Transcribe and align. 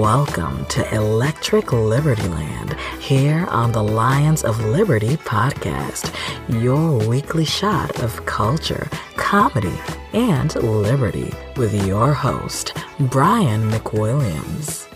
Welcome 0.00 0.64
to 0.68 0.94
Electric 0.94 1.74
Liberty 1.74 2.26
Land 2.26 2.72
here 3.00 3.44
on 3.50 3.70
the 3.72 3.82
Lions 3.82 4.42
of 4.42 4.58
Liberty 4.58 5.18
podcast, 5.18 6.10
your 6.48 7.06
weekly 7.06 7.44
shot 7.44 8.02
of 8.02 8.24
culture, 8.24 8.88
comedy, 9.16 9.78
and 10.14 10.54
liberty 10.54 11.34
with 11.58 11.86
your 11.86 12.14
host, 12.14 12.72
Brian 12.98 13.70
McWilliams. 13.70 14.88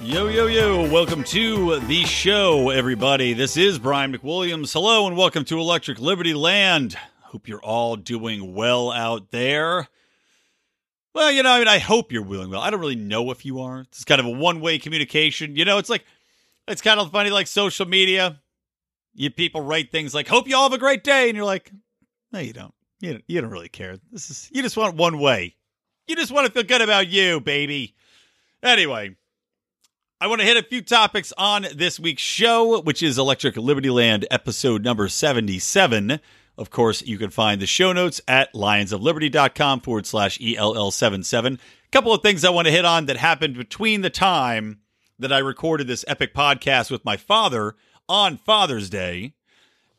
Yo, 0.00 0.28
yo, 0.28 0.46
yo, 0.46 0.90
welcome 0.90 1.24
to 1.24 1.78
the 1.80 2.04
show, 2.04 2.70
everybody. 2.70 3.34
This 3.34 3.58
is 3.58 3.78
Brian 3.78 4.16
McWilliams. 4.16 4.72
Hello, 4.72 5.06
and 5.06 5.14
welcome 5.14 5.44
to 5.44 5.60
Electric 5.60 6.00
Liberty 6.00 6.32
Land. 6.32 6.96
Hope 7.20 7.48
you're 7.48 7.60
all 7.60 7.96
doing 7.96 8.54
well 8.54 8.90
out 8.92 9.30
there. 9.30 9.88
Well, 11.14 11.32
you 11.32 11.42
know, 11.42 11.50
I 11.50 11.58
mean, 11.58 11.68
I 11.68 11.78
hope 11.78 12.12
you're 12.12 12.24
doing 12.24 12.50
well. 12.50 12.60
I 12.60 12.70
don't 12.70 12.80
really 12.80 12.94
know 12.96 13.30
if 13.30 13.44
you 13.44 13.60
are. 13.60 13.80
It's 13.80 14.04
kind 14.04 14.20
of 14.20 14.26
a 14.26 14.30
one 14.30 14.60
way 14.60 14.78
communication. 14.78 15.56
You 15.56 15.64
know, 15.64 15.78
it's 15.78 15.90
like, 15.90 16.04
it's 16.66 16.82
kind 16.82 17.00
of 17.00 17.10
funny, 17.10 17.30
like 17.30 17.46
social 17.46 17.86
media. 17.86 18.40
You 19.14 19.30
people 19.30 19.62
write 19.62 19.90
things 19.90 20.14
like, 20.14 20.28
hope 20.28 20.46
you 20.46 20.56
all 20.56 20.64
have 20.64 20.72
a 20.72 20.78
great 20.78 21.02
day. 21.02 21.28
And 21.28 21.36
you're 21.36 21.44
like, 21.44 21.72
no, 22.30 22.38
you 22.38 22.52
don't. 22.52 22.74
You 23.00 23.12
don't, 23.12 23.24
you 23.26 23.40
don't 23.40 23.50
really 23.50 23.68
care. 23.68 23.96
This 24.12 24.30
is, 24.30 24.50
you 24.52 24.62
just 24.62 24.76
want 24.76 24.96
one 24.96 25.18
way. 25.18 25.56
You 26.06 26.16
just 26.16 26.32
want 26.32 26.46
to 26.46 26.52
feel 26.52 26.62
good 26.62 26.82
about 26.82 27.08
you, 27.08 27.40
baby. 27.40 27.94
Anyway, 28.62 29.16
I 30.20 30.26
want 30.26 30.40
to 30.40 30.46
hit 30.46 30.56
a 30.56 30.62
few 30.62 30.82
topics 30.82 31.32
on 31.38 31.66
this 31.74 32.00
week's 32.00 32.22
show, 32.22 32.80
which 32.80 33.02
is 33.02 33.18
Electric 33.18 33.56
Liberty 33.56 33.90
Land 33.90 34.26
episode 34.30 34.82
number 34.82 35.08
77. 35.08 36.18
Of 36.58 36.70
course, 36.70 37.02
you 37.02 37.18
can 37.18 37.30
find 37.30 37.62
the 37.62 37.66
show 37.66 37.92
notes 37.92 38.20
at 38.26 38.52
lionsofliberty.com 38.52 39.80
forward 39.80 40.06
slash 40.06 40.40
ELL77. 40.40 41.54
A 41.54 41.58
couple 41.92 42.12
of 42.12 42.20
things 42.20 42.44
I 42.44 42.50
want 42.50 42.66
to 42.66 42.72
hit 42.72 42.84
on 42.84 43.06
that 43.06 43.16
happened 43.16 43.56
between 43.56 44.00
the 44.00 44.10
time 44.10 44.80
that 45.20 45.32
I 45.32 45.38
recorded 45.38 45.86
this 45.86 46.04
epic 46.08 46.34
podcast 46.34 46.90
with 46.90 47.04
my 47.04 47.16
father 47.16 47.76
on 48.08 48.36
Father's 48.38 48.90
Day 48.90 49.34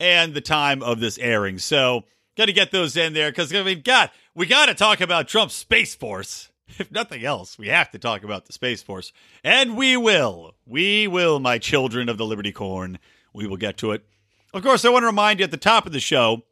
and 0.02 0.34
the 0.34 0.42
time 0.42 0.84
of 0.84 1.00
this 1.00 1.18
airing. 1.20 1.60
So, 1.60 2.04
got 2.36 2.48
to 2.48 2.54
get 2.54 2.72
those 2.72 2.98
in 2.98 3.14
there 3.14 3.32
because 3.32 3.54
mean, 3.54 3.82
God, 3.82 4.12
we 4.36 4.46
got 4.46 4.66
to 4.66 4.74
talk 4.74 5.00
about 5.00 5.30
Trump's 5.30 5.56
Space 5.56 5.96
Force. 5.96 6.50
If 6.78 6.92
nothing 6.92 7.26
else, 7.26 7.58
we 7.58 7.70
have 7.70 7.90
to 7.92 7.98
talk 7.98 8.24
about 8.24 8.46
the 8.46 8.54
Space 8.54 8.84
Force. 8.84 9.12
And 9.44 9.76
we 9.76 9.98
will. 9.98 10.54
We 10.68 11.08
will, 11.08 11.40
my 11.40 11.58
children 11.58 12.10
of 12.10 12.20
the 12.20 12.28
Liberty 12.28 12.52
Corn. 12.52 13.00
We 13.34 13.48
will 13.48 13.58
get 13.58 13.78
to 13.78 13.92
it. 13.92 14.06
Of 14.54 14.62
course, 14.62 14.86
I 14.86 14.90
want 14.90 15.02
to 15.02 15.08
remind 15.08 15.40
you 15.40 15.46
at 15.46 15.52
the 15.52 15.58
top 15.58 15.88
of 15.88 15.94
the 15.94 16.00
show 16.00 16.44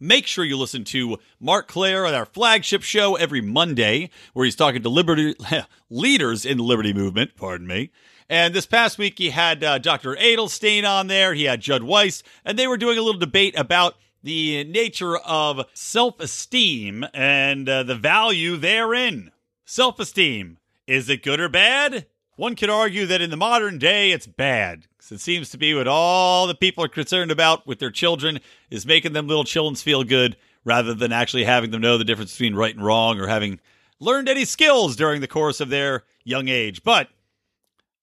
Make 0.00 0.26
sure 0.26 0.44
you 0.44 0.56
listen 0.56 0.84
to 0.84 1.18
Marc 1.40 1.66
Clair 1.66 2.06
on 2.06 2.14
our 2.14 2.26
flagship 2.26 2.82
show 2.82 3.16
every 3.16 3.40
Monday, 3.40 4.10
where 4.32 4.44
he's 4.44 4.54
talking 4.54 4.82
to 4.82 4.88
liberty 4.88 5.34
leaders 5.90 6.44
in 6.44 6.56
the 6.56 6.62
liberty 6.62 6.92
movement. 6.92 7.34
Pardon 7.34 7.66
me. 7.66 7.90
And 8.28 8.54
this 8.54 8.66
past 8.66 8.98
week, 8.98 9.18
he 9.18 9.30
had 9.30 9.64
uh, 9.64 9.78
Dr. 9.78 10.14
Adelstein 10.14 10.88
on 10.88 11.06
there. 11.06 11.34
He 11.34 11.44
had 11.44 11.60
Judd 11.60 11.82
Weiss, 11.82 12.22
and 12.44 12.58
they 12.58 12.68
were 12.68 12.76
doing 12.76 12.98
a 12.98 13.02
little 13.02 13.18
debate 13.18 13.58
about 13.58 13.96
the 14.22 14.64
nature 14.64 15.16
of 15.16 15.66
self 15.74 16.20
esteem 16.20 17.04
and 17.14 17.68
uh, 17.68 17.82
the 17.82 17.94
value 17.94 18.56
therein. 18.56 19.32
Self 19.64 19.98
esteem. 19.98 20.58
Is 20.86 21.08
it 21.08 21.22
good 21.22 21.40
or 21.40 21.48
bad? 21.48 22.06
One 22.38 22.54
could 22.54 22.70
argue 22.70 23.04
that 23.06 23.20
in 23.20 23.30
the 23.30 23.36
modern 23.36 23.78
day, 23.78 24.12
it's 24.12 24.28
bad. 24.28 24.86
Because 24.96 25.10
it 25.10 25.20
seems 25.20 25.50
to 25.50 25.58
be 25.58 25.74
what 25.74 25.88
all 25.88 26.46
the 26.46 26.54
people 26.54 26.84
are 26.84 26.88
concerned 26.88 27.32
about 27.32 27.66
with 27.66 27.80
their 27.80 27.90
children 27.90 28.38
is 28.70 28.86
making 28.86 29.12
them 29.12 29.26
little 29.26 29.42
children 29.42 29.74
feel 29.74 30.04
good 30.04 30.36
rather 30.64 30.94
than 30.94 31.10
actually 31.10 31.42
having 31.42 31.72
them 31.72 31.80
know 31.80 31.98
the 31.98 32.04
difference 32.04 32.30
between 32.30 32.54
right 32.54 32.76
and 32.76 32.84
wrong 32.84 33.18
or 33.18 33.26
having 33.26 33.58
learned 33.98 34.28
any 34.28 34.44
skills 34.44 34.94
during 34.94 35.20
the 35.20 35.26
course 35.26 35.60
of 35.60 35.68
their 35.68 36.04
young 36.22 36.46
age. 36.46 36.84
But 36.84 37.08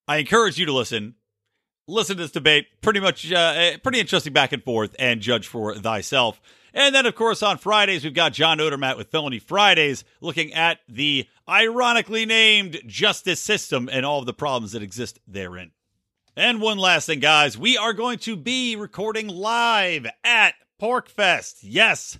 I 0.06 0.18
encourage 0.18 0.58
you 0.58 0.66
to 0.66 0.72
listen. 0.74 1.14
Listen 1.88 2.18
to 2.18 2.24
this 2.24 2.30
debate. 2.30 2.66
Pretty 2.82 3.00
much, 3.00 3.32
uh, 3.32 3.78
pretty 3.82 4.00
interesting 4.00 4.34
back 4.34 4.52
and 4.52 4.62
forth 4.62 4.94
and 4.98 5.22
judge 5.22 5.46
for 5.46 5.74
thyself. 5.76 6.42
And 6.76 6.94
then, 6.94 7.06
of 7.06 7.14
course, 7.14 7.42
on 7.42 7.56
Fridays, 7.56 8.04
we've 8.04 8.12
got 8.12 8.34
John 8.34 8.58
Odermatt 8.58 8.98
with 8.98 9.10
Felony 9.10 9.38
Fridays 9.38 10.04
looking 10.20 10.52
at 10.52 10.80
the 10.86 11.26
ironically 11.48 12.26
named 12.26 12.82
justice 12.86 13.40
system 13.40 13.88
and 13.90 14.04
all 14.04 14.20
of 14.20 14.26
the 14.26 14.34
problems 14.34 14.72
that 14.72 14.82
exist 14.82 15.18
therein. 15.26 15.70
And 16.36 16.60
one 16.60 16.76
last 16.76 17.06
thing, 17.06 17.20
guys, 17.20 17.56
we 17.56 17.78
are 17.78 17.94
going 17.94 18.18
to 18.18 18.36
be 18.36 18.76
recording 18.76 19.26
live 19.26 20.06
at 20.22 20.52
PorcFest. 20.78 21.60
Yes, 21.62 22.18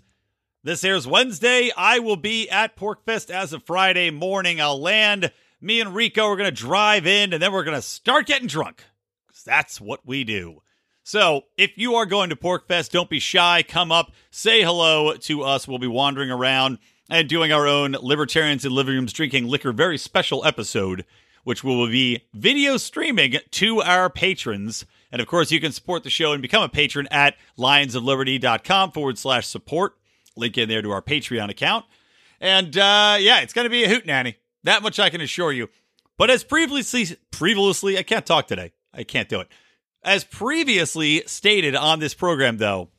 this 0.65 0.85
airs 0.85 1.07
Wednesday. 1.07 1.71
I 1.77 1.99
will 1.99 2.17
be 2.17 2.49
at 2.49 2.79
PorcFest 2.79 3.29
as 3.29 3.53
of 3.53 3.63
Friday 3.63 4.11
morning. 4.11 4.59
I'll 4.59 4.81
land. 4.81 5.33
Me 5.61 5.83
and 5.83 5.95
Rico 5.95 6.25
are 6.29 6.37
going 6.37 6.49
to 6.49 6.63
drive 6.63 7.07
in 7.07 7.35
and 7.35 7.43
then 7.43 7.53
we're 7.53 7.63
going 7.63 7.77
to 7.77 7.83
start 7.83 8.25
getting 8.25 8.49
drunk. 8.49 8.85
Because 9.27 9.43
that's 9.43 9.83
what 9.83 10.07
we 10.07 10.25
do. 10.25 10.63
So, 11.09 11.43
if 11.57 11.79
you 11.79 11.95
are 11.95 12.05
going 12.05 12.31
to 12.31 12.37
PorcFest, 12.37 12.91
don't 12.91 13.09
be 13.09 13.21
shy. 13.21 13.63
Come 13.63 13.93
up, 13.93 14.11
say 14.33 14.63
hello 14.63 15.15
to 15.15 15.43
us. 15.45 15.69
We'll 15.69 15.79
be 15.79 15.87
wandering 15.87 16.33
around 16.33 16.79
and 17.09 17.29
doing 17.29 17.53
our 17.53 17.69
own 17.69 17.93
Libertarians 17.93 18.65
in 18.65 18.73
Living 18.73 18.97
Rooms 18.97 19.13
Drinking 19.13 19.47
Liquor 19.47 19.71
very 19.71 19.99
special 19.99 20.45
episode, 20.45 21.05
which 21.45 21.63
will 21.63 21.87
be 21.87 22.25
video 22.35 22.77
streaming 22.77 23.37
to 23.53 23.83
our 23.83 24.11
patrons. 24.11 24.85
And 25.13 25.23
of 25.23 25.29
course, 25.29 25.53
you 25.53 25.61
can 25.61 25.71
support 25.71 26.03
the 26.03 26.11
show 26.11 26.33
and 26.33 26.43
become 26.43 26.65
a 26.65 26.69
patron 26.69 27.07
at 27.13 27.37
lionsofliberty.com 27.57 28.91
forward 28.91 29.17
slash 29.17 29.47
support. 29.47 29.95
Link 30.37 30.59
in 30.59 30.69
there 30.69 30.83
to 30.83 30.91
our 30.91 31.03
Patreon 31.03 31.51
account. 31.51 31.85
And 32.41 32.77
uh, 32.77 33.17
yeah, 33.21 33.43
it's 33.43 33.53
going 33.53 33.67
to 33.67 33.71
be 33.71 33.85
a 33.85 33.89
hoot 33.89 34.07
nanny. 34.07 34.39
That 34.65 34.83
much 34.83 34.99
I 34.99 35.11
can 35.11 35.21
assure 35.21 35.53
you. 35.53 35.69
But 36.19 36.31
as 36.31 36.43
previously, 36.43 37.17
previously, 37.31 37.97
I 37.97 38.03
can't 38.03 38.27
talk 38.27 38.49
today. 38.49 38.73
I 38.93 39.05
can't 39.05 39.29
do 39.29 39.39
it. 39.39 39.47
As 40.07 40.23
previously 40.23 41.25
stated 41.27 41.75
on 41.75 41.99
this 41.99 42.15
program, 42.15 42.59
though, 42.59 42.91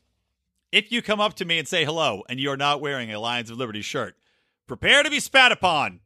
if 0.73 0.91
you 0.91 1.01
come 1.01 1.21
up 1.21 1.35
to 1.35 1.45
me 1.45 1.57
and 1.57 1.65
say 1.65 1.85
hello 1.85 2.23
and 2.27 2.37
you're 2.37 2.57
not 2.57 2.81
wearing 2.81 3.13
a 3.13 3.19
Lions 3.19 3.49
of 3.49 3.57
Liberty 3.57 3.81
shirt, 3.81 4.17
prepare 4.67 5.03
to 5.03 5.09
be 5.09 5.21
spat 5.21 5.53
upon. 5.53 6.01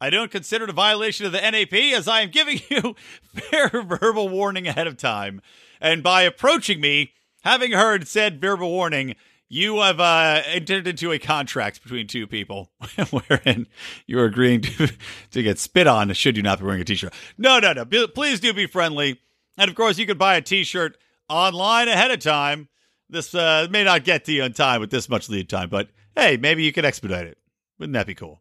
I 0.00 0.10
don't 0.10 0.32
consider 0.32 0.64
it 0.64 0.70
a 0.70 0.74
violation 0.74 1.24
of 1.24 1.30
the 1.30 1.40
NAP 1.40 1.72
as 1.72 2.08
I 2.08 2.22
am 2.22 2.30
giving 2.30 2.60
you 2.68 2.96
fair 3.32 3.68
verbal 3.68 4.28
warning 4.28 4.66
ahead 4.66 4.88
of 4.88 4.96
time. 4.96 5.40
And 5.80 6.02
by 6.02 6.22
approaching 6.22 6.80
me, 6.80 7.12
having 7.44 7.70
heard 7.70 8.08
said 8.08 8.40
verbal 8.40 8.72
warning, 8.72 9.14
you 9.48 9.82
have 9.82 10.00
uh, 10.00 10.42
entered 10.46 10.88
into 10.88 11.12
a 11.12 11.20
contract 11.20 11.80
between 11.80 12.08
two 12.08 12.26
people 12.26 12.72
wherein 13.10 13.68
you're 14.08 14.24
agreeing 14.24 14.62
to, 14.62 14.90
to 15.30 15.42
get 15.44 15.60
spit 15.60 15.86
on 15.86 16.12
should 16.12 16.36
you 16.36 16.42
not 16.42 16.58
be 16.58 16.64
wearing 16.64 16.80
a 16.80 16.84
t-shirt. 16.84 17.14
No, 17.38 17.60
no, 17.60 17.72
no. 17.72 17.84
Please 18.08 18.40
do 18.40 18.52
be 18.52 18.66
friendly. 18.66 19.20
And 19.56 19.68
of 19.68 19.76
course, 19.76 19.98
you 19.98 20.06
can 20.06 20.18
buy 20.18 20.36
a 20.36 20.42
t-shirt 20.42 20.96
online 21.28 21.88
ahead 21.88 22.10
of 22.10 22.20
time. 22.20 22.68
This 23.08 23.34
uh, 23.34 23.68
may 23.70 23.84
not 23.84 24.04
get 24.04 24.24
to 24.24 24.32
you 24.32 24.42
on 24.42 24.52
time 24.52 24.80
with 24.80 24.90
this 24.90 25.08
much 25.08 25.28
lead 25.28 25.48
time, 25.48 25.68
but 25.68 25.90
hey, 26.16 26.36
maybe 26.36 26.64
you 26.64 26.72
can 26.72 26.84
expedite 26.84 27.26
it. 27.26 27.38
Wouldn't 27.78 27.94
that 27.94 28.06
be 28.06 28.14
cool? 28.14 28.40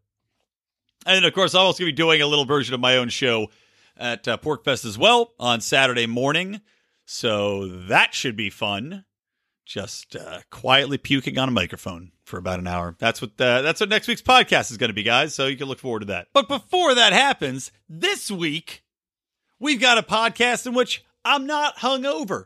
And 1.06 1.18
then, 1.18 1.25
of 1.25 1.34
course, 1.34 1.53
I'm 1.53 1.62
also 1.62 1.79
going 1.79 1.90
to 1.90 1.94
be 1.94 1.97
doing 1.97 2.22
a 2.22 2.28
little 2.28 2.46
version 2.46 2.74
of 2.74 2.79
my 2.79 2.97
own 2.97 3.09
show 3.09 3.47
at 3.97 4.28
uh, 4.28 4.38
PorcFest 4.38 4.85
as 4.85 4.97
well 4.97 5.34
on 5.40 5.62
Saturday 5.62 6.07
morning. 6.07 6.62
So 7.06 7.68
that 7.68 8.13
should 8.13 8.35
be 8.35 8.50
fun. 8.50 9.06
Just 9.66 10.16
uh, 10.16 10.39
quietly 10.50 10.98
puking 10.98 11.38
on 11.38 11.50
a 11.50 11.51
microphone 11.51 12.12
for 12.25 12.38
about 12.38 12.59
an 12.59 12.68
hour. 12.68 12.95
That's 13.00 13.21
what 13.21 13.31
uh, 13.39 13.62
that's 13.62 13.80
what 13.80 13.89
next 13.89 14.07
week's 14.07 14.21
podcast 14.21 14.71
is 14.71 14.77
going 14.77 14.89
to 14.89 14.94
be, 14.94 15.04
guys. 15.04 15.33
So 15.33 15.48
you 15.48 15.56
can 15.56 15.68
look 15.68 15.80
forward 15.80 16.01
to 16.01 16.06
that. 16.07 16.27
But 16.33 16.50
before 16.50 16.94
that 16.95 17.13
happens, 17.13 17.71
this 17.88 18.30
week 18.30 18.83
we've 19.63 19.80
got 19.80 19.98
a 19.98 20.04
podcast 20.04 20.68
in 20.68 20.74
which 20.74 21.04
I'm 21.25 21.48
not 21.48 21.77
hungover. 21.77 22.45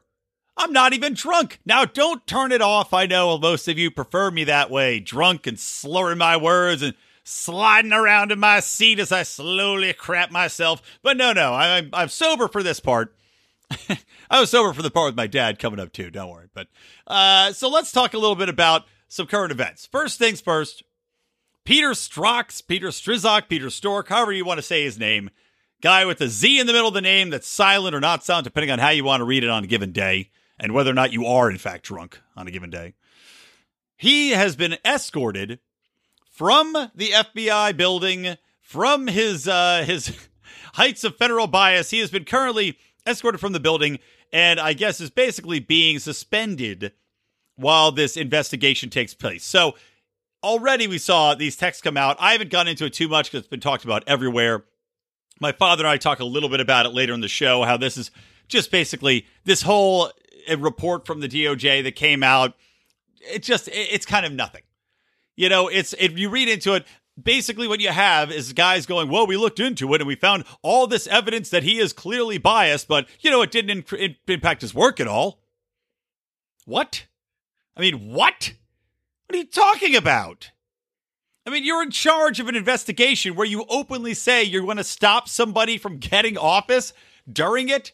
I'm 0.55 0.71
not 0.71 0.93
even 0.93 1.13
drunk. 1.13 1.59
Now, 1.65 1.83
don't 1.85 2.25
turn 2.25 2.51
it 2.51 2.61
off. 2.61 2.93
I 2.93 3.05
know 3.05 3.37
most 3.37 3.67
of 3.67 3.77
you 3.77 3.91
prefer 3.91 4.31
me 4.31 4.43
that 4.45 4.69
way, 4.69 4.99
drunk 4.99 5.45
and 5.45 5.59
slurring 5.59 6.19
my 6.19 6.37
words 6.37 6.81
and 6.81 6.93
sliding 7.23 7.91
around 7.91 8.31
in 8.31 8.39
my 8.39 8.59
seat 8.59 8.99
as 8.99 9.11
I 9.11 9.23
slowly 9.23 9.91
crap 9.93 10.31
myself. 10.31 10.81
But 11.03 11.17
no, 11.17 11.33
no, 11.33 11.53
I'm, 11.53 11.89
I'm 11.91 12.09
sober 12.09 12.47
for 12.47 12.63
this 12.63 12.79
part. 12.79 13.13
I 14.29 14.39
was 14.39 14.51
sober 14.51 14.73
for 14.73 14.81
the 14.81 14.91
part 14.91 15.09
with 15.09 15.17
my 15.17 15.27
dad 15.27 15.59
coming 15.59 15.79
up 15.79 15.91
too. 15.91 16.09
Don't 16.09 16.29
worry. 16.29 16.47
But 16.53 16.67
uh, 17.05 17.51
so 17.51 17.67
let's 17.67 17.91
talk 17.91 18.13
a 18.13 18.19
little 18.19 18.35
bit 18.35 18.49
about 18.49 18.85
some 19.07 19.27
current 19.27 19.51
events. 19.51 19.85
First 19.85 20.17
things 20.19 20.39
first. 20.39 20.83
Peter 21.65 21.89
Strzok, 21.89 22.65
Peter 22.67 22.87
Strizok, 22.87 23.49
Peter 23.49 23.69
Stork, 23.69 24.07
however 24.07 24.31
you 24.31 24.45
want 24.45 24.57
to 24.57 24.63
say 24.63 24.85
his 24.85 24.97
name, 24.97 25.29
guy 25.81 26.05
with 26.05 26.21
a 26.21 26.27
Z 26.27 26.59
in 26.59 26.67
the 26.67 26.73
middle 26.73 26.87
of 26.87 26.93
the 26.93 27.01
name 27.01 27.29
that's 27.29 27.47
silent 27.47 27.95
or 27.95 27.99
not 27.99 28.23
silent, 28.23 28.45
depending 28.45 28.71
on 28.71 28.79
how 28.79 28.89
you 28.89 29.03
want 29.03 29.21
to 29.21 29.25
read 29.25 29.43
it 29.43 29.49
on 29.49 29.63
a 29.63 29.67
given 29.67 29.91
day 29.91 30.29
and 30.59 30.73
whether 30.73 30.89
or 30.91 30.95
not 30.95 31.13
you 31.13 31.25
are, 31.25 31.49
in 31.49 31.57
fact, 31.57 31.85
drunk 31.85 32.19
on 32.35 32.47
a 32.47 32.51
given 32.51 32.69
day. 32.69 32.93
He 33.95 34.31
has 34.31 34.55
been 34.55 34.77
escorted 34.85 35.59
from 36.29 36.73
the 36.93 37.09
FBI 37.09 37.75
building, 37.75 38.37
from 38.61 39.07
his 39.07 39.47
uh, 39.47 39.83
his 39.85 40.15
heights 40.73 41.03
of 41.03 41.15
federal 41.15 41.47
bias. 41.47 41.89
He 41.89 41.99
has 41.99 42.11
been 42.11 42.25
currently 42.25 42.77
escorted 43.07 43.41
from 43.41 43.53
the 43.53 43.59
building, 43.59 43.99
and 44.31 44.59
I 44.59 44.73
guess 44.73 45.01
is 45.01 45.09
basically 45.09 45.59
being 45.59 45.99
suspended 45.99 46.93
while 47.55 47.91
this 47.91 48.15
investigation 48.15 48.89
takes 48.91 49.15
place. 49.15 49.43
So 49.43 49.75
already 50.43 50.87
we 50.87 50.99
saw 50.99 51.33
these 51.33 51.55
texts 51.55 51.81
come 51.81 51.97
out. 51.97 52.17
I 52.19 52.33
haven't 52.33 52.51
gone 52.51 52.67
into 52.67 52.85
it 52.85 52.93
too 52.93 53.07
much 53.07 53.31
because 53.31 53.39
it's 53.39 53.49
been 53.49 53.59
talked 53.59 53.83
about 53.83 54.03
everywhere. 54.05 54.63
My 55.39 55.51
father 55.51 55.83
and 55.83 55.89
I 55.89 55.97
talk 55.97 56.19
a 56.19 56.25
little 56.25 56.49
bit 56.49 56.59
about 56.59 56.85
it 56.85 56.89
later 56.89 57.13
in 57.13 57.21
the 57.21 57.27
show, 57.27 57.63
how 57.63 57.77
this 57.77 57.97
is 57.97 58.11
just 58.47 58.71
basically 58.71 59.25
this 59.43 59.61
whole 59.61 60.11
uh, 60.49 60.57
report 60.57 61.05
from 61.05 61.19
the 61.19 61.27
DOJ 61.27 61.83
that 61.83 61.95
came 61.95 62.23
out. 62.23 62.55
It 63.21 63.43
just, 63.43 63.69
it's 63.71 64.05
kind 64.05 64.25
of 64.25 64.31
nothing. 64.31 64.61
You 65.35 65.49
know, 65.49 65.67
it's 65.67 65.93
if 65.99 66.17
you 66.17 66.29
read 66.29 66.49
into 66.49 66.73
it, 66.73 66.85
basically 67.21 67.67
what 67.67 67.79
you 67.79 67.89
have 67.89 68.31
is 68.31 68.53
guys 68.53 68.85
going, 68.85 69.09
"Well, 69.09 69.27
we 69.27 69.37
looked 69.37 69.59
into 69.59 69.93
it 69.93 70.01
and 70.01 70.07
we 70.07 70.15
found 70.15 70.45
all 70.61 70.87
this 70.87 71.07
evidence 71.07 71.49
that 71.49 71.63
he 71.63 71.77
is 71.77 71.93
clearly 71.93 72.37
biased, 72.37 72.87
but 72.87 73.07
you 73.19 73.29
know, 73.29 73.41
it 73.41 73.51
didn't 73.51 73.91
impact 74.27 74.61
his 74.61 74.73
work 74.73 74.99
at 74.99 75.07
all." 75.07 75.39
What? 76.65 77.05
I 77.75 77.81
mean, 77.81 78.11
what? 78.11 78.53
What 79.27 79.35
are 79.35 79.39
you 79.39 79.45
talking 79.45 79.95
about? 79.95 80.51
I 81.47 81.49
mean, 81.49 81.63
you're 81.63 81.81
in 81.81 81.91
charge 81.91 82.41
of 82.41 82.49
an 82.49 82.57
investigation 82.57 83.33
where 83.33 83.47
you 83.47 83.63
openly 83.69 84.13
say 84.13 84.43
you're 84.43 84.65
going 84.65 84.75
to 84.75 84.83
stop 84.83 85.29
somebody 85.29 85.77
from 85.77 85.97
getting 85.97 86.37
office 86.37 86.91
during 87.31 87.69
it 87.69 87.93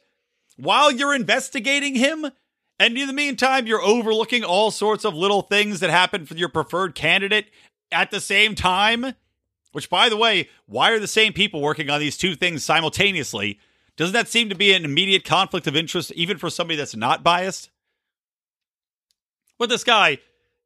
while 0.58 0.92
you're 0.92 1.14
investigating 1.14 1.94
him. 1.94 2.32
And 2.80 2.98
in 2.98 3.06
the 3.06 3.14
meantime, 3.14 3.68
you're 3.68 3.84
overlooking 3.84 4.44
all 4.44 4.72
sorts 4.72 5.06
of 5.06 5.14
little 5.14 5.44
things 5.44 5.82
that 5.82 5.92
happen 5.92 6.26
for 6.26 6.34
your 6.34 6.50
preferred 6.50 6.96
candidate 6.96 7.52
at 7.92 8.10
the 8.10 8.20
same 8.20 8.56
time. 8.56 9.14
Which, 9.72 9.88
by 9.88 10.10
the 10.10 10.18
way, 10.18 10.50
why 10.66 10.90
are 10.90 11.00
the 11.00 11.08
same 11.08 11.32
people 11.32 11.62
working 11.62 11.92
on 11.92 12.00
these 12.00 12.18
two 12.18 12.36
things 12.36 12.66
simultaneously? 12.66 13.60
Doesn't 13.98 14.14
that 14.14 14.30
seem 14.30 14.50
to 14.50 14.56
be 14.56 14.74
an 14.74 14.84
immediate 14.84 15.26
conflict 15.26 15.68
of 15.68 15.76
interest, 15.76 16.12
even 16.14 16.40
for 16.40 16.50
somebody 16.50 16.78
that's 16.78 16.96
not 16.96 17.24
biased? 17.24 17.70
But 19.60 19.70
this 19.70 19.84
guy 19.84 20.18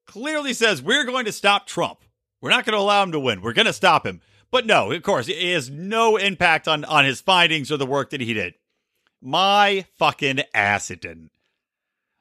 clearly 0.05 0.53
says, 0.53 0.81
We're 0.81 1.03
going 1.03 1.25
to 1.25 1.33
stop 1.33 1.67
Trump. 1.67 1.99
We're 2.41 2.49
not 2.49 2.65
going 2.65 2.73
to 2.73 2.81
allow 2.81 3.03
him 3.03 3.11
to 3.13 3.19
win. 3.19 3.41
We're 3.41 3.53
going 3.53 3.65
to 3.65 3.73
stop 3.73 4.05
him. 4.05 4.21
But 4.51 4.65
no, 4.65 4.91
of 4.91 5.03
course, 5.03 5.27
it 5.27 5.53
has 5.53 5.69
no 5.69 6.17
impact 6.17 6.67
on, 6.67 6.85
on 6.85 7.05
his 7.05 7.21
findings 7.21 7.71
or 7.71 7.77
the 7.77 7.85
work 7.85 8.11
that 8.11 8.21
he 8.21 8.33
did. 8.33 8.53
My 9.21 9.85
fucking 9.97 10.41
ass, 10.53 10.91
it 10.91 11.01
didn't. 11.01 11.31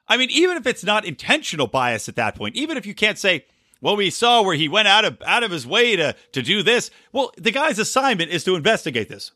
I 0.08 0.16
mean, 0.16 0.30
even 0.30 0.56
if 0.56 0.66
it's 0.66 0.84
not 0.84 1.04
intentional 1.04 1.66
bias 1.66 2.08
at 2.08 2.16
that 2.16 2.34
point, 2.34 2.56
even 2.56 2.76
if 2.76 2.86
you 2.86 2.94
can't 2.94 3.18
say, 3.18 3.44
well, 3.80 3.96
we 3.96 4.10
saw 4.10 4.42
where 4.42 4.54
he 4.54 4.68
went 4.68 4.88
out 4.88 5.04
of 5.04 5.20
out 5.22 5.42
of 5.42 5.50
his 5.50 5.66
way 5.66 5.96
to 5.96 6.14
to 6.32 6.42
do 6.42 6.62
this. 6.62 6.90
Well, 7.12 7.32
the 7.36 7.50
guy's 7.50 7.78
assignment 7.78 8.30
is 8.30 8.44
to 8.44 8.56
investigate 8.56 9.08
this. 9.08 9.32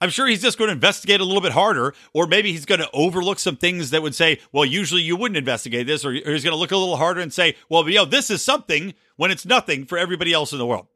I'm 0.00 0.10
sure 0.10 0.26
he's 0.26 0.42
just 0.42 0.58
going 0.58 0.68
to 0.68 0.74
investigate 0.74 1.20
a 1.20 1.24
little 1.24 1.40
bit 1.40 1.52
harder, 1.52 1.94
or 2.12 2.26
maybe 2.26 2.52
he's 2.52 2.66
going 2.66 2.80
to 2.80 2.90
overlook 2.92 3.38
some 3.38 3.56
things 3.56 3.90
that 3.90 4.02
would 4.02 4.14
say, 4.14 4.40
well, 4.52 4.64
usually 4.64 5.00
you 5.00 5.16
wouldn't 5.16 5.38
investigate 5.38 5.86
this, 5.86 6.04
or, 6.04 6.12
he's 6.12 6.44
going 6.44 6.52
to 6.52 6.56
look 6.56 6.70
a 6.70 6.76
little 6.76 6.98
harder 6.98 7.20
and 7.20 7.32
say, 7.32 7.56
well, 7.70 7.88
you 7.88 7.96
know, 7.96 8.04
this 8.04 8.30
is 8.30 8.42
something 8.42 8.94
when 9.16 9.30
it's 9.30 9.46
nothing 9.46 9.86
for 9.86 9.96
everybody 9.96 10.32
else 10.32 10.52
in 10.52 10.58
the 10.58 10.66
world. 10.66 10.86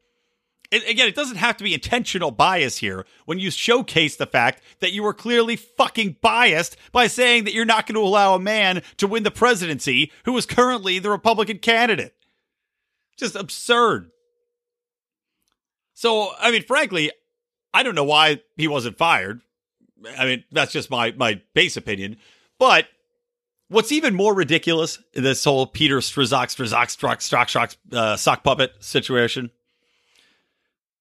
Again, 0.71 1.07
it 1.07 1.15
doesn't 1.15 1.37
have 1.37 1.57
to 1.57 1.65
be 1.65 1.73
intentional 1.73 2.31
bias 2.31 2.77
here 2.77 3.05
when 3.25 3.39
you 3.39 3.51
showcase 3.51 4.15
the 4.15 4.25
fact 4.25 4.61
that 4.79 4.93
you 4.93 5.03
were 5.03 5.13
clearly 5.13 5.57
fucking 5.57 6.15
biased 6.21 6.77
by 6.93 7.07
saying 7.07 7.43
that 7.43 7.53
you're 7.53 7.65
not 7.65 7.87
going 7.87 7.95
to 7.95 8.07
allow 8.07 8.35
a 8.35 8.39
man 8.39 8.81
to 8.95 9.07
win 9.07 9.23
the 9.23 9.31
presidency 9.31 10.13
who 10.23 10.37
is 10.37 10.45
currently 10.45 10.97
the 10.97 11.09
Republican 11.09 11.57
candidate. 11.57 12.15
Just 13.17 13.35
absurd. 13.35 14.11
So, 15.93 16.31
I 16.39 16.51
mean, 16.51 16.63
frankly, 16.63 17.11
I 17.73 17.83
don't 17.83 17.95
know 17.95 18.03
why 18.03 18.41
he 18.57 18.67
wasn't 18.67 18.97
fired. 18.97 19.41
I 20.17 20.25
mean, 20.25 20.43
that's 20.51 20.71
just 20.71 20.89
my 20.89 21.11
my 21.11 21.41
base 21.53 21.77
opinion. 21.77 22.17
But 22.59 22.87
what's 23.69 23.91
even 23.91 24.13
more 24.13 24.33
ridiculous 24.33 24.99
this 25.13 25.43
whole 25.43 25.65
Peter 25.65 25.99
Strzok, 25.99 26.47
Strzok, 26.47 27.17
Strzok, 27.17 27.47
Strzok, 27.47 27.77
uh, 27.93 28.17
sock 28.17 28.43
puppet 28.43 28.73
situation 28.79 29.49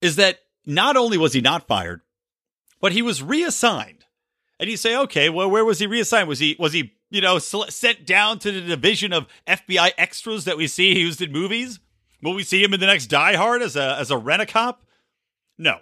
is 0.00 0.17
that 0.17 0.38
not 0.64 0.96
only 0.96 1.19
was 1.19 1.32
he 1.32 1.40
not 1.40 1.67
fired, 1.67 2.00
but 2.81 2.93
he 2.93 3.02
was 3.02 3.23
reassigned. 3.23 4.05
And 4.58 4.70
you 4.70 4.76
say, 4.76 4.96
okay, 4.96 5.28
well, 5.28 5.50
where 5.50 5.64
was 5.64 5.78
he 5.78 5.87
reassigned? 5.87 6.28
Was 6.28 6.38
he 6.38 6.56
was 6.58 6.73
he 6.73 6.93
you 7.11 7.20
know 7.20 7.38
sent 7.38 8.06
down 8.06 8.38
to 8.40 8.52
the 8.52 8.61
division 8.61 9.12
of 9.12 9.26
FBI 9.46 9.93
extras 9.99 10.44
that 10.44 10.56
we 10.56 10.66
see 10.66 10.99
used 10.99 11.20
in 11.20 11.32
movies? 11.32 11.81
Will 12.23 12.34
we 12.34 12.43
see 12.43 12.62
him 12.62 12.75
in 12.75 12.81
the 12.81 12.87
next 12.87 13.06
Die 13.06 13.37
Hard 13.37 13.62
as 13.62 13.76
a 13.76 13.96
as 13.99 14.11
a 14.11 14.19
rent 14.19 14.43
a 14.43 14.46
cop? 14.46 14.84
No, 15.58 15.78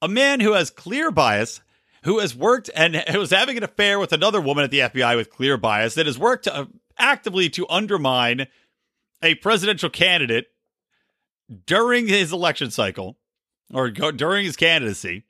a 0.00 0.08
man 0.08 0.40
who 0.40 0.52
has 0.52 0.70
clear 0.70 1.10
bias, 1.10 1.60
who 2.04 2.18
has 2.18 2.34
worked 2.34 2.70
and 2.74 3.02
was 3.14 3.30
having 3.30 3.56
an 3.56 3.62
affair 3.62 3.98
with 3.98 4.12
another 4.12 4.40
woman 4.40 4.64
at 4.64 4.70
the 4.70 4.80
FBI 4.80 5.16
with 5.16 5.30
clear 5.30 5.56
bias, 5.56 5.94
that 5.94 6.06
has 6.06 6.18
worked 6.18 6.44
to, 6.44 6.54
uh, 6.54 6.64
actively 6.98 7.48
to 7.50 7.66
undermine 7.68 8.46
a 9.22 9.34
presidential 9.36 9.90
candidate 9.90 10.46
during 11.66 12.06
his 12.06 12.32
election 12.32 12.70
cycle 12.70 13.16
or 13.72 13.90
go, 13.90 14.10
during 14.10 14.44
his 14.44 14.56
candidacy. 14.56 15.24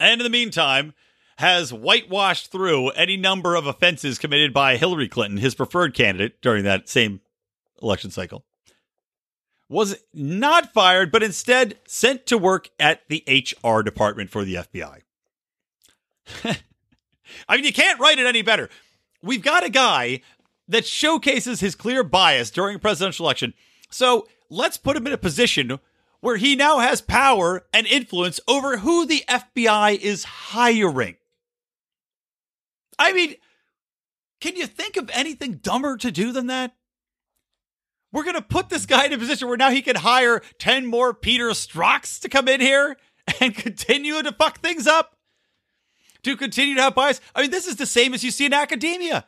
And 0.00 0.20
in 0.20 0.24
the 0.24 0.30
meantime, 0.30 0.94
has 1.38 1.72
whitewashed 1.72 2.50
through 2.50 2.90
any 2.90 3.16
number 3.16 3.54
of 3.54 3.66
offenses 3.66 4.18
committed 4.18 4.52
by 4.52 4.76
Hillary 4.76 5.08
Clinton, 5.08 5.38
his 5.38 5.54
preferred 5.54 5.94
candidate 5.94 6.40
during 6.42 6.64
that 6.64 6.88
same 6.88 7.20
election 7.80 8.10
cycle 8.10 8.44
was 9.68 9.96
not 10.14 10.72
fired, 10.72 11.12
but 11.12 11.22
instead 11.22 11.78
sent 11.86 12.26
to 12.26 12.38
work 12.38 12.70
at 12.78 13.02
the 13.08 13.22
HR 13.28 13.82
department 13.82 14.30
for 14.30 14.44
the 14.44 14.54
FBI. 14.54 15.00
I 17.48 17.56
mean, 17.56 17.64
you 17.64 17.72
can't 17.72 18.00
write 18.00 18.18
it 18.18 18.26
any 18.26 18.42
better. 18.42 18.70
We've 19.22 19.42
got 19.42 19.64
a 19.64 19.70
guy 19.70 20.22
that 20.68 20.86
showcases 20.86 21.60
his 21.60 21.74
clear 21.74 22.02
bias 22.02 22.50
during 22.50 22.76
a 22.76 22.78
presidential 22.78 23.26
election. 23.26 23.54
So 23.90 24.28
let's 24.50 24.76
put 24.76 24.96
him 24.96 25.06
in 25.06 25.12
a 25.12 25.18
position 25.18 25.78
where 26.20 26.36
he 26.36 26.56
now 26.56 26.78
has 26.78 27.00
power 27.00 27.66
and 27.72 27.86
influence 27.86 28.40
over 28.48 28.78
who 28.78 29.06
the 29.06 29.24
FBI 29.28 29.98
is 29.98 30.24
hiring. 30.24 31.16
I 32.98 33.12
mean, 33.12 33.36
can 34.40 34.56
you 34.56 34.66
think 34.66 34.96
of 34.96 35.10
anything 35.12 35.54
dumber 35.54 35.96
to 35.98 36.10
do 36.10 36.32
than 36.32 36.48
that? 36.48 36.74
We're 38.12 38.24
going 38.24 38.36
to 38.36 38.42
put 38.42 38.70
this 38.70 38.86
guy 38.86 39.06
in 39.06 39.12
a 39.12 39.18
position 39.18 39.48
where 39.48 39.56
now 39.56 39.70
he 39.70 39.82
can 39.82 39.96
hire 39.96 40.40
10 40.58 40.86
more 40.86 41.12
Peter 41.12 41.52
Strocks 41.54 42.18
to 42.20 42.28
come 42.28 42.48
in 42.48 42.60
here 42.60 42.96
and 43.40 43.54
continue 43.54 44.22
to 44.22 44.32
fuck 44.32 44.60
things 44.60 44.86
up, 44.86 45.16
to 46.22 46.36
continue 46.36 46.74
to 46.76 46.82
have 46.82 46.94
bias. 46.94 47.20
I 47.34 47.42
mean, 47.42 47.50
this 47.50 47.66
is 47.66 47.76
the 47.76 47.86
same 47.86 48.14
as 48.14 48.24
you 48.24 48.30
see 48.30 48.46
in 48.46 48.54
academia. 48.54 49.26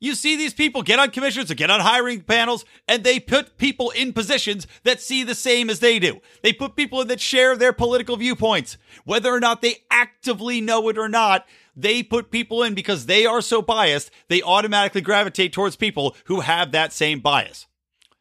You 0.00 0.14
see 0.14 0.36
these 0.36 0.54
people 0.54 0.82
get 0.82 1.00
on 1.00 1.10
commissions 1.10 1.50
or 1.50 1.56
get 1.56 1.70
on 1.70 1.80
hiring 1.80 2.20
panels, 2.20 2.64
and 2.86 3.02
they 3.02 3.18
put 3.18 3.58
people 3.58 3.90
in 3.90 4.12
positions 4.12 4.68
that 4.84 5.00
see 5.00 5.24
the 5.24 5.34
same 5.34 5.68
as 5.68 5.80
they 5.80 5.98
do. 5.98 6.20
They 6.42 6.52
put 6.52 6.76
people 6.76 7.00
in 7.00 7.08
that 7.08 7.20
share 7.20 7.56
their 7.56 7.72
political 7.72 8.16
viewpoints. 8.16 8.78
Whether 9.04 9.32
or 9.32 9.40
not 9.40 9.60
they 9.60 9.78
actively 9.90 10.60
know 10.60 10.88
it 10.88 10.98
or 10.98 11.08
not, 11.08 11.46
they 11.74 12.04
put 12.04 12.30
people 12.30 12.62
in 12.62 12.74
because 12.74 13.06
they 13.06 13.26
are 13.26 13.40
so 13.40 13.60
biased, 13.60 14.12
they 14.28 14.40
automatically 14.40 15.00
gravitate 15.00 15.52
towards 15.52 15.74
people 15.74 16.14
who 16.26 16.40
have 16.40 16.70
that 16.70 16.92
same 16.92 17.18
bias. 17.18 17.66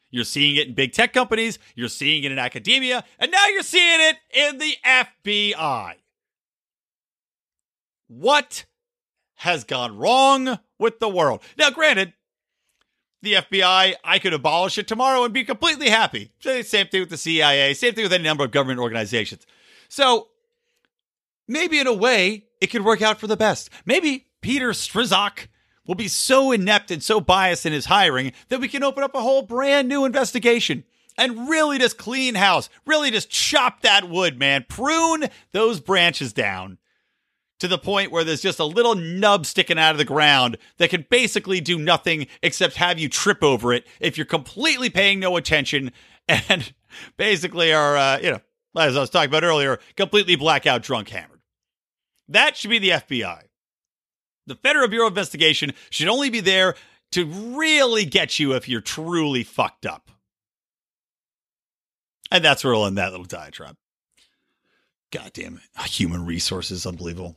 You're 0.09 0.23
seeing 0.23 0.55
it 0.55 0.67
in 0.67 0.73
big 0.73 0.93
tech 0.93 1.13
companies, 1.13 1.59
you're 1.75 1.89
seeing 1.89 2.23
it 2.23 2.31
in 2.31 2.39
academia, 2.39 3.03
and 3.19 3.31
now 3.31 3.47
you're 3.47 3.61
seeing 3.61 3.99
it 4.01 4.17
in 4.33 4.57
the 4.57 4.75
FBI. 4.85 5.95
What 8.07 8.65
has 9.35 9.63
gone 9.63 9.97
wrong 9.97 10.59
with 10.79 10.99
the 10.99 11.09
world? 11.09 11.41
Now, 11.57 11.71
granted, 11.71 12.13
the 13.21 13.33
FBI, 13.33 13.95
I 14.03 14.19
could 14.19 14.33
abolish 14.33 14.77
it 14.77 14.87
tomorrow 14.87 15.23
and 15.23 15.33
be 15.33 15.43
completely 15.43 15.89
happy. 15.89 16.31
Same 16.39 16.87
thing 16.87 17.01
with 17.01 17.09
the 17.09 17.17
CIA, 17.17 17.73
same 17.73 17.93
thing 17.93 18.03
with 18.03 18.13
any 18.13 18.23
number 18.23 18.45
of 18.45 18.51
government 18.51 18.79
organizations. 18.79 19.45
So 19.89 20.29
maybe 21.47 21.79
in 21.79 21.87
a 21.87 21.93
way, 21.93 22.45
it 22.61 22.67
could 22.67 22.85
work 22.85 23.01
out 23.01 23.19
for 23.19 23.27
the 23.27 23.37
best. 23.37 23.69
Maybe 23.85 24.27
Peter 24.41 24.69
Strzok 24.69 25.47
will 25.87 25.95
be 25.95 26.07
so 26.07 26.51
inept 26.51 26.91
and 26.91 27.01
so 27.01 27.19
biased 27.19 27.65
in 27.65 27.73
his 27.73 27.85
hiring 27.85 28.33
that 28.49 28.59
we 28.59 28.67
can 28.67 28.83
open 28.83 29.03
up 29.03 29.15
a 29.15 29.21
whole 29.21 29.41
brand 29.41 29.87
new 29.87 30.05
investigation 30.05 30.83
and 31.17 31.49
really 31.49 31.79
just 31.79 31.97
clean 31.97 32.35
house, 32.35 32.69
really 32.85 33.09
just 33.09 33.29
chop 33.29 33.81
that 33.81 34.07
wood, 34.07 34.37
man, 34.37 34.65
prune 34.69 35.25
those 35.51 35.79
branches 35.79 36.31
down 36.33 36.77
to 37.59 37.67
the 37.67 37.77
point 37.77 38.11
where 38.11 38.23
there's 38.23 38.41
just 38.41 38.59
a 38.59 38.65
little 38.65 38.93
nub 38.93 39.45
sticking 39.45 39.79
out 39.79 39.91
of 39.91 39.97
the 39.97 40.05
ground 40.05 40.57
that 40.77 40.91
can 40.91 41.05
basically 41.09 41.59
do 41.59 41.79
nothing 41.79 42.27
except 42.43 42.75
have 42.75 42.99
you 42.99 43.09
trip 43.09 43.43
over 43.43 43.73
it 43.73 43.87
if 43.99 44.17
you're 44.17 44.25
completely 44.25 44.89
paying 44.89 45.19
no 45.19 45.37
attention 45.37 45.91
and 46.27 46.73
basically 47.15 47.73
are, 47.73 47.97
uh, 47.97 48.19
you 48.19 48.31
know, 48.31 48.41
as 48.77 48.95
I 48.95 48.99
was 48.99 49.09
talking 49.09 49.29
about 49.29 49.43
earlier, 49.43 49.79
completely 49.95 50.35
blackout 50.35 50.83
drunk 50.83 51.09
hammered. 51.09 51.41
That 52.27 52.55
should 52.57 52.69
be 52.69 52.79
the 52.79 52.89
FBI. 52.89 53.46
The 54.47 54.55
Federal 54.55 54.87
Bureau 54.87 55.07
of 55.07 55.11
Investigation 55.11 55.73
should 55.89 56.07
only 56.07 56.29
be 56.29 56.39
there 56.39 56.75
to 57.11 57.25
really 57.25 58.05
get 58.05 58.39
you 58.39 58.53
if 58.53 58.67
you're 58.67 58.81
truly 58.81 59.43
fucked 59.43 59.85
up. 59.85 60.09
And 62.31 62.43
that's 62.43 62.63
where 62.63 62.73
we'll 62.73 62.87
end 62.87 62.97
that 62.97 63.11
little 63.11 63.25
diatribe. 63.25 63.77
God 65.11 65.31
damn 65.33 65.57
it. 65.57 65.85
Human 65.87 66.25
resources, 66.25 66.85
unbelievable. 66.85 67.35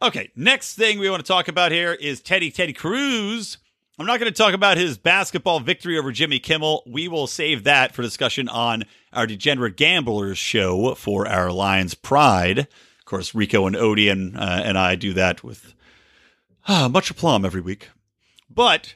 Okay, 0.00 0.30
next 0.34 0.74
thing 0.74 0.98
we 0.98 1.08
want 1.08 1.24
to 1.24 1.28
talk 1.28 1.46
about 1.46 1.70
here 1.70 1.92
is 1.92 2.20
Teddy 2.20 2.50
Teddy 2.50 2.72
Cruz. 2.72 3.58
I'm 3.98 4.06
not 4.06 4.18
going 4.18 4.32
to 4.32 4.36
talk 4.36 4.54
about 4.54 4.76
his 4.76 4.98
basketball 4.98 5.60
victory 5.60 5.96
over 5.96 6.10
Jimmy 6.10 6.40
Kimmel. 6.40 6.82
We 6.86 7.06
will 7.06 7.28
save 7.28 7.62
that 7.64 7.94
for 7.94 8.02
discussion 8.02 8.48
on 8.48 8.84
our 9.12 9.26
Degenerate 9.26 9.76
Gamblers 9.76 10.38
show 10.38 10.94
for 10.94 11.28
our 11.28 11.52
Lions 11.52 11.94
Pride. 11.94 12.60
Of 12.60 13.04
course, 13.04 13.34
Rico 13.34 13.66
and 13.66 13.76
Odie 13.76 14.10
and, 14.10 14.36
uh, 14.36 14.62
and 14.64 14.76
I 14.76 14.96
do 14.96 15.12
that 15.12 15.44
with 15.44 15.74
much 16.68 17.10
aplomb 17.10 17.44
every 17.44 17.60
week. 17.60 17.88
But 18.48 18.94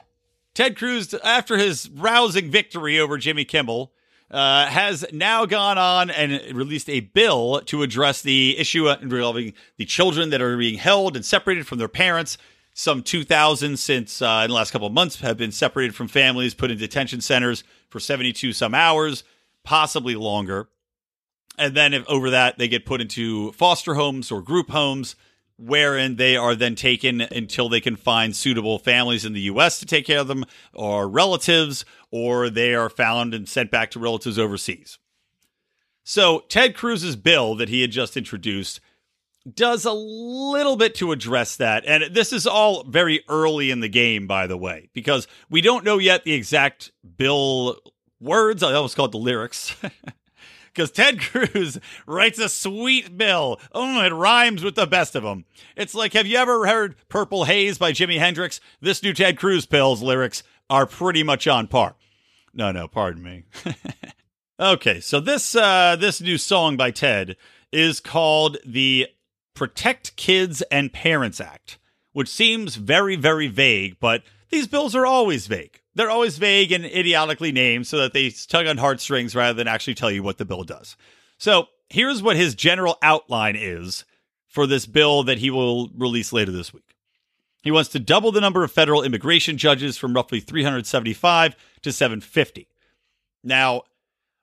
Ted 0.53 0.77
Cruz, 0.77 1.13
after 1.23 1.57
his 1.57 1.89
rousing 1.89 2.49
victory 2.49 2.99
over 2.99 3.17
Jimmy 3.17 3.45
Kimmel, 3.45 3.91
uh, 4.29 4.65
has 4.65 5.05
now 5.11 5.45
gone 5.45 5.77
on 5.77 6.09
and 6.09 6.55
released 6.55 6.89
a 6.89 6.99
bill 6.99 7.61
to 7.65 7.83
address 7.83 8.21
the 8.21 8.57
issue 8.57 8.89
involving 8.89 9.53
the 9.77 9.85
children 9.85 10.29
that 10.31 10.41
are 10.41 10.57
being 10.57 10.77
held 10.77 11.15
and 11.15 11.23
separated 11.23 11.65
from 11.65 11.77
their 11.77 11.87
parents. 11.87 12.37
Some 12.73 13.03
2,000 13.03 13.77
since 13.77 14.21
uh, 14.21 14.41
in 14.43 14.49
the 14.49 14.55
last 14.55 14.71
couple 14.71 14.87
of 14.87 14.93
months 14.93 15.21
have 15.21 15.37
been 15.37 15.51
separated 15.51 15.95
from 15.95 16.07
families, 16.07 16.53
put 16.53 16.71
in 16.71 16.77
detention 16.77 17.21
centers 17.21 17.63
for 17.89 17.99
72 17.99 18.53
some 18.53 18.75
hours, 18.75 19.23
possibly 19.63 20.15
longer. 20.15 20.69
And 21.57 21.75
then 21.75 21.93
if 21.93 22.07
over 22.07 22.29
that, 22.29 22.57
they 22.57 22.67
get 22.67 22.85
put 22.85 23.01
into 23.01 23.51
foster 23.53 23.95
homes 23.95 24.31
or 24.31 24.41
group 24.41 24.69
homes 24.69 25.15
wherein 25.57 26.15
they 26.15 26.37
are 26.37 26.55
then 26.55 26.75
taken 26.75 27.21
until 27.21 27.67
they 27.69 27.81
can 27.81 27.95
find 27.95 28.35
suitable 28.35 28.79
families 28.79 29.25
in 29.25 29.33
the 29.33 29.41
U.S. 29.41 29.79
to 29.79 29.85
take 29.85 30.05
care 30.05 30.19
of 30.19 30.27
them 30.27 30.45
or 30.73 31.07
relatives, 31.07 31.83
or 32.11 32.49
they 32.49 32.73
are 32.73 32.89
found 32.89 33.33
and 33.33 33.49
sent 33.49 33.71
back 33.71 33.91
to 33.91 33.99
relatives 33.99 34.37
overseas. 34.37 34.99
So, 36.03 36.45
Ted 36.47 36.75
Cruz's 36.75 37.15
bill 37.15 37.55
that 37.55 37.69
he 37.69 37.81
had 37.81 37.91
just 37.91 38.15
introduced 38.15 38.79
does 39.53 39.85
a 39.85 39.93
little 39.93 40.75
bit 40.75 40.95
to 40.95 41.11
address 41.11 41.55
that. 41.57 41.85
And 41.85 42.13
this 42.13 42.33
is 42.33 42.45
all 42.45 42.83
very 42.83 43.23
early 43.29 43.71
in 43.71 43.79
the 43.79 43.89
game, 43.89 44.27
by 44.27 44.47
the 44.47 44.57
way, 44.57 44.89
because 44.93 45.27
we 45.49 45.61
don't 45.61 45.85
know 45.85 45.97
yet 45.97 46.23
the 46.23 46.33
exact 46.33 46.91
bill 47.17 47.79
words. 48.19 48.63
I 48.63 48.73
almost 48.73 48.95
called 48.95 49.13
the 49.13 49.17
lyrics. 49.17 49.75
because 50.77 50.91
Ted 50.91 51.19
Cruz 51.19 51.79
writes 52.05 52.37
a 52.37 52.47
sweet 52.47 53.17
bill. 53.17 53.59
Oh, 53.73 54.01
it 54.03 54.13
rhymes 54.13 54.63
with 54.63 54.75
the 54.75 54.85
best 54.85 55.15
of 55.15 55.23
them. 55.23 55.45
It's 55.75 55.95
like, 55.95 56.13
have 56.13 56.27
you 56.27 56.37
ever 56.37 56.67
heard 56.67 56.95
Purple 57.09 57.45
Haze 57.45 57.79
by 57.79 57.91
Jimi 57.91 58.19
Hendrix? 58.19 58.61
This 58.79 59.01
new 59.01 59.13
Ted 59.13 59.37
Cruz 59.37 59.65
bill's 59.65 60.03
lyrics 60.03 60.43
are 60.69 60.85
pretty 60.85 61.23
much 61.23 61.47
on 61.47 61.67
par. 61.67 61.95
No, 62.53 62.71
no, 62.71 62.87
pardon 62.87 63.23
me. 63.23 63.45
okay, 64.59 64.99
so 64.99 65.19
this 65.19 65.55
uh, 65.55 65.95
this 65.95 66.21
new 66.21 66.37
song 66.37 66.77
by 66.77 66.91
Ted 66.91 67.35
is 67.71 67.99
called 67.99 68.57
the 68.63 69.07
Protect 69.55 70.15
Kids 70.15 70.61
and 70.71 70.93
Parents 70.93 71.41
Act, 71.41 71.79
which 72.13 72.29
seems 72.29 72.75
very, 72.75 73.15
very 73.15 73.47
vague, 73.47 73.97
but 73.99 74.21
these 74.49 74.67
bills 74.67 74.95
are 74.95 75.05
always 75.05 75.47
vague. 75.47 75.81
They're 75.97 76.11
always 76.11 76.37
vague 76.37 76.71
and 76.71 76.85
idiotically 76.85 77.51
named 77.51 77.87
so 77.87 77.97
that 77.97 78.13
they 78.13 78.29
tug 78.29 78.67
on 78.67 78.77
heartstrings 78.77 79.35
rather 79.35 79.55
than 79.55 79.67
actually 79.67 79.95
tell 79.95 80.11
you 80.11 80.21
what 80.21 80.37
the 80.37 80.45
bill 80.45 80.63
does. 80.63 80.95
So 81.39 81.69
here's 81.89 82.21
what 82.21 82.35
his 82.35 82.53
general 82.53 82.99
outline 83.01 83.55
is 83.57 84.05
for 84.47 84.67
this 84.67 84.85
bill 84.85 85.23
that 85.23 85.39
he 85.39 85.49
will 85.49 85.89
release 85.97 86.31
later 86.31 86.51
this 86.51 86.71
week. 86.71 86.95
He 87.63 87.71
wants 87.71 87.89
to 87.89 87.99
double 87.99 88.31
the 88.31 88.41
number 88.41 88.63
of 88.63 88.71
federal 88.71 89.01
immigration 89.01 89.57
judges 89.57 89.97
from 89.97 90.13
roughly 90.13 90.39
375 90.39 91.55
to 91.81 91.91
750. 91.91 92.67
Now, 93.43 93.81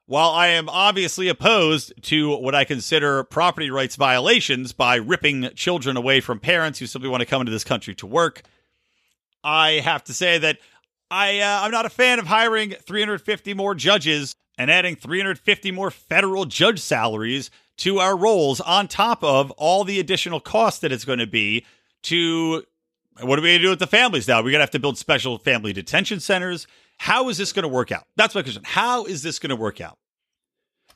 while 0.07 0.31
I 0.31 0.49
am 0.49 0.69
obviously 0.69 1.29
opposed 1.29 1.93
to 2.03 2.37
what 2.37 2.57
I 2.57 2.65
consider 2.65 3.23
property 3.23 3.71
rights 3.71 3.95
violations 3.95 4.73
by 4.73 4.97
ripping 4.97 5.51
children 5.55 5.97
away 5.97 6.21
from 6.21 6.41
parents 6.41 6.81
who 6.81 6.87
simply 6.87 7.09
want 7.09 7.21
to 7.21 7.27
come 7.27 7.43
into 7.43 7.53
this 7.53 7.63
country 7.63 7.95
to 7.95 8.09
work, 8.09 8.43
I 9.45 9.73
have 9.85 10.03
to 10.05 10.15
say 10.15 10.39
that 10.39 10.59
I 11.15 11.39
uh, 11.39 11.61
I'm 11.63 11.71
not 11.71 11.87
a 11.87 11.91
fan 11.91 12.19
of 12.19 12.27
hiring 12.27 12.73
350 12.73 13.55
more 13.55 13.77
judges 13.77 14.35
and 14.59 14.69
adding 14.69 14.97
350 14.97 15.71
more 15.71 15.93
federal 15.93 16.45
judge 16.45 16.81
salaries 16.81 17.53
to 17.79 18.01
our 18.01 18.17
roles 18.17 18.61
on 18.61 18.89
top 18.89 19.23
of 19.23 19.53
all 19.53 19.85
the 19.85 20.01
additional 20.01 20.41
cost 20.41 20.81
that 20.81 20.91
it's 20.91 21.05
going 21.05 21.21
to 21.21 21.27
be 21.27 21.65
to 22.03 22.65
what 23.21 23.39
are 23.39 23.43
we 23.43 23.51
going 23.51 23.59
to 23.59 23.63
do 23.63 23.71
with 23.71 23.79
the 23.79 23.87
families 23.87 24.27
now? 24.27 24.39
We're 24.39 24.51
going 24.51 24.55
to 24.55 24.63
have 24.63 24.71
to 24.73 24.81
build 24.81 24.99
special 24.99 25.39
family 25.39 25.73
detention 25.73 26.19
centers. 26.19 26.67
How 26.99 27.29
is 27.29 27.39
this 27.39 27.53
going 27.53 27.63
to 27.63 27.69
work 27.69 27.93
out? 27.93 28.03
That's 28.17 28.35
my 28.35 28.43
question. 28.43 28.63
How 28.65 29.05
is 29.05 29.23
this 29.23 29.39
going 29.39 29.51
to 29.51 29.57
work 29.57 29.81
out? 29.81 29.97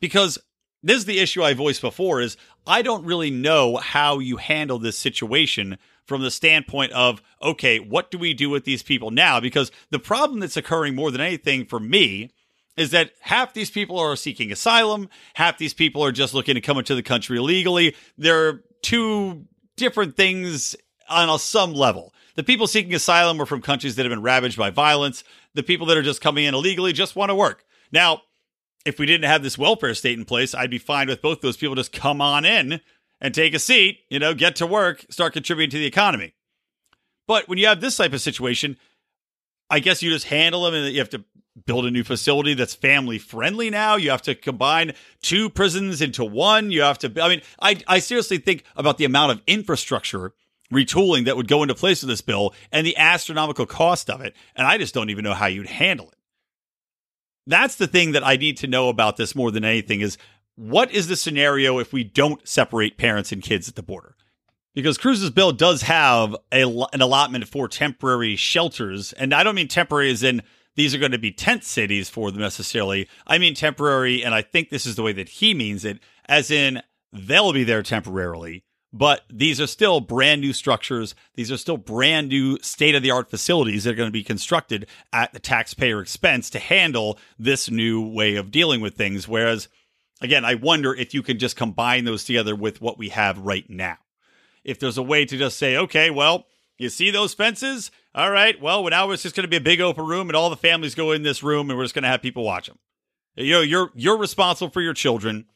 Because 0.01 0.37
this 0.83 0.97
is 0.97 1.05
the 1.05 1.21
issue 1.21 1.45
I 1.45 1.55
voiced 1.55 1.81
before 1.81 2.21
is 2.21 2.37
I 2.67 2.83
don't 2.83 3.05
really 3.05 3.31
know 3.31 3.77
how 3.77 4.19
you 4.19 4.37
handle 4.37 4.81
this 4.81 4.99
situation 4.99 5.79
from 6.09 6.23
the 6.23 6.31
standpoint 6.31 6.91
of, 6.93 7.23
okay, 7.43 7.79
what 7.79 8.11
do 8.11 8.19
we 8.19 8.33
do 8.35 8.49
with 8.51 8.65
these 8.65 8.83
people 8.83 9.11
now? 9.11 9.39
Because 9.39 9.71
the 9.91 9.99
problem 9.99 10.41
that's 10.41 10.57
occurring 10.57 10.95
more 10.95 11.11
than 11.11 11.21
anything 11.21 11.67
for 11.67 11.79
me 11.79 12.31
is 12.77 12.91
that 12.93 13.13
half 13.21 13.53
these 13.53 13.71
people 13.71 13.99
are 13.99 14.17
seeking 14.17 14.51
asylum, 14.51 15.09
half 15.35 15.59
these 15.59 15.75
people 15.75 16.03
are 16.03 16.13
just 16.13 16.33
looking 16.33 16.55
to 16.55 16.61
come 16.61 16.79
into 16.79 16.95
the 16.95 17.03
country 17.03 17.37
illegally. 17.37 17.95
They're 18.17 18.63
two 18.83 19.45
different 19.77 20.17
things 20.17 20.75
on 21.09 21.29
a 21.29 21.39
some 21.39 21.75
level. 21.75 22.15
The 22.37 22.45
people 22.45 22.67
seeking 22.67 22.95
asylum 22.95 23.41
are 23.43 23.47
from 23.47 23.61
countries 23.61 23.97
that 23.97 24.05
have 24.05 24.11
been 24.11 24.23
ravaged 24.23 24.57
by 24.57 24.71
violence. 24.71 25.25
The 25.55 25.63
people 25.63 25.87
that 25.89 25.97
are 25.97 26.03
just 26.03 26.21
coming 26.21 26.45
in 26.45 26.55
illegally 26.55 26.93
just 26.93 27.17
want 27.17 27.31
to 27.31 27.35
work. 27.35 27.65
Now, 27.93 28.23
if 28.87 28.99
we 28.99 29.07
didn't 29.07 29.29
have 29.29 29.43
this 29.43 29.59
welfare 29.59 29.95
state 29.95 30.19
in 30.19 30.25
place, 30.25 30.55
I'd 30.55 30.71
be 30.71 30.79
fine 30.79 31.09
with 31.09 31.21
both 31.21 31.41
those 31.41 31.57
people 31.57 31.75
just 31.75 31.93
come 31.93 32.21
on 32.21 32.45
in 32.45 32.81
and 33.21 33.35
take 33.35 33.55
a 33.55 33.59
seat, 33.59 34.01
you 34.09 34.19
know, 34.19 34.35
get 34.35 34.57
to 34.57 34.67
work, 34.67 35.05
start 35.11 35.33
contributing 35.33 35.71
to 35.71 35.79
the 35.79 35.87
economy. 35.87 36.35
But 37.27 37.49
when 37.49 37.59
you 37.59 37.67
have 37.67 37.81
this 37.81 37.97
type 37.97 38.13
of 38.13 38.21
situation, 38.21 38.79
I 39.71 39.81
guess 39.81 40.03
you 40.03 40.11
just 40.11 40.27
handle 40.27 40.63
them 40.63 40.75
and 40.75 40.93
you 40.93 40.99
have 40.99 41.11
to 41.11 41.25
build 41.67 41.85
a 41.85 41.91
new 41.91 42.05
facility 42.05 42.55
that's 42.55 42.75
family 42.75 43.19
friendly 43.19 43.71
now. 43.71 43.97
You 43.97 44.11
have 44.11 44.23
to 44.23 44.35
combine 44.35 44.93
two 45.23 45.51
prisons 45.51 46.01
into 46.01 46.25
one. 46.25 46.71
You 46.71 46.83
have 46.83 46.99
to, 46.99 47.23
I 47.23 47.29
mean, 47.29 47.43
I, 47.61 47.81
I 47.87 47.99
seriously 47.99 48.39
think 48.39 48.65
about 48.77 48.99
the 48.99 49.05
amount 49.05 49.33
of 49.33 49.43
infrastructure 49.47 50.33
retooling 50.73 51.25
that 51.25 51.37
would 51.37 51.49
go 51.49 51.63
into 51.63 51.75
place 51.75 52.03
with 52.03 52.09
this 52.09 52.21
bill 52.21 52.55
and 52.71 52.87
the 52.87 52.97
astronomical 52.97 53.67
cost 53.67 54.09
of 54.11 54.21
it. 54.21 54.35
And 54.55 54.67
I 54.67 54.79
just 54.79 54.95
don't 54.95 55.11
even 55.11 55.25
know 55.25 55.35
how 55.35 55.47
you'd 55.47 55.67
handle 55.67 56.09
it. 56.09 56.15
That's 57.47 57.77
the 57.77 57.87
thing 57.87 58.13
that 58.13 58.27
I 58.27 58.37
need 58.37 58.59
to 58.59 58.67
know 58.67 58.91
about 58.91 59.17
this 59.17 59.35
more 59.35 59.51
than 59.51 59.65
anything 59.65 60.03
is 60.03 60.19
what 60.59 60.91
is 60.91 61.07
the 61.07 61.15
scenario 61.15 61.79
if 61.79 61.93
we 61.93 62.03
don't 62.03 62.47
separate 62.47 62.99
parents 62.99 63.31
and 63.31 63.43
kids 63.43 63.69
at 63.69 63.77
the 63.77 63.83
border? 63.83 64.17
Because 64.75 64.99
Cruz's 64.99 65.31
bill 65.31 65.53
does 65.53 65.83
have 65.83 66.35
a, 66.51 66.63
an 66.93 67.01
allotment 67.01 67.47
for 67.47 67.69
temporary 67.69 68.35
shelters. 68.35 69.13
And 69.13 69.33
I 69.33 69.45
don't 69.45 69.55
mean 69.55 69.69
temporary 69.69 70.11
as 70.11 70.25
in 70.25 70.43
these 70.75 70.97
are 70.97 70.99
going 70.99 71.13
to 71.13 71.19
be 71.19 71.31
tent 71.31 71.63
cities 71.63 72.09
for 72.11 72.33
them 72.33 72.41
necessarily. 72.41 73.09
I 73.25 73.39
mean 73.39 73.55
temporary, 73.55 74.25
and 74.25 74.35
I 74.35 74.43
think 74.43 74.69
this 74.69 74.85
is 74.85 74.97
the 74.97 75.03
way 75.05 75.13
that 75.13 75.29
he 75.29 75.55
means 75.55 75.85
it, 75.85 76.01
as 76.29 76.51
in 76.51 76.83
they'll 77.13 77.53
be 77.53 77.63
there 77.63 77.85
temporarily, 77.85 78.65
but 78.93 79.23
these 79.31 79.61
are 79.61 79.67
still 79.69 80.01
brand 80.01 80.41
new 80.41 80.53
structures. 80.53 81.15
These 81.35 81.53
are 81.53 81.57
still 81.57 81.77
brand 81.77 82.31
new 82.31 82.59
state 82.63 82.97
of 82.97 83.03
the 83.03 83.13
art 83.13 83.31
facilities 83.31 83.85
that 83.85 83.93
are 83.93 83.97
going 83.97 84.09
to 84.09 84.13
be 84.13 84.25
constructed 84.25 84.89
at 85.13 85.33
the 85.33 85.41
taxpayer 85.41 86.01
expense 86.01 86.51
to 86.51 86.59
handle 86.59 87.17
this 87.39 87.71
new 87.71 88.09
way 88.09 88.35
of 88.35 88.51
dealing 88.51 88.81
with 88.81 88.97
things. 88.97 89.29
Whereas 89.29 89.69
Again, 90.21 90.45
I 90.45 90.55
wonder 90.55 90.95
if 90.95 91.15
you 91.15 91.23
can 91.23 91.39
just 91.39 91.57
combine 91.57 92.05
those 92.05 92.25
together 92.25 92.57
with 92.57 92.81
what 92.81 92.99
we 92.99 93.11
have 93.11 93.39
right 93.39 93.69
now. 93.69 93.99
If 94.65 94.79
there's 94.79 94.99
a 94.99 95.03
way 95.03 95.25
to 95.25 95.39
just 95.39 95.57
say, 95.57 95.77
okay, 95.77 96.11
well, 96.11 96.47
you 96.77 96.89
see 96.89 97.11
those 97.11 97.35
fences? 97.35 97.91
All 98.15 98.31
right, 98.31 98.61
well, 98.61 98.85
now 98.89 99.11
it's 99.11 99.23
just 99.23 99.37
going 99.37 99.45
to 99.45 99.49
be 99.49 99.57
a 99.57 99.61
big 99.61 99.81
open 99.81 100.07
room, 100.07 100.29
and 100.29 100.37
all 100.37 100.51
the 100.51 100.57
families 100.57 100.95
go 100.95 101.13
in 101.13 101.23
this 101.23 101.43
room, 101.43 101.71
and 101.71 101.79
we're 101.79 101.85
just 101.85 101.95
going 101.95 102.03
to 102.03 102.09
have 102.09 102.23
people 102.23 102.45
watch 102.45 102.67
them. 102.67 102.79
You 103.37 103.53
know, 103.55 103.61
you're 103.61 103.91
you're 103.95 104.17
responsible 104.17 104.71
for 104.71 104.81
your 104.81 104.95
children, 104.95 105.47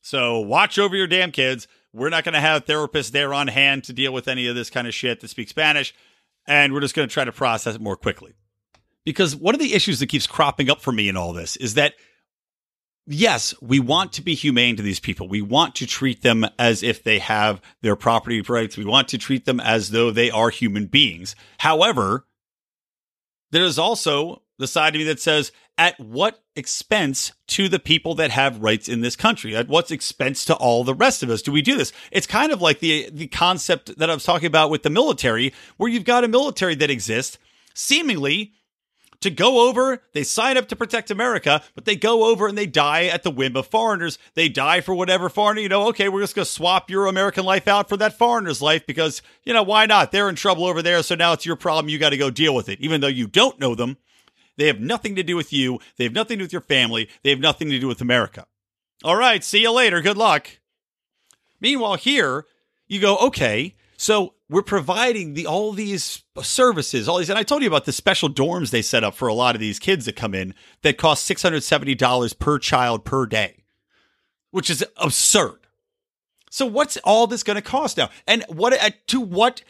so 0.00 0.40
watch 0.40 0.78
over 0.78 0.96
your 0.96 1.06
damn 1.06 1.32
kids. 1.32 1.68
We're 1.92 2.08
not 2.08 2.24
going 2.24 2.34
to 2.34 2.40
have 2.40 2.64
therapists 2.64 3.10
there 3.10 3.34
on 3.34 3.48
hand 3.48 3.84
to 3.84 3.92
deal 3.92 4.12
with 4.12 4.28
any 4.28 4.46
of 4.46 4.54
this 4.54 4.70
kind 4.70 4.86
of 4.86 4.94
shit 4.94 5.20
that 5.20 5.28
speak 5.28 5.50
Spanish, 5.50 5.94
and 6.46 6.72
we're 6.72 6.80
just 6.80 6.94
going 6.94 7.08
to 7.08 7.12
try 7.12 7.24
to 7.24 7.32
process 7.32 7.74
it 7.74 7.80
more 7.80 7.96
quickly. 7.96 8.32
Because 9.04 9.36
one 9.36 9.54
of 9.54 9.60
the 9.60 9.74
issues 9.74 10.00
that 10.00 10.08
keeps 10.08 10.26
cropping 10.26 10.70
up 10.70 10.80
for 10.80 10.92
me 10.92 11.08
in 11.08 11.16
all 11.16 11.32
this 11.32 11.56
is 11.56 11.74
that 11.74 11.94
yes, 13.06 13.54
we 13.60 13.80
want 13.80 14.12
to 14.14 14.22
be 14.22 14.34
humane 14.34 14.76
to 14.76 14.82
these 14.82 15.00
people. 15.00 15.28
We 15.28 15.42
want 15.42 15.74
to 15.76 15.86
treat 15.86 16.22
them 16.22 16.46
as 16.58 16.82
if 16.82 17.02
they 17.02 17.18
have 17.18 17.60
their 17.82 17.96
property 17.96 18.40
rights. 18.40 18.76
We 18.76 18.84
want 18.84 19.08
to 19.08 19.18
treat 19.18 19.44
them 19.44 19.60
as 19.60 19.90
though 19.90 20.10
they 20.10 20.30
are 20.30 20.50
human 20.50 20.86
beings. 20.86 21.36
However, 21.58 22.26
there 23.50 23.64
is 23.64 23.78
also 23.78 24.42
the 24.58 24.66
side 24.66 24.94
of 24.94 24.98
me 24.98 25.04
that 25.04 25.20
says 25.20 25.52
at 25.78 25.98
what 26.00 26.42
expense 26.54 27.32
to 27.48 27.68
the 27.68 27.78
people 27.78 28.14
that 28.14 28.30
have 28.30 28.62
rights 28.62 28.88
in 28.88 29.02
this 29.02 29.16
country? 29.16 29.54
At 29.54 29.68
what 29.68 29.90
expense 29.90 30.44
to 30.46 30.54
all 30.54 30.84
the 30.84 30.94
rest 30.94 31.22
of 31.22 31.30
us 31.30 31.42
do 31.42 31.52
we 31.52 31.62
do 31.62 31.76
this? 31.76 31.92
It's 32.10 32.26
kind 32.26 32.52
of 32.52 32.62
like 32.62 32.80
the 32.80 33.10
the 33.12 33.26
concept 33.28 33.98
that 33.98 34.10
I 34.10 34.14
was 34.14 34.24
talking 34.24 34.46
about 34.46 34.70
with 34.70 34.82
the 34.82 34.90
military, 34.90 35.52
where 35.76 35.90
you've 35.90 36.04
got 36.04 36.24
a 36.24 36.28
military 36.28 36.74
that 36.76 36.90
exists 36.90 37.38
seemingly 37.74 38.52
to 39.20 39.30
go 39.30 39.68
over, 39.68 40.02
they 40.12 40.22
sign 40.22 40.56
up 40.56 40.68
to 40.68 40.76
protect 40.76 41.10
America, 41.10 41.62
but 41.74 41.84
they 41.84 41.96
go 41.96 42.24
over 42.24 42.46
and 42.46 42.56
they 42.56 42.66
die 42.66 43.06
at 43.06 43.22
the 43.22 43.30
whim 43.30 43.56
of 43.56 43.66
foreigners. 43.66 44.18
They 44.34 44.48
die 44.48 44.80
for 44.80 44.94
whatever 44.94 45.28
foreigner, 45.28 45.60
you 45.60 45.68
know, 45.68 45.88
okay, 45.88 46.08
we're 46.08 46.20
just 46.20 46.34
going 46.34 46.44
to 46.44 46.50
swap 46.50 46.90
your 46.90 47.06
American 47.06 47.44
life 47.44 47.68
out 47.68 47.88
for 47.88 47.96
that 47.96 48.18
foreigner's 48.18 48.62
life 48.62 48.86
because, 48.86 49.22
you 49.44 49.52
know, 49.52 49.62
why 49.62 49.86
not? 49.86 50.12
They're 50.12 50.28
in 50.28 50.36
trouble 50.36 50.66
over 50.66 50.82
there, 50.82 51.02
so 51.02 51.14
now 51.14 51.32
it's 51.32 51.46
your 51.46 51.56
problem. 51.56 51.88
You 51.88 51.98
got 51.98 52.10
to 52.10 52.16
go 52.16 52.30
deal 52.30 52.54
with 52.54 52.68
it. 52.68 52.80
Even 52.80 53.00
though 53.00 53.06
you 53.06 53.26
don't 53.26 53.58
know 53.58 53.74
them, 53.74 53.96
they 54.56 54.66
have 54.66 54.80
nothing 54.80 55.14
to 55.16 55.22
do 55.22 55.36
with 55.36 55.52
you. 55.52 55.80
They 55.96 56.04
have 56.04 56.12
nothing 56.12 56.38
to 56.38 56.42
do 56.42 56.44
with 56.44 56.52
your 56.52 56.62
family. 56.62 57.08
They 57.22 57.30
have 57.30 57.40
nothing 57.40 57.68
to 57.70 57.78
do 57.78 57.88
with 57.88 58.00
America. 58.00 58.46
All 59.04 59.16
right, 59.16 59.44
see 59.44 59.62
you 59.62 59.70
later. 59.70 60.00
Good 60.00 60.16
luck. 60.16 60.48
Meanwhile, 61.60 61.96
here, 61.96 62.46
you 62.86 63.00
go, 63.00 63.16
okay, 63.18 63.74
so 63.96 64.34
we're 64.48 64.62
providing 64.62 65.34
the 65.34 65.46
all 65.46 65.72
these 65.72 66.22
services, 66.40 67.08
all 67.08 67.18
these, 67.18 67.30
and 67.30 67.38
I 67.38 67.42
told 67.42 67.62
you 67.62 67.68
about 67.68 67.84
the 67.84 67.92
special 67.92 68.28
dorms 68.28 68.70
they 68.70 68.82
set 68.82 69.02
up 69.02 69.14
for 69.14 69.28
a 69.28 69.34
lot 69.34 69.54
of 69.54 69.60
these 69.60 69.78
kids 69.78 70.04
that 70.04 70.14
come 70.14 70.34
in 70.34 70.54
that 70.82 70.98
cost 70.98 71.24
six 71.24 71.42
hundred 71.42 71.64
seventy 71.64 71.94
dollars 71.94 72.32
per 72.32 72.58
child 72.58 73.04
per 73.04 73.26
day, 73.26 73.64
which 74.50 74.70
is 74.70 74.84
absurd. 74.96 75.58
So 76.50 76.64
what's 76.64 76.96
all 76.98 77.26
this 77.26 77.42
going 77.42 77.56
to 77.56 77.62
cost 77.62 77.96
now? 77.96 78.08
And 78.26 78.44
what 78.48 78.72
uh, 78.72 78.90
to 79.08 79.20
what 79.20 79.62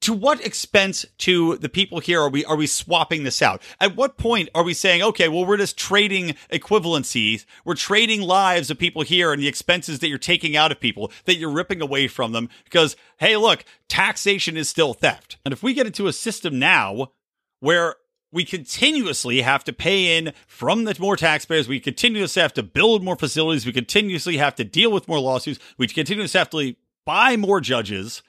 to 0.00 0.12
what 0.12 0.44
expense 0.44 1.04
to 1.18 1.56
the 1.56 1.68
people 1.68 2.00
here 2.00 2.20
are 2.20 2.28
we 2.28 2.44
are 2.44 2.56
we 2.56 2.66
swapping 2.66 3.24
this 3.24 3.42
out? 3.42 3.62
At 3.80 3.96
what 3.96 4.16
point 4.16 4.48
are 4.54 4.62
we 4.62 4.74
saying, 4.74 5.02
okay, 5.02 5.28
well, 5.28 5.44
we're 5.44 5.56
just 5.56 5.76
trading 5.76 6.34
equivalencies. 6.52 7.44
We're 7.64 7.74
trading 7.74 8.22
lives 8.22 8.70
of 8.70 8.78
people 8.78 9.02
here 9.02 9.32
and 9.32 9.42
the 9.42 9.48
expenses 9.48 9.98
that 9.98 10.08
you're 10.08 10.18
taking 10.18 10.56
out 10.56 10.72
of 10.72 10.80
people 10.80 11.12
that 11.24 11.36
you're 11.36 11.50
ripping 11.50 11.82
away 11.82 12.08
from 12.08 12.32
them 12.32 12.48
because, 12.64 12.96
hey, 13.18 13.36
look, 13.36 13.64
taxation 13.88 14.56
is 14.56 14.68
still 14.68 14.94
theft. 14.94 15.38
And 15.44 15.52
if 15.52 15.62
we 15.62 15.74
get 15.74 15.86
into 15.86 16.06
a 16.06 16.12
system 16.12 16.58
now 16.58 17.12
where 17.60 17.96
we 18.34 18.44
continuously 18.44 19.42
have 19.42 19.62
to 19.62 19.72
pay 19.72 20.18
in 20.18 20.32
from 20.48 20.84
the 20.84 20.96
more 20.98 21.16
taxpayers. 21.16 21.68
We 21.68 21.78
continuously 21.78 22.42
have 22.42 22.52
to 22.54 22.64
build 22.64 23.04
more 23.04 23.14
facilities. 23.14 23.64
We 23.64 23.72
continuously 23.72 24.38
have 24.38 24.56
to 24.56 24.64
deal 24.64 24.90
with 24.90 25.06
more 25.06 25.20
lawsuits. 25.20 25.60
We 25.78 25.86
continuously 25.86 26.38
have 26.38 26.50
to 26.50 26.74
buy 27.06 27.36
more 27.36 27.60
judges 27.60 28.24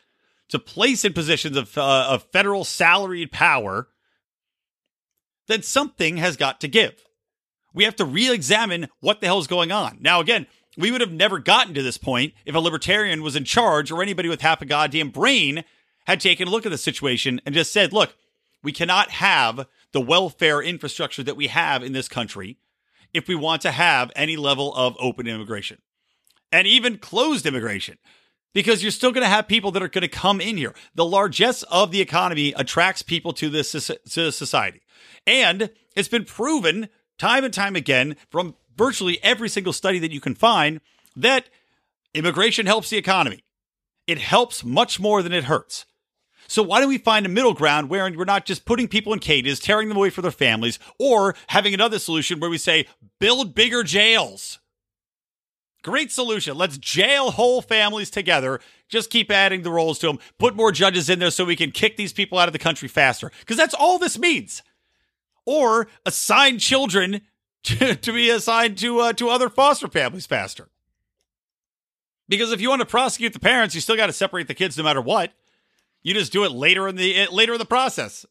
to 0.50 0.60
place 0.60 1.04
in 1.06 1.14
positions 1.14 1.58
of, 1.58 1.78
uh, 1.78 2.08
of 2.10 2.24
federal 2.32 2.64
salaried 2.64 3.32
power, 3.32 3.88
then 5.48 5.62
something 5.62 6.18
has 6.18 6.38
got 6.38 6.62
to 6.62 6.68
give. 6.68 6.94
We 7.74 7.84
have 7.84 7.96
to 7.98 8.06
re 8.06 8.32
examine 8.32 8.88
what 9.00 9.22
the 9.22 9.28
hell 9.28 9.40
is 9.40 9.48
going 9.48 9.72
on. 9.72 9.98
Now, 10.02 10.20
again, 10.20 10.48
we 10.78 10.92
would 10.92 11.02
have 11.02 11.12
never 11.12 11.40
gotten 11.40 11.74
to 11.74 11.84
this 11.84 11.98
point 11.98 12.34
if 12.46 12.56
a 12.56 12.60
libertarian 12.60 13.22
was 13.22 13.36
in 13.36 13.44
charge 13.44 13.92
or 13.92 14.02
anybody 14.02 14.30
with 14.30 14.42
half 14.42 14.62
a 14.62 14.66
goddamn 14.66 15.10
brain 15.10 15.64
had 16.06 16.20
taken 16.20 16.48
a 16.48 16.52
look 16.52 16.66
at 16.66 16.72
the 16.72 16.78
situation 16.78 17.42
and 17.46 17.56
just 17.56 17.74
said, 17.74 17.94
look, 17.94 18.16
we 18.64 18.72
cannot 18.72 19.12
have 19.12 19.68
the 19.92 20.02
welfare 20.02 20.62
infrastructure 20.62 21.24
that 21.24 21.38
we 21.38 21.48
have 21.48 21.84
in 21.84 21.94
this 21.94 22.08
country 22.08 22.58
if 23.14 23.28
we 23.28 23.36
want 23.36 23.62
to 23.62 23.72
have 23.72 24.12
any 24.16 24.36
level 24.36 24.74
of 24.75 24.98
open 25.00 25.28
immigration 25.28 25.82
and 26.52 26.68
even 26.68 26.98
closed 26.98 27.46
immigration 27.46 27.98
because 28.56 28.82
you're 28.82 28.92
still 28.92 29.12
going 29.12 29.22
to 29.22 29.30
have 29.30 29.50
people 29.50 29.70
that 29.72 29.84
are 29.84 29.90
going 29.90 30.02
to 30.02 30.08
come 30.08 30.40
in 30.40 30.56
here. 30.58 30.74
The 30.96 31.06
largesse 31.06 31.62
of 31.64 31.92
the 31.92 32.00
economy 32.00 32.54
attracts 32.56 33.04
people 33.04 33.34
to 33.34 33.50
this 33.50 33.74
to 33.74 34.32
society. 34.32 34.82
And 35.28 35.70
it's 35.96 36.08
been 36.08 36.24
proven 36.24 36.88
time 37.20 37.44
and 37.44 37.54
time 37.54 37.76
again 37.76 38.16
from 38.32 38.56
virtually 38.78 39.22
every 39.22 39.50
single 39.50 39.74
study 39.74 40.00
that 40.00 40.12
you 40.12 40.22
can 40.22 40.36
find 40.36 40.80
that 41.18 41.50
immigration 42.14 42.66
helps 42.66 42.90
the 42.90 42.98
economy. 42.98 43.44
It 44.08 44.20
helps 44.20 44.64
much 44.64 45.02
more 45.02 45.22
than 45.22 45.34
it 45.34 45.44
hurts. 45.44 45.86
So 46.48 46.64
why 46.64 46.80
don't 46.80 46.90
we 46.90 46.98
find 46.98 47.26
a 47.26 47.30
middle 47.30 47.54
ground 47.54 47.90
where 47.90 48.10
we're 48.10 48.24
not 48.24 48.46
just 48.46 48.66
putting 48.66 48.88
people 48.88 49.12
in 49.12 49.20
cages, 49.20 49.60
tearing 49.60 49.90
them 49.90 49.98
away 49.98 50.12
from 50.12 50.22
their 50.22 50.32
families, 50.32 50.80
or 50.98 51.36
having 51.48 51.74
another 51.74 52.00
solution 52.00 52.40
where 52.40 52.50
we 52.50 52.60
say 52.60 52.86
build 53.20 53.54
bigger 53.54 53.84
jails 53.84 54.60
Great 55.86 56.12
solution. 56.12 56.58
Let's 56.58 56.80
jail 56.80 57.30
whole 57.30 57.62
families 57.62 58.10
together. 58.10 58.60
Just 58.90 59.12
keep 59.12 59.30
adding 59.30 59.62
the 59.62 59.70
roles 59.70 60.00
to 60.00 60.08
them. 60.08 60.18
Put 60.40 60.56
more 60.56 60.72
judges 60.72 61.12
in 61.12 61.20
there 61.20 61.30
so 61.30 61.46
we 61.46 61.56
can 61.56 61.70
kick 61.70 61.96
these 61.96 62.12
people 62.12 62.40
out 62.40 62.50
of 62.50 62.54
the 62.54 62.60
country 62.60 62.88
faster. 62.88 63.32
Because 63.42 63.56
that's 63.56 63.76
all 63.76 64.00
this 64.00 64.18
means. 64.18 64.64
Or 65.46 65.88
assign 66.04 66.58
children 66.58 67.22
to, 67.66 67.94
to 67.94 68.12
be 68.12 68.32
assigned 68.32 68.80
to 68.80 69.00
uh, 69.00 69.14
to 69.14 69.30
other 69.30 69.48
foster 69.48 69.88
families 69.88 70.26
faster. 70.26 70.70
Because 72.28 72.52
if 72.52 72.62
you 72.62 72.70
want 72.70 72.80
to 72.80 72.88
prosecute 72.88 73.34
the 73.34 73.40
parents, 73.40 73.76
you 73.76 73.82
still 73.82 73.96
got 73.96 74.08
to 74.08 74.14
separate 74.14 74.48
the 74.48 74.56
kids 74.56 74.80
no 74.80 74.84
matter 74.84 75.02
what. 75.02 75.34
You 76.02 76.16
just 76.16 76.34
do 76.34 76.46
it 76.46 76.52
later 76.52 76.88
in 76.88 76.96
the 76.96 77.28
later 77.32 77.54
in 77.54 77.60
the 77.60 77.66
process, 77.66 78.26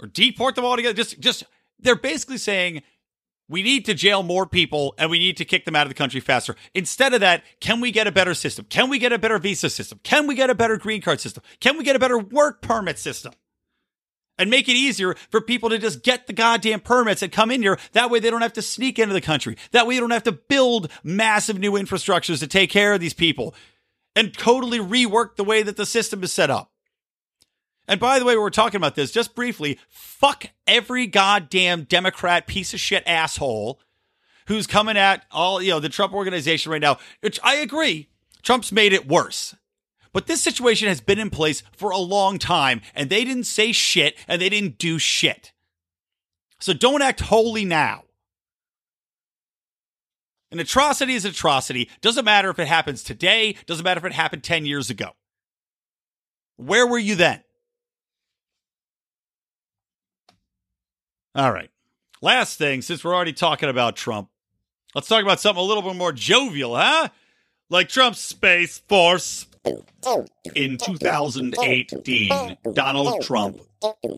or 0.00 0.08
deport 0.08 0.56
them 0.56 0.64
all 0.64 0.74
together. 0.74 0.94
Just 0.94 1.20
just 1.20 1.44
they're 1.78 1.94
basically 1.94 2.38
saying 2.38 2.82
we 3.50 3.64
need 3.64 3.84
to 3.86 3.94
jail 3.94 4.22
more 4.22 4.46
people 4.46 4.94
and 4.96 5.10
we 5.10 5.18
need 5.18 5.36
to 5.38 5.44
kick 5.44 5.64
them 5.64 5.74
out 5.74 5.82
of 5.82 5.90
the 5.90 5.94
country 5.94 6.20
faster. 6.20 6.54
Instead 6.72 7.12
of 7.12 7.20
that, 7.20 7.42
can 7.58 7.80
we 7.80 7.90
get 7.90 8.06
a 8.06 8.12
better 8.12 8.32
system? 8.32 8.64
Can 8.70 8.88
we 8.88 8.98
get 8.98 9.12
a 9.12 9.18
better 9.18 9.38
visa 9.38 9.68
system? 9.68 9.98
Can 10.04 10.28
we 10.28 10.36
get 10.36 10.50
a 10.50 10.54
better 10.54 10.76
green 10.76 11.02
card 11.02 11.20
system? 11.20 11.42
Can 11.58 11.76
we 11.76 11.82
get 11.82 11.96
a 11.96 11.98
better 11.98 12.16
work 12.16 12.62
permit 12.62 12.98
system? 12.98 13.32
And 14.38 14.50
make 14.50 14.68
it 14.68 14.76
easier 14.76 15.16
for 15.30 15.40
people 15.40 15.68
to 15.68 15.78
just 15.78 16.02
get 16.02 16.28
the 16.28 16.32
goddamn 16.32 16.80
permits 16.80 17.22
and 17.22 17.32
come 17.32 17.50
in 17.50 17.60
here. 17.60 17.78
That 17.92 18.08
way 18.08 18.20
they 18.20 18.30
don't 18.30 18.40
have 18.40 18.54
to 18.54 18.62
sneak 18.62 18.98
into 19.00 19.12
the 19.12 19.20
country. 19.20 19.56
That 19.72 19.86
way 19.86 19.94
you 19.94 20.00
don't 20.00 20.12
have 20.12 20.22
to 20.22 20.32
build 20.32 20.88
massive 21.02 21.58
new 21.58 21.72
infrastructures 21.72 22.38
to 22.38 22.46
take 22.46 22.70
care 22.70 22.94
of 22.94 23.00
these 23.00 23.12
people 23.14 23.54
and 24.14 24.32
totally 24.32 24.78
rework 24.78 25.34
the 25.34 25.44
way 25.44 25.64
that 25.64 25.76
the 25.76 25.84
system 25.84 26.22
is 26.22 26.32
set 26.32 26.50
up. 26.50 26.70
And 27.88 27.98
by 27.98 28.18
the 28.18 28.24
way, 28.24 28.36
we're 28.36 28.50
talking 28.50 28.76
about 28.76 28.94
this 28.94 29.10
just 29.10 29.34
briefly. 29.34 29.78
Fuck 29.88 30.46
every 30.66 31.06
goddamn 31.06 31.84
Democrat 31.84 32.46
piece 32.46 32.72
of 32.72 32.80
shit 32.80 33.02
asshole 33.06 33.80
who's 34.46 34.66
coming 34.66 34.96
at 34.96 35.24
all, 35.30 35.62
you 35.62 35.70
know, 35.70 35.80
the 35.80 35.88
Trump 35.88 36.12
organization 36.12 36.72
right 36.72 36.80
now, 36.80 36.98
which 37.20 37.38
I 37.42 37.56
agree, 37.56 38.08
Trump's 38.42 38.72
made 38.72 38.92
it 38.92 39.08
worse. 39.08 39.54
But 40.12 40.26
this 40.26 40.42
situation 40.42 40.88
has 40.88 41.00
been 41.00 41.20
in 41.20 41.30
place 41.30 41.62
for 41.76 41.90
a 41.90 41.98
long 41.98 42.38
time, 42.38 42.80
and 42.94 43.08
they 43.08 43.24
didn't 43.24 43.44
say 43.44 43.72
shit 43.72 44.16
and 44.26 44.42
they 44.42 44.48
didn't 44.48 44.78
do 44.78 44.98
shit. 44.98 45.52
So 46.58 46.72
don't 46.72 47.02
act 47.02 47.20
holy 47.20 47.64
now. 47.64 48.04
An 50.52 50.58
atrocity 50.58 51.14
is 51.14 51.24
an 51.24 51.30
atrocity. 51.30 51.88
Doesn't 52.00 52.24
matter 52.24 52.50
if 52.50 52.58
it 52.58 52.66
happens 52.66 53.04
today, 53.04 53.54
doesn't 53.66 53.84
matter 53.84 53.98
if 53.98 54.04
it 54.04 54.12
happened 54.12 54.42
10 54.42 54.66
years 54.66 54.90
ago. 54.90 55.10
Where 56.56 56.86
were 56.86 56.98
you 56.98 57.14
then? 57.14 57.42
All 61.34 61.52
right. 61.52 61.70
Last 62.22 62.58
thing, 62.58 62.82
since 62.82 63.02
we're 63.04 63.14
already 63.14 63.32
talking 63.32 63.68
about 63.68 63.96
Trump, 63.96 64.28
let's 64.94 65.08
talk 65.08 65.22
about 65.22 65.40
something 65.40 65.62
a 65.62 65.66
little 65.66 65.82
bit 65.82 65.96
more 65.96 66.12
jovial, 66.12 66.76
huh? 66.76 67.08
Like 67.68 67.88
Trump's 67.88 68.20
Space 68.20 68.78
Force. 68.78 69.46
In 70.54 70.78
2018, 70.78 72.56
Donald 72.72 73.22
Trump, 73.22 73.60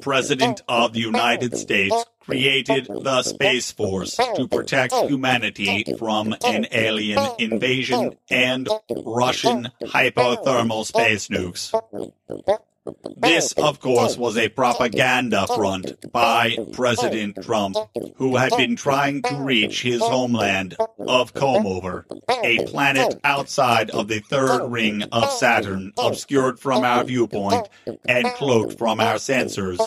President 0.00 0.62
of 0.68 0.92
the 0.92 1.00
United 1.00 1.56
States, 1.58 1.94
created 2.20 2.86
the 2.86 3.22
Space 3.24 3.72
Force 3.72 4.16
to 4.36 4.46
protect 4.46 4.94
humanity 4.94 5.84
from 5.98 6.34
an 6.44 6.68
alien 6.70 7.28
invasion 7.40 8.16
and 8.30 8.68
Russian 9.04 9.68
hypothermal 9.82 10.86
space 10.86 11.26
nukes. 11.26 11.72
This, 13.16 13.52
of 13.52 13.78
course, 13.78 14.16
was 14.16 14.36
a 14.36 14.48
propaganda 14.48 15.46
front 15.46 16.10
by 16.10 16.56
President 16.72 17.40
Trump, 17.42 17.76
who 18.16 18.36
had 18.36 18.56
been 18.56 18.74
trying 18.74 19.22
to 19.22 19.36
reach 19.36 19.82
his 19.82 20.00
homeland 20.00 20.76
of 20.98 21.32
Comover, 21.32 22.06
a 22.42 22.64
planet 22.66 23.20
outside 23.22 23.90
of 23.90 24.08
the 24.08 24.18
third 24.18 24.66
ring 24.68 25.04
of 25.12 25.30
Saturn, 25.30 25.92
obscured 25.96 26.58
from 26.58 26.82
our 26.82 27.04
viewpoint 27.04 27.68
and 28.06 28.26
cloaked 28.34 28.78
from 28.78 29.00
our 29.00 29.14
sensors. 29.16 29.78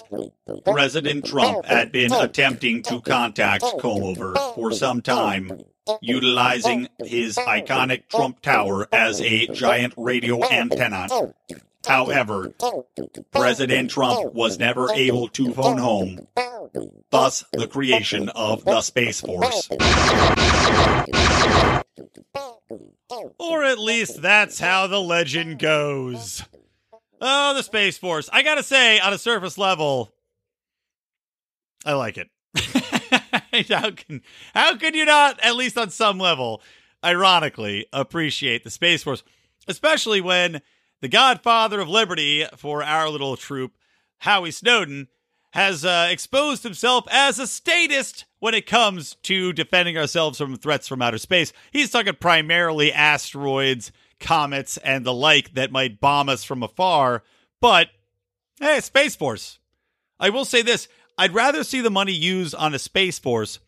President 0.63 1.25
Trump 1.25 1.65
had 1.65 1.91
been 1.91 2.13
attempting 2.13 2.81
to 2.83 3.01
contact 3.01 3.65
Comover 3.79 4.35
for 4.55 4.71
some 4.71 5.01
time, 5.01 5.51
utilizing 6.01 6.87
his 7.03 7.35
iconic 7.35 8.07
Trump 8.07 8.41
Tower 8.41 8.87
as 8.93 9.21
a 9.21 9.47
giant 9.47 9.93
radio 9.97 10.43
antenna. 10.49 11.07
However, 11.85 12.53
President 13.31 13.91
Trump 13.91 14.33
was 14.33 14.59
never 14.59 14.91
able 14.91 15.27
to 15.29 15.53
phone 15.53 15.77
home, 15.77 16.27
thus 17.11 17.43
the 17.51 17.67
creation 17.67 18.29
of 18.29 18.63
the 18.65 18.81
Space 18.81 19.21
Force. 19.21 19.69
Or 23.39 23.63
at 23.63 23.79
least 23.79 24.21
that's 24.21 24.59
how 24.59 24.87
the 24.87 24.99
legend 24.99 25.59
goes. 25.59 26.43
Oh, 27.21 27.53
the 27.53 27.63
Space 27.63 27.97
Force. 27.97 28.29
I 28.33 28.43
gotta 28.43 28.63
say, 28.63 28.99
on 28.99 29.13
a 29.13 29.17
surface 29.17 29.57
level, 29.57 30.11
I 31.85 31.93
like 31.93 32.17
it. 32.17 32.29
How 33.69 33.91
can 33.91 34.21
how 34.53 34.75
could 34.75 34.95
you 34.95 35.05
not, 35.05 35.39
at 35.41 35.55
least 35.55 35.77
on 35.77 35.89
some 35.89 36.17
level, 36.17 36.61
ironically, 37.03 37.85
appreciate 37.93 38.65
the 38.65 38.69
Space 38.69 39.01
Force, 39.01 39.23
especially 39.65 40.19
when 40.19 40.61
the 41.01 41.07
Godfather 41.07 41.79
of 41.79 41.89
Liberty 41.89 42.45
for 42.57 42.83
our 42.83 43.09
little 43.09 43.37
troop, 43.37 43.73
Howie 44.19 44.51
Snowden, 44.51 45.07
has 45.51 45.85
uh, 45.85 46.07
exposed 46.09 46.63
himself 46.63 47.05
as 47.09 47.39
a 47.39 47.47
statist 47.47 48.25
when 48.39 48.53
it 48.53 48.67
comes 48.67 49.15
to 49.23 49.53
defending 49.53 49.97
ourselves 49.97 50.37
from 50.37 50.57
threats 50.57 50.87
from 50.87 51.01
outer 51.01 51.17
space. 51.17 51.53
He's 51.71 51.89
talking 51.89 52.13
primarily 52.19 52.91
asteroids, 52.91 53.91
comets, 54.19 54.77
and 54.77 55.05
the 55.05 55.13
like 55.13 55.53
that 55.53 55.71
might 55.71 56.01
bomb 56.01 56.27
us 56.27 56.43
from 56.43 56.61
afar. 56.61 57.23
But 57.61 57.87
hey, 58.59 58.81
Space 58.81 59.15
Force. 59.15 59.59
I 60.19 60.29
will 60.29 60.45
say 60.45 60.61
this 60.61 60.87
I'd 61.17 61.33
rather 61.33 61.63
see 61.63 61.81
the 61.81 61.89
money 61.89 62.13
used 62.13 62.53
on 62.55 62.73
a 62.73 62.79
Space 62.79 63.19
Force 63.19 63.59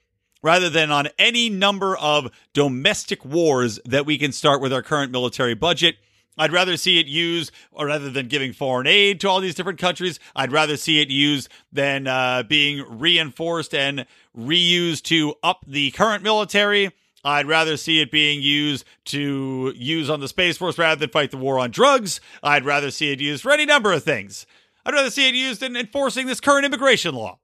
rather 0.44 0.70
than 0.70 0.92
on 0.92 1.08
any 1.18 1.50
number 1.50 1.96
of 1.98 2.32
domestic 2.54 3.24
wars 3.24 3.80
that 3.86 4.06
we 4.06 4.18
can 4.18 4.32
start 4.32 4.62
with 4.62 4.74
our 4.74 4.82
current 4.82 5.12
military 5.12 5.56
budget. 5.56 5.96
I'd 6.38 6.52
rather 6.52 6.78
see 6.78 7.00
it 7.00 7.08
used, 7.08 7.52
or 7.72 7.88
rather 7.88 8.10
than 8.10 8.28
giving 8.28 8.54
foreign 8.54 8.88
aid 8.88 9.20
to 9.22 9.30
all 9.30 9.40
these 9.40 9.56
different 9.56 9.80
countries, 9.80 10.20
I'd 10.36 10.52
rather 10.52 10.78
see 10.78 11.02
it 11.02 11.10
used 11.10 11.50
than 11.72 12.08
uh, 12.08 12.44
being 12.44 12.86
reinforced 12.88 13.74
and 13.74 14.06
reused 14.38 15.04
to 15.04 15.36
up 15.42 15.66
the 15.68 15.92
current 15.92 16.24
military. 16.24 16.92
I'd 17.24 17.48
rather 17.48 17.76
see 17.76 18.00
it 18.00 18.12
being 18.12 18.42
used 18.42 18.86
to 19.06 19.74
use 19.76 20.10
on 20.10 20.20
the 20.20 20.28
Space 20.28 20.58
Force 20.58 20.78
rather 20.78 21.00
than 21.00 21.10
fight 21.10 21.32
the 21.32 21.38
war 21.38 21.60
on 21.60 21.72
drugs. 21.72 22.22
I'd 22.42 22.66
rather 22.66 22.92
see 22.92 23.12
it 23.12 23.20
used 23.20 23.44
for 23.44 23.52
any 23.52 23.66
number 23.66 23.92
of 23.92 24.04
things. 24.04 24.46
I'd 24.86 24.94
rather 24.94 25.10
see 25.10 25.28
it 25.28 25.36
used 25.36 25.62
in 25.62 25.76
enforcing 25.76 26.28
this 26.28 26.40
current 26.40 26.66
immigration 26.66 27.16
law. 27.16 27.40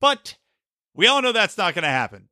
But 0.00 0.36
we 0.94 1.06
all 1.06 1.22
know 1.22 1.32
that's 1.32 1.56
not 1.56 1.74
going 1.74 1.84
to 1.84 1.88
happen. 1.88 2.28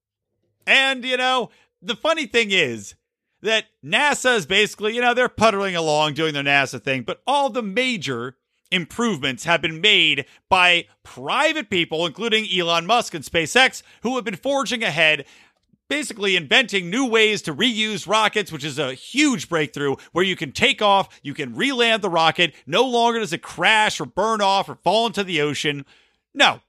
And, 0.66 1.04
you 1.04 1.16
know, 1.16 1.50
the 1.80 1.96
funny 1.96 2.26
thing 2.26 2.50
is, 2.50 2.94
that 3.42 3.66
NASA 3.84 4.36
is 4.36 4.46
basically, 4.46 4.94
you 4.94 5.00
know, 5.00 5.14
they're 5.14 5.28
puttering 5.28 5.76
along 5.76 6.14
doing 6.14 6.34
their 6.34 6.42
NASA 6.42 6.82
thing, 6.82 7.02
but 7.02 7.22
all 7.26 7.50
the 7.50 7.62
major 7.62 8.36
improvements 8.70 9.44
have 9.44 9.62
been 9.62 9.80
made 9.80 10.26
by 10.48 10.86
private 11.02 11.70
people, 11.70 12.06
including 12.06 12.46
Elon 12.56 12.86
Musk 12.86 13.14
and 13.14 13.24
SpaceX, 13.24 13.82
who 14.02 14.16
have 14.16 14.24
been 14.24 14.36
forging 14.36 14.82
ahead. 14.82 15.24
Basically, 15.88 16.36
inventing 16.36 16.88
new 16.88 17.04
ways 17.04 17.42
to 17.42 17.54
reuse 17.54 18.06
rockets, 18.06 18.52
which 18.52 18.62
is 18.62 18.78
a 18.78 18.94
huge 18.94 19.48
breakthrough 19.48 19.96
where 20.12 20.24
you 20.24 20.36
can 20.36 20.52
take 20.52 20.80
off, 20.80 21.18
you 21.20 21.34
can 21.34 21.56
re 21.56 21.72
land 21.72 22.00
the 22.02 22.08
rocket. 22.08 22.54
No 22.64 22.84
longer 22.84 23.18
does 23.18 23.32
it 23.32 23.42
crash 23.42 24.00
or 24.00 24.06
burn 24.06 24.40
off 24.40 24.68
or 24.68 24.76
fall 24.76 25.08
into 25.08 25.24
the 25.24 25.40
ocean. 25.40 25.84
No, 26.32 26.60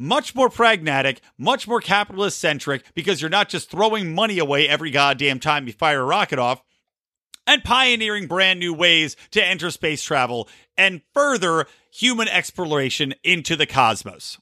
much 0.00 0.34
more 0.34 0.48
pragmatic, 0.48 1.20
much 1.36 1.68
more 1.68 1.80
capitalist 1.80 2.38
centric 2.38 2.82
because 2.94 3.20
you're 3.20 3.28
not 3.28 3.50
just 3.50 3.70
throwing 3.70 4.14
money 4.14 4.38
away 4.38 4.66
every 4.66 4.90
goddamn 4.90 5.38
time 5.38 5.66
you 5.66 5.74
fire 5.74 6.00
a 6.00 6.04
rocket 6.04 6.38
off 6.38 6.62
and 7.46 7.62
pioneering 7.62 8.26
brand 8.26 8.58
new 8.58 8.72
ways 8.72 9.14
to 9.30 9.44
enter 9.44 9.70
space 9.70 10.02
travel 10.02 10.48
and 10.78 11.02
further 11.12 11.66
human 11.92 12.28
exploration 12.28 13.12
into 13.22 13.56
the 13.56 13.66
cosmos. 13.66 14.38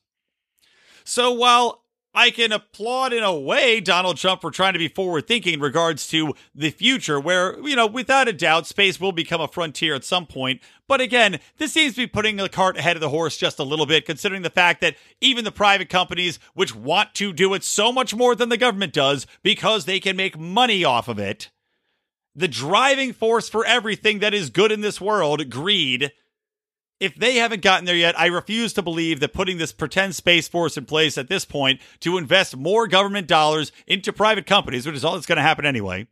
So 1.02 1.32
while 1.32 1.82
I 2.14 2.30
can 2.30 2.52
applaud 2.52 3.12
in 3.12 3.22
a 3.22 3.38
way 3.38 3.80
Donald 3.80 4.16
Trump 4.16 4.40
for 4.40 4.50
trying 4.50 4.74
to 4.74 4.78
be 4.78 4.88
forward 4.88 5.26
thinking 5.26 5.54
in 5.54 5.60
regards 5.60 6.06
to 6.08 6.34
the 6.54 6.70
future, 6.70 7.18
where, 7.18 7.58
you 7.60 7.76
know, 7.76 7.86
without 7.86 8.28
a 8.28 8.32
doubt, 8.32 8.66
space 8.66 9.00
will 9.00 9.12
become 9.12 9.40
a 9.40 9.48
frontier 9.48 9.94
at 9.94 10.04
some 10.04 10.26
point. 10.26 10.60
But 10.88 11.02
again, 11.02 11.38
this 11.58 11.74
seems 11.74 11.94
to 11.94 12.00
be 12.00 12.06
putting 12.06 12.36
the 12.36 12.48
cart 12.48 12.78
ahead 12.78 12.96
of 12.96 13.00
the 13.00 13.10
horse 13.10 13.36
just 13.36 13.58
a 13.58 13.64
little 13.64 13.86
bit, 13.86 14.06
considering 14.06 14.42
the 14.42 14.50
fact 14.50 14.80
that 14.80 14.96
even 15.20 15.44
the 15.44 15.52
private 15.52 15.90
companies, 15.90 16.38
which 16.54 16.74
want 16.74 17.14
to 17.16 17.32
do 17.32 17.52
it 17.54 17.62
so 17.62 17.92
much 17.92 18.14
more 18.14 18.34
than 18.34 18.48
the 18.48 18.56
government 18.56 18.94
does 18.94 19.26
because 19.42 19.84
they 19.84 20.00
can 20.00 20.16
make 20.16 20.38
money 20.38 20.84
off 20.84 21.06
of 21.06 21.18
it, 21.18 21.50
the 22.34 22.48
driving 22.48 23.12
force 23.12 23.48
for 23.48 23.66
everything 23.66 24.20
that 24.20 24.32
is 24.32 24.48
good 24.48 24.72
in 24.72 24.80
this 24.80 25.00
world, 25.00 25.50
greed, 25.50 26.10
if 27.00 27.14
they 27.14 27.36
haven't 27.36 27.62
gotten 27.62 27.84
there 27.84 27.94
yet, 27.94 28.18
I 28.18 28.26
refuse 28.26 28.72
to 28.72 28.82
believe 28.82 29.20
that 29.20 29.32
putting 29.32 29.58
this 29.58 29.72
pretend 29.72 30.14
Space 30.16 30.48
Force 30.48 30.76
in 30.76 30.84
place 30.84 31.16
at 31.16 31.28
this 31.28 31.44
point 31.44 31.80
to 32.00 32.18
invest 32.18 32.56
more 32.56 32.88
government 32.88 33.28
dollars 33.28 33.70
into 33.86 34.12
private 34.12 34.46
companies, 34.46 34.86
which 34.86 34.96
is 34.96 35.04
all 35.04 35.14
that's 35.14 35.26
going 35.26 35.36
to 35.36 35.42
happen 35.42 35.64
anyway. 35.64 36.08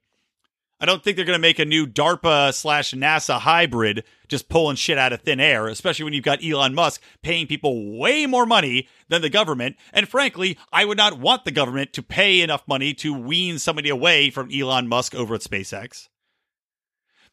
I 0.78 0.84
don't 0.84 1.02
think 1.02 1.16
they're 1.16 1.24
going 1.24 1.38
to 1.38 1.40
make 1.40 1.58
a 1.58 1.64
new 1.64 1.86
DARPA 1.86 2.52
slash 2.52 2.92
NASA 2.92 3.38
hybrid 3.40 4.04
just 4.28 4.48
pulling 4.48 4.76
shit 4.76 4.98
out 4.98 5.12
of 5.12 5.22
thin 5.22 5.40
air, 5.40 5.68
especially 5.68 6.04
when 6.04 6.12
you've 6.12 6.24
got 6.24 6.44
Elon 6.44 6.74
Musk 6.74 7.00
paying 7.22 7.46
people 7.46 7.98
way 7.98 8.26
more 8.26 8.44
money 8.44 8.88
than 9.08 9.22
the 9.22 9.30
government. 9.30 9.76
And 9.92 10.08
frankly, 10.08 10.58
I 10.72 10.84
would 10.84 10.98
not 10.98 11.18
want 11.18 11.44
the 11.44 11.50
government 11.50 11.94
to 11.94 12.02
pay 12.02 12.42
enough 12.42 12.68
money 12.68 12.92
to 12.94 13.14
wean 13.14 13.58
somebody 13.58 13.88
away 13.88 14.30
from 14.30 14.50
Elon 14.52 14.86
Musk 14.86 15.14
over 15.14 15.34
at 15.34 15.40
SpaceX. 15.40 16.08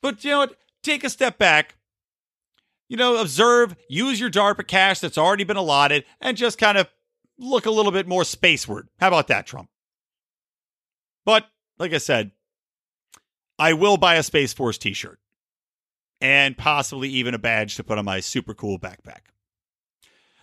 But 0.02 0.24
you 0.24 0.32
know 0.32 0.40
what? 0.40 0.56
Take 0.82 1.04
a 1.04 1.10
step 1.10 1.38
back 1.38 1.76
you 2.94 2.98
know, 2.98 3.18
observe, 3.18 3.76
use 3.90 4.20
your 4.20 4.30
DARPA 4.30 4.68
cash 4.68 5.00
that's 5.00 5.18
already 5.18 5.44
been 5.44 5.58
allotted, 5.58 6.06
and 6.22 6.38
just 6.38 6.60
kind 6.60 6.78
of 6.78 6.88
look 7.40 7.66
a 7.66 7.72
little 7.72 7.92
bit 7.92 8.08
more 8.08 8.22
spaceward. 8.22 8.84
How 9.00 9.08
about 9.08 9.30
that, 9.30 9.48
Trump? 9.48 9.70
But 11.26 11.48
like 11.80 11.94
I 11.94 11.98
said, 11.98 12.30
I 13.64 13.72
will 13.72 13.96
buy 13.96 14.16
a 14.16 14.24
Space 14.24 14.52
Force 14.52 14.78
t 14.78 14.92
shirt 14.92 15.20
and 16.20 16.58
possibly 16.58 17.08
even 17.08 17.34
a 17.34 17.40
badge 17.40 17.78
to 17.78 17.84
put 17.86 17.98
on 17.98 18.04
my 18.04 18.20
super 18.20 18.54
cool 18.54 18.78
backpack. 18.78 19.22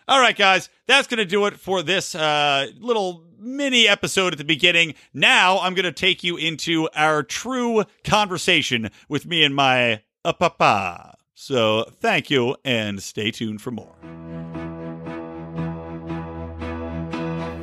All 0.08 0.18
right, 0.18 0.34
guys, 0.34 0.70
that's 0.86 1.06
going 1.06 1.18
to 1.18 1.26
do 1.26 1.44
it 1.44 1.60
for 1.60 1.82
this 1.82 2.14
uh, 2.14 2.68
little 2.78 3.26
mini 3.38 3.86
episode 3.86 4.32
at 4.32 4.38
the 4.38 4.44
beginning. 4.44 4.94
Now 5.12 5.58
I'm 5.58 5.74
going 5.74 5.84
to 5.84 5.92
take 5.92 6.24
you 6.24 6.38
into 6.38 6.88
our 6.94 7.22
true 7.22 7.84
conversation 8.04 8.88
with 9.06 9.26
me 9.26 9.44
and 9.44 9.54
my 9.54 10.00
uh, 10.24 10.32
papa. 10.32 11.18
So 11.34 11.90
thank 12.00 12.30
you 12.30 12.56
and 12.64 13.02
stay 13.02 13.32
tuned 13.32 13.60
for 13.60 13.70
more. 13.70 13.96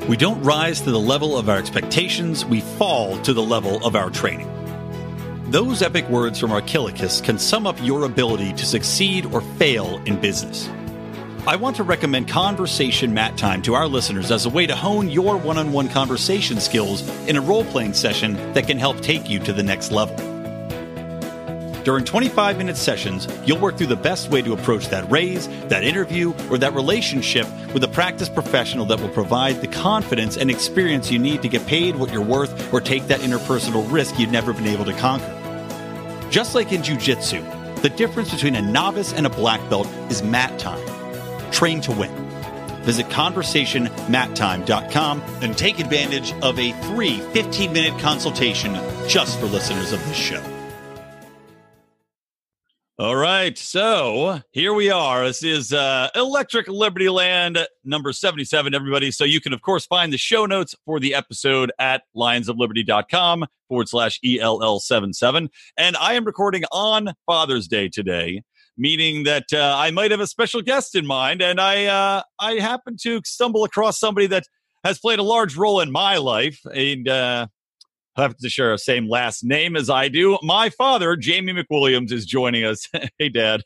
We 0.08 0.18
don't 0.18 0.44
rise 0.44 0.82
to 0.82 0.92
the 0.92 1.00
level 1.00 1.36
of 1.36 1.50
our 1.50 1.58
expectations, 1.58 2.46
we 2.46 2.62
fall 2.62 3.18
to 3.24 3.34
the 3.34 3.42
level 3.42 3.84
of 3.84 3.96
our 3.96 4.12
training. 4.12 4.57
Those 5.50 5.82
epic 5.82 6.10
words 6.10 6.38
from 6.40 6.52
Archilochus 6.52 7.22
can 7.22 7.40
sum 7.40 7.66
up 7.66 7.82
your 7.82 8.04
ability 8.04 8.52
to 8.52 8.66
succeed 8.66 9.26
or 9.28 9.40
fail 9.40 10.02
in 10.04 10.20
business. 10.20 10.68
I 11.48 11.56
want 11.56 11.78
to 11.78 11.84
recommend 11.84 12.28
Conversation 12.28 13.14
Mat 13.14 13.38
Time 13.38 13.62
to 13.62 13.74
our 13.74 13.88
listeners 13.88 14.30
as 14.30 14.46
a 14.46 14.50
way 14.50 14.68
to 14.68 14.76
hone 14.76 15.08
your 15.08 15.38
one 15.38 15.58
on 15.58 15.72
one 15.72 15.88
conversation 15.88 16.60
skills 16.60 17.08
in 17.30 17.38
a 17.38 17.42
role 17.42 17.64
playing 17.64 17.94
session 17.94 18.34
that 18.56 18.68
can 18.68 18.78
help 18.78 19.00
take 19.00 19.30
you 19.30 19.40
to 19.40 19.54
the 19.54 19.64
next 19.64 19.90
level. 19.90 20.18
During 21.86 22.04
25 22.04 22.58
minute 22.58 22.76
sessions, 22.76 23.26
you'll 23.46 23.62
work 23.62 23.78
through 23.78 23.88
the 23.88 23.96
best 23.96 24.30
way 24.30 24.42
to 24.42 24.52
approach 24.52 24.90
that 24.90 25.10
raise, 25.10 25.48
that 25.70 25.86
interview, 25.86 26.34
or 26.52 26.58
that 26.58 26.74
relationship 26.74 27.48
with 27.74 27.86
a 27.86 27.88
practice 27.88 28.28
professional 28.28 28.86
that 28.88 29.00
will 29.00 29.08
provide 29.08 29.62
the 29.62 29.68
confidence 29.68 30.36
and 30.36 30.52
experience 30.52 31.10
you 31.10 31.20
need 31.20 31.42
to 31.44 31.48
get 31.48 31.66
paid 31.68 31.96
what 31.96 32.12
you're 32.12 32.22
worth 32.22 32.74
or 32.74 32.82
take 32.82 33.08
that 33.08 33.22
interpersonal 33.22 33.90
risk 33.90 34.20
you've 34.20 34.30
never 34.30 34.52
been 34.52 34.68
able 34.68 34.84
to 34.84 34.92
conquer. 34.92 35.37
Just 36.30 36.56
like 36.56 36.72
in 36.72 36.82
jujitsu, 36.82 37.82
the 37.82 37.90
difference 37.90 38.32
between 38.32 38.56
a 38.56 38.62
novice 38.62 39.12
and 39.14 39.26
a 39.26 39.30
black 39.30 39.60
belt 39.70 39.88
is 40.10 40.24
mat 40.24 40.58
time. 40.60 40.86
Train 41.52 41.82
to 41.82 41.92
win. 41.92 42.12
Visit 42.84 43.08
conversationmattime.com 43.08 45.22
and 45.42 45.58
take 45.58 45.80
advantage 45.80 46.34
of 46.42 46.58
a 46.60 46.72
free 46.84 47.20
15 47.20 47.74
minute 47.74 48.00
consultation 48.00 48.76
just 49.08 49.40
for 49.40 49.48
listeners 49.48 49.94
of 49.94 50.06
this 50.08 50.18
show. 50.18 50.57
All 53.00 53.16
right. 53.16 53.56
So 53.56 54.42
here 54.54 54.74
we 54.74 54.90
are. 54.90 55.28
This 55.28 55.44
is 55.44 55.72
uh, 55.72 56.10
Electric 56.16 56.68
Liberty 56.68 57.10
Land 57.10 57.60
number 57.86 58.12
77, 58.12 58.74
everybody. 58.74 59.12
So 59.12 59.24
you 59.24 59.40
can, 59.40 59.54
of 59.54 59.62
course, 59.62 59.86
find 59.86 60.12
the 60.12 60.18
show 60.18 60.48
notes 60.48 60.74
for 60.84 61.00
the 61.00 61.14
episode 61.14 61.72
at 61.78 62.02
lionsofliberty.com 62.16 63.46
forward 63.68 63.88
slash 63.88 64.20
ELL77. 64.26 65.50
And 65.78 65.96
I 65.98 66.16
am 66.16 66.26
recording 66.26 66.64
on 66.72 67.14
Father's 67.28 67.68
Day 67.68 67.88
today, 67.88 68.42
meaning 68.80 69.26
that 69.26 69.54
uh, 69.54 69.76
I 69.78 69.92
might 69.92 70.10
have 70.10 70.20
a 70.20 70.26
special 70.26 70.64
guest 70.64 70.96
in 70.96 71.06
mind. 71.06 71.44
And 71.44 71.62
I, 71.62 71.86
uh, 71.86 72.24
I 72.40 72.54
happen 72.54 72.98
to 73.04 73.22
stumble 73.24 73.64
across 73.64 74.00
somebody 74.00 74.26
that 74.26 74.46
has 74.84 74.98
played 74.98 75.20
a 75.20 75.24
large 75.24 75.56
role 75.56 75.82
in 75.82 75.92
my 75.92 76.18
life. 76.18 76.60
And 76.74 77.08
uh, 77.08 77.46
have 78.18 78.38
to 78.38 78.50
share 78.50 78.74
a 78.74 78.78
same 78.78 79.08
last 79.08 79.44
name 79.44 79.76
as 79.76 79.90
I 79.90 80.08
do. 80.08 80.38
My 80.42 80.70
father, 80.70 81.16
Jamie 81.16 81.54
McWilliams, 81.54 82.12
is 82.12 82.26
joining 82.26 82.64
us. 82.64 82.88
hey, 83.20 83.30
Dad. 83.30 83.64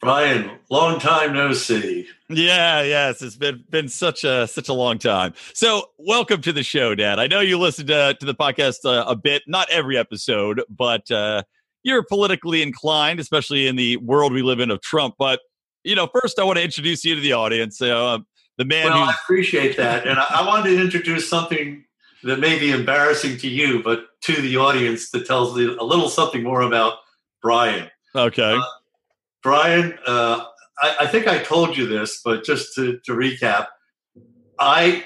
Brian, 0.00 0.50
long 0.70 0.98
time 0.98 1.34
no 1.34 1.52
see. 1.52 2.08
Yeah, 2.30 2.80
yes, 2.82 3.20
it's 3.20 3.36
been 3.36 3.64
been 3.68 3.88
such 3.88 4.24
a 4.24 4.46
such 4.46 4.70
a 4.70 4.72
long 4.72 4.96
time. 4.96 5.34
So, 5.52 5.90
welcome 5.98 6.40
to 6.40 6.54
the 6.54 6.62
show, 6.62 6.94
Dad. 6.94 7.18
I 7.18 7.26
know 7.26 7.40
you 7.40 7.58
listened 7.58 7.88
to, 7.88 8.16
to 8.18 8.24
the 8.24 8.34
podcast 8.34 8.86
uh, 8.86 9.04
a 9.06 9.14
bit, 9.14 9.42
not 9.46 9.68
every 9.68 9.98
episode, 9.98 10.62
but 10.70 11.10
uh, 11.10 11.42
you're 11.82 12.02
politically 12.02 12.62
inclined, 12.62 13.20
especially 13.20 13.66
in 13.66 13.76
the 13.76 13.98
world 13.98 14.32
we 14.32 14.40
live 14.40 14.60
in 14.60 14.70
of 14.70 14.80
Trump. 14.80 15.16
But 15.18 15.40
you 15.84 15.94
know, 15.94 16.08
first, 16.22 16.38
I 16.38 16.44
want 16.44 16.56
to 16.56 16.64
introduce 16.64 17.04
you 17.04 17.14
to 17.14 17.20
the 17.20 17.34
audience. 17.34 17.82
Uh, 17.82 18.20
the 18.56 18.64
man 18.64 18.86
well, 18.86 19.04
I 19.04 19.14
appreciate 19.22 19.76
that, 19.76 20.06
and 20.06 20.18
I, 20.18 20.24
I 20.30 20.46
wanted 20.46 20.76
to 20.76 20.80
introduce 20.80 21.28
something 21.28 21.84
that 22.24 22.40
may 22.40 22.58
be 22.58 22.70
embarrassing 22.70 23.38
to 23.38 23.48
you, 23.48 23.82
but 23.82 24.06
to 24.22 24.40
the 24.40 24.56
audience 24.56 25.10
that 25.10 25.26
tells 25.26 25.56
a 25.56 25.60
little 25.60 26.08
something 26.08 26.42
more 26.42 26.62
about 26.62 26.98
Brian. 27.42 27.90
okay. 28.14 28.54
Uh, 28.54 28.62
Brian, 29.42 29.98
uh, 30.06 30.44
I, 30.80 30.96
I 31.00 31.06
think 31.06 31.26
I 31.26 31.38
told 31.38 31.76
you 31.76 31.86
this, 31.86 32.20
but 32.22 32.44
just 32.44 32.74
to, 32.74 32.98
to 33.04 33.12
recap, 33.12 33.68
I 34.58 35.04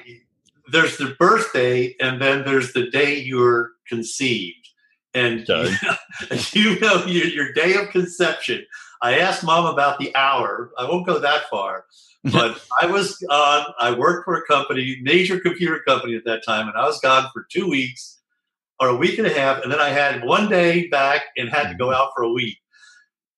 there's 0.72 0.96
the 0.96 1.14
birthday, 1.18 1.94
and 2.00 2.20
then 2.20 2.44
there's 2.44 2.72
the 2.72 2.90
day 2.90 3.18
you're 3.18 3.72
conceived, 3.87 4.68
and 5.12 5.48
Okay. 5.48 5.77
you 6.53 6.81
know 6.81 7.05
your, 7.07 7.27
your 7.27 7.53
day 7.53 7.74
of 7.74 7.90
conception. 7.90 8.64
I 9.03 9.18
asked 9.18 9.44
mom 9.44 9.66
about 9.66 9.98
the 9.98 10.14
hour. 10.16 10.72
I 10.79 10.88
won't 10.88 11.07
go 11.07 11.18
that 11.18 11.48
far, 11.50 11.85
but 12.33 12.65
I 12.81 12.87
was 12.87 13.23
on. 13.31 13.67
I 13.79 13.93
worked 13.93 14.25
for 14.25 14.35
a 14.35 14.47
company, 14.47 14.99
major 15.03 15.39
computer 15.39 15.81
company 15.87 16.15
at 16.17 16.25
that 16.25 16.45
time, 16.45 16.69
and 16.69 16.77
I 16.77 16.87
was 16.87 17.01
gone 17.01 17.29
for 17.33 17.47
two 17.51 17.69
weeks 17.69 18.21
or 18.81 18.89
a 18.89 18.97
week 18.97 19.19
and 19.19 19.27
a 19.27 19.33
half, 19.33 19.63
and 19.63 19.71
then 19.71 19.81
I 19.81 19.91
had 19.91 20.25
one 20.25 20.49
day 20.49 20.89
back 20.89 21.23
and 21.37 21.49
had 21.49 21.69
to 21.71 21.75
go 21.77 21.93
out 21.93 22.11
for 22.17 22.23
a 22.23 22.33
week. 22.33 22.59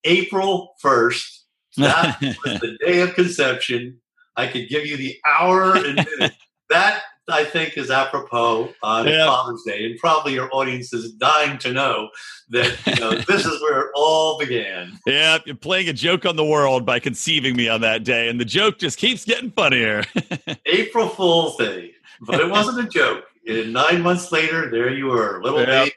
April 0.05 0.75
first. 0.81 1.45
That 1.77 2.21
was 2.21 2.35
the 2.61 2.79
day 2.85 3.01
of 3.01 3.15
conception. 3.15 4.01
I 4.37 4.47
could 4.47 4.69
give 4.69 4.87
you 4.87 4.97
the 4.97 5.17
hour 5.27 5.75
and 5.75 5.97
minute. 5.97 6.33
that 6.71 7.03
I 7.29 7.45
think 7.45 7.77
is 7.77 7.91
apropos 7.91 8.73
on 8.83 9.07
Yeah. 9.09 9.27
Father's 9.27 9.63
Day, 9.67 9.85
and 9.87 9.99
probably 9.99 10.35
your 10.35 10.49
audience 10.55 10.93
is 10.93 11.13
dying 11.13 11.59
to 11.59 11.73
know 11.73 12.09
that 12.51 12.79
you 12.87 12.95
know 12.97 13.11
this 13.29 13.45
is 13.45 13.61
where 13.63 13.81
it 13.81 13.91
all 13.95 14.39
began. 14.39 14.99
yeah, 15.07 15.39
you're 15.45 15.57
playing 15.57 15.89
a 15.89 15.93
joke 15.93 16.25
on 16.25 16.37
the 16.37 16.45
world 16.45 16.87
by 16.87 16.99
conceiving 17.01 17.57
me 17.57 17.69
on 17.69 17.81
that 17.81 18.05
day, 18.05 18.29
and 18.29 18.41
the 18.41 18.45
joke 18.45 18.79
just 18.79 18.99
keeps 18.99 19.25
getting 19.25 19.51
funnier. 19.51 20.05
April 20.67 21.09
Fool's 21.09 21.57
Day, 21.57 21.93
but 22.21 22.41
it 22.41 22.49
wasn't 22.49 22.87
a 22.87 22.89
joke. 22.89 23.25
And 23.49 23.73
nine 23.73 24.03
months 24.03 24.31
later, 24.33 24.71
there 24.71 24.93
you 24.93 25.07
were, 25.07 25.41
little 25.43 25.61
Yeah. 25.61 25.85
baby. 25.85 25.93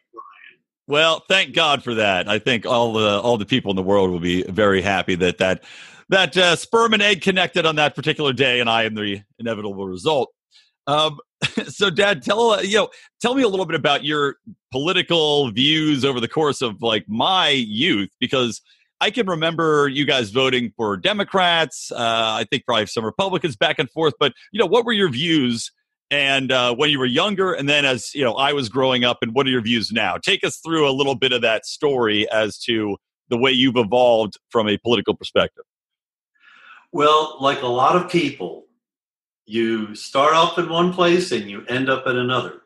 Well, 0.88 1.24
thank 1.30 1.54
God 1.54 1.84
for 1.84 1.94
that. 1.96 2.28
I 2.28 2.40
think 2.40 2.66
all 2.66 2.94
the 2.94 3.20
all 3.22 3.38
the 3.38 3.46
people 3.46 3.70
in 3.72 3.76
the 3.76 3.84
world 3.84 4.10
will 4.10 4.20
be 4.20 4.42
very 4.44 4.82
happy 4.82 5.14
that 5.16 5.38
that 5.38 5.64
that 6.10 6.36
uh, 6.36 6.56
sperm 6.56 6.94
and 6.94 7.02
egg 7.04 7.22
connected 7.22 7.68
on 7.68 7.76
that 7.76 7.94
particular 7.96 8.34
day, 8.34 8.60
and 8.60 8.68
I 8.68 8.84
am 8.86 8.96
the 8.96 9.22
inevitable 9.38 9.86
result. 9.88 10.34
Um, 10.90 11.20
so, 11.68 11.90
Dad, 11.90 12.24
tell 12.24 12.52
uh, 12.52 12.62
you 12.62 12.78
know, 12.78 12.90
tell 13.22 13.36
me 13.36 13.44
a 13.44 13.48
little 13.48 13.66
bit 13.66 13.76
about 13.76 14.04
your 14.04 14.38
political 14.72 15.52
views 15.52 16.04
over 16.04 16.20
the 16.20 16.28
course 16.28 16.62
of 16.62 16.82
like 16.82 17.06
my 17.08 17.50
youth, 17.50 18.10
because 18.20 18.62
I 19.00 19.12
can 19.12 19.28
remember 19.28 19.88
you 19.88 20.06
guys 20.06 20.32
voting 20.32 20.74
for 20.76 20.98
Democrats. 20.98 21.92
Uh, 21.92 21.98
I 21.98 22.46
think 22.50 22.66
probably 22.66 22.88
some 22.88 23.06
Republicans 23.06 23.56
back 23.56 23.78
and 23.78 23.90
forth. 23.92 24.16
But 24.20 24.34
you 24.52 24.60
know, 24.60 24.66
what 24.66 24.86
were 24.86 24.92
your 24.92 25.10
views? 25.10 25.72
And 26.12 26.52
uh, 26.52 26.74
when 26.74 26.90
you 26.90 26.98
were 26.98 27.06
younger, 27.06 27.54
and 27.54 27.70
then 27.70 27.86
as 27.86 28.16
you 28.16 28.24
know, 28.24 28.34
I 28.34 28.54
was 28.54 28.68
growing 28.68 29.04
up, 29.04 29.20
and 29.22 29.36
what 29.36 29.46
are 29.46 29.52
your 29.52 29.62
views 29.62 29.92
now? 29.92 30.18
Take 30.18 30.44
us 30.44 30.58
through 30.58 30.90
a 30.90 30.92
little 30.92 31.16
bit 31.16 31.32
of 31.32 31.44
that 31.44 31.68
story 31.68 32.28
as 32.32 32.58
to 32.64 32.98
the 33.30 33.38
way 33.38 33.52
you've 33.52 33.78
evolved 33.78 34.40
from 34.50 34.68
a 34.68 34.78
political 34.78 35.16
perspective. 35.16 35.64
Well, 36.92 37.38
like 37.40 37.62
a 37.62 37.68
lot 37.68 37.96
of 37.96 38.10
people, 38.10 38.66
you 39.50 39.96
start 39.96 40.36
off 40.36 40.60
in 40.60 40.70
one 40.70 40.94
place 40.94 41.32
and 41.32 41.50
you 41.50 41.66
end 41.66 41.90
up 41.90 42.06
at 42.06 42.16
another. 42.16 42.62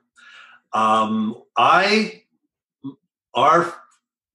Um, 0.73 1.41
I, 1.55 2.23
our, 3.33 3.73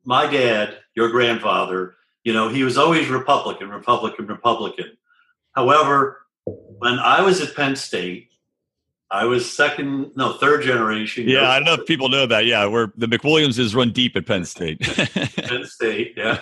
my 0.03 0.27
dad, 0.27 0.79
your 0.95 1.11
grandfather, 1.11 1.97
you 2.25 2.33
know, 2.33 2.49
he 2.49 2.65
was 2.65 2.79
always 2.79 3.09
Republican, 3.09 3.69
Republican, 3.69 4.27
Republican. 4.27 4.97
However, 5.53 6.23
when 6.79 6.99
I 6.99 7.21
was 7.21 7.43
at 7.43 7.55
Penn 7.55 7.77
State, 7.77 8.31
I 9.11 9.27
was 9.27 9.51
second, 9.51 10.13
no, 10.17 10.33
third 10.33 10.63
generation. 10.63 11.29
Yeah, 11.29 11.51
I 11.51 11.57
don't 11.57 11.65
know 11.65 11.75
if 11.75 11.87
people 11.87 12.09
know 12.09 12.27
that. 12.27 12.47
Yeah, 12.47 12.65
where 12.65 12.93
the 12.97 13.07
McWilliams 13.07 13.59
McWilliamses 13.59 13.75
run 13.75 13.93
deep 13.93 14.17
at 14.17 14.25
Penn 14.25 14.47
State. 14.47 14.81
Penn 15.37 15.65
State, 15.67 16.15
yeah. 16.17 16.41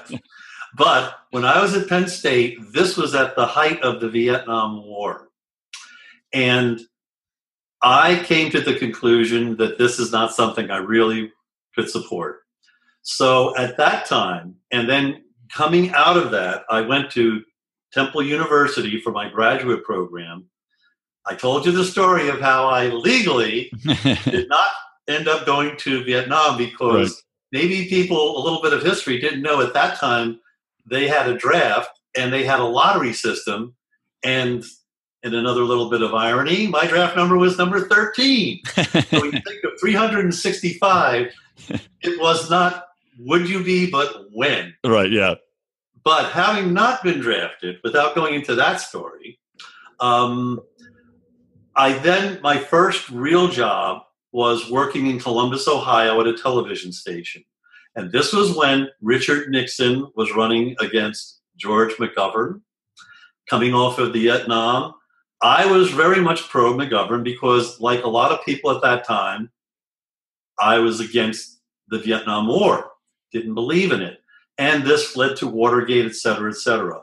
But 0.76 1.14
when 1.30 1.44
I 1.44 1.60
was 1.60 1.74
at 1.74 1.88
Penn 1.88 2.06
State, 2.06 2.58
this 2.72 2.96
was 2.96 3.14
at 3.14 3.34
the 3.34 3.46
height 3.46 3.80
of 3.82 4.00
the 4.00 4.08
Vietnam 4.08 4.84
War. 4.84 5.25
And 6.32 6.80
I 7.82 8.22
came 8.24 8.50
to 8.50 8.60
the 8.60 8.74
conclusion 8.74 9.56
that 9.58 9.78
this 9.78 9.98
is 9.98 10.12
not 10.12 10.32
something 10.34 10.70
I 10.70 10.78
really 10.78 11.32
could 11.74 11.88
support. 11.90 12.40
So 13.02 13.56
at 13.56 13.76
that 13.76 14.06
time, 14.06 14.56
and 14.72 14.88
then 14.88 15.24
coming 15.52 15.90
out 15.92 16.16
of 16.16 16.30
that, 16.32 16.64
I 16.68 16.80
went 16.80 17.10
to 17.12 17.42
Temple 17.92 18.22
University 18.22 19.00
for 19.00 19.12
my 19.12 19.28
graduate 19.28 19.84
program. 19.84 20.46
I 21.24 21.34
told 21.34 21.66
you 21.66 21.72
the 21.72 21.84
story 21.84 22.28
of 22.28 22.40
how 22.40 22.66
I 22.68 22.88
legally 22.88 23.70
did 24.24 24.48
not 24.48 24.66
end 25.08 25.28
up 25.28 25.46
going 25.46 25.76
to 25.78 26.02
Vietnam 26.04 26.56
because 26.58 27.10
Right. 27.52 27.60
maybe 27.62 27.88
people 27.88 28.36
a 28.38 28.42
little 28.42 28.60
bit 28.62 28.72
of 28.72 28.82
history 28.82 29.20
didn't 29.20 29.42
know 29.42 29.60
at 29.60 29.74
that 29.74 29.98
time 29.98 30.40
they 30.88 31.06
had 31.08 31.28
a 31.28 31.36
draft 31.38 31.90
and 32.16 32.32
they 32.32 32.44
had 32.44 32.58
a 32.60 32.64
lottery 32.64 33.12
system 33.12 33.74
and 34.24 34.64
in 35.26 35.34
another 35.34 35.62
little 35.62 35.90
bit 35.90 36.02
of 36.02 36.14
irony 36.14 36.66
my 36.66 36.86
draft 36.86 37.16
number 37.16 37.36
was 37.36 37.58
number 37.58 37.86
13 37.88 38.60
so 38.74 39.02
when 39.20 39.24
you 39.24 39.40
think 39.40 39.64
of 39.64 39.72
365 39.80 41.32
it 42.02 42.20
was 42.20 42.48
not 42.48 42.84
would 43.18 43.48
you 43.48 43.62
be 43.62 43.90
but 43.90 44.26
when 44.32 44.74
right. 44.84 45.10
Yeah. 45.10 45.34
but 46.04 46.30
having 46.30 46.72
not 46.72 47.02
been 47.02 47.18
drafted, 47.18 47.78
without 47.82 48.14
going 48.14 48.34
into 48.34 48.54
that 48.54 48.80
story, 48.80 49.40
um, 50.00 50.60
I 51.74 51.92
then, 51.98 52.40
my 52.42 52.58
first 52.58 53.10
real 53.10 53.48
job 53.48 54.02
was 54.32 54.70
working 54.70 55.06
in 55.08 55.18
Columbus, 55.18 55.68
Ohio 55.68 56.20
at 56.20 56.26
a 56.26 56.36
television 56.36 56.92
station. 56.92 57.44
And 57.94 58.12
this 58.12 58.32
was 58.32 58.54
when 58.54 58.88
Richard 59.00 59.50
Nixon 59.50 60.06
was 60.14 60.34
running 60.34 60.76
against 60.80 61.40
George 61.56 61.94
McGovern, 61.94 62.60
coming 63.48 63.74
off 63.74 63.98
of 63.98 64.12
the 64.12 64.22
Vietnam. 64.22 64.94
I 65.46 65.64
was 65.66 65.90
very 65.92 66.20
much 66.20 66.48
pro 66.48 66.74
McGovern 66.74 67.22
because, 67.22 67.80
like 67.80 68.02
a 68.02 68.08
lot 68.08 68.32
of 68.32 68.44
people 68.44 68.72
at 68.72 68.82
that 68.82 69.06
time, 69.06 69.50
I 70.58 70.78
was 70.78 70.98
against 70.98 71.60
the 71.86 72.00
Vietnam 72.00 72.48
War, 72.48 72.90
didn't 73.30 73.54
believe 73.54 73.92
in 73.92 74.02
it 74.02 74.18
and 74.58 74.84
this 74.84 75.16
led 75.16 75.36
to 75.36 75.46
Watergate, 75.46 76.06
et 76.06 76.14
cetera, 76.14 76.50
et 76.50 76.56
cetera. 76.56 77.02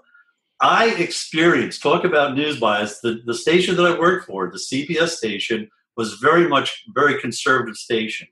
I 0.62 0.92
experienced, 0.96 1.82
talk 1.82 2.04
about 2.04 2.36
news 2.36 2.60
bias, 2.60 3.00
the, 3.00 3.22
the 3.26 3.34
station 3.34 3.76
that 3.76 3.86
I 3.86 4.00
worked 4.00 4.28
for, 4.28 4.50
the 4.50 4.58
CBS 4.58 5.10
station, 5.10 5.70
was 5.98 6.14
very 6.16 6.48
much 6.48 6.84
very 6.94 7.20
conservative 7.20 7.76
station. 7.76 8.28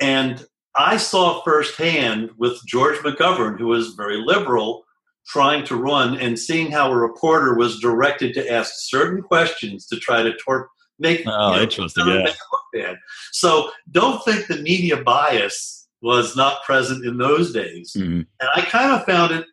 And 0.00 0.46
I 0.76 0.96
saw 0.96 1.42
firsthand 1.42 2.30
with 2.38 2.64
George 2.66 2.98
McGovern, 2.98 3.58
who 3.58 3.66
was 3.66 3.94
very 3.94 4.18
liberal, 4.18 4.84
trying 5.26 5.64
to 5.66 5.76
run 5.76 6.18
and 6.18 6.38
seeing 6.38 6.70
how 6.70 6.90
a 6.92 6.96
reporter 6.96 7.54
was 7.54 7.78
directed 7.80 8.34
to 8.34 8.50
ask 8.52 8.72
certain 8.76 9.22
questions 9.22 9.86
to 9.86 9.96
try 9.96 10.22
to 10.22 10.32
tor- 10.44 10.68
make, 10.98 11.22
Oh, 11.26 11.50
you 11.50 11.56
know, 11.56 11.62
interesting, 11.62 12.06
yeah. 12.06 12.14
it 12.28 12.36
look 12.52 12.62
bad. 12.84 12.96
So 13.32 13.70
don't 13.90 14.22
think 14.24 14.46
the 14.46 14.58
media 14.58 14.96
bias 15.02 15.88
was 16.00 16.36
not 16.36 16.62
present 16.64 17.04
in 17.06 17.16
those 17.18 17.52
days 17.52 17.92
Mhm. 17.96 18.26
and 18.40 18.48
I 18.54 18.62
kind 18.62 18.92
of 18.92 19.04
found 19.06 19.32
it 19.32 19.46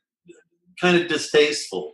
kind 0.81 0.97
of 0.99 1.07
distasteful. 1.07 1.93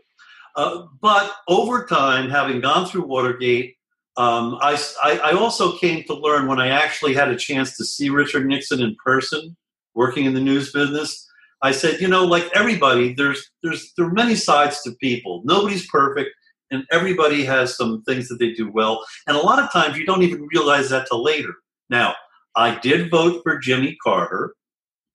Uh, 0.55 0.83
but 1.01 1.33
over 1.49 1.85
time, 1.85 2.29
having 2.29 2.61
gone 2.61 2.85
through 2.87 3.05
Watergate, 3.05 3.75
um, 4.15 4.57
I, 4.61 4.81
I, 5.03 5.17
I 5.17 5.31
also 5.33 5.77
came 5.77 6.03
to 6.05 6.13
learn 6.13 6.47
when 6.47 6.61
I 6.61 6.69
actually 6.69 7.13
had 7.13 7.27
a 7.29 7.35
chance 7.35 7.75
to 7.77 7.83
see 7.83 8.09
Richard 8.09 8.45
Nixon 8.45 8.81
in 8.81 8.95
person, 9.03 9.57
working 9.93 10.23
in 10.25 10.33
the 10.33 10.39
news 10.39 10.71
business. 10.71 11.24
I 11.61 11.71
said, 11.71 12.01
you 12.01 12.07
know, 12.07 12.25
like 12.25 12.49
everybody, 12.53 13.13
there's 13.13 13.49
there's 13.63 13.93
there 13.97 14.07
are 14.07 14.11
many 14.11 14.35
sides 14.35 14.81
to 14.83 14.91
people. 15.01 15.41
Nobody's 15.45 15.87
perfect, 15.87 16.31
and 16.71 16.83
everybody 16.91 17.43
has 17.45 17.75
some 17.75 18.03
things 18.03 18.27
that 18.27 18.39
they 18.39 18.53
do 18.53 18.71
well. 18.71 19.05
And 19.27 19.37
a 19.37 19.41
lot 19.41 19.61
of 19.61 19.71
times, 19.71 19.97
you 19.97 20.05
don't 20.05 20.23
even 20.23 20.47
realize 20.53 20.89
that 20.89 21.07
till 21.07 21.23
later. 21.23 21.53
Now, 21.89 22.15
I 22.55 22.79
did 22.79 23.09
vote 23.09 23.41
for 23.43 23.57
Jimmy 23.57 23.97
Carter 24.03 24.53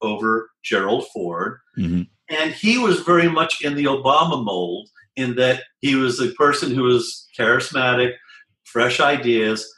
over 0.03 0.51
Gerald 0.65 1.07
Ford. 1.13 1.59
Mhm. 1.79 2.09
And 2.29 2.53
he 2.55 2.79
was 2.79 3.01
very 3.01 3.29
much 3.29 3.63
in 3.63 3.75
the 3.75 3.85
Obama 3.85 4.43
mold 4.43 4.89
in 5.17 5.35
that 5.37 5.65
he 5.81 5.95
was 5.95 6.21
a 6.21 6.33
person 6.33 6.75
who 6.75 6.85
was 6.85 7.29
charismatic, 7.39 8.15
fresh 8.65 9.01
ideas, 9.01 9.71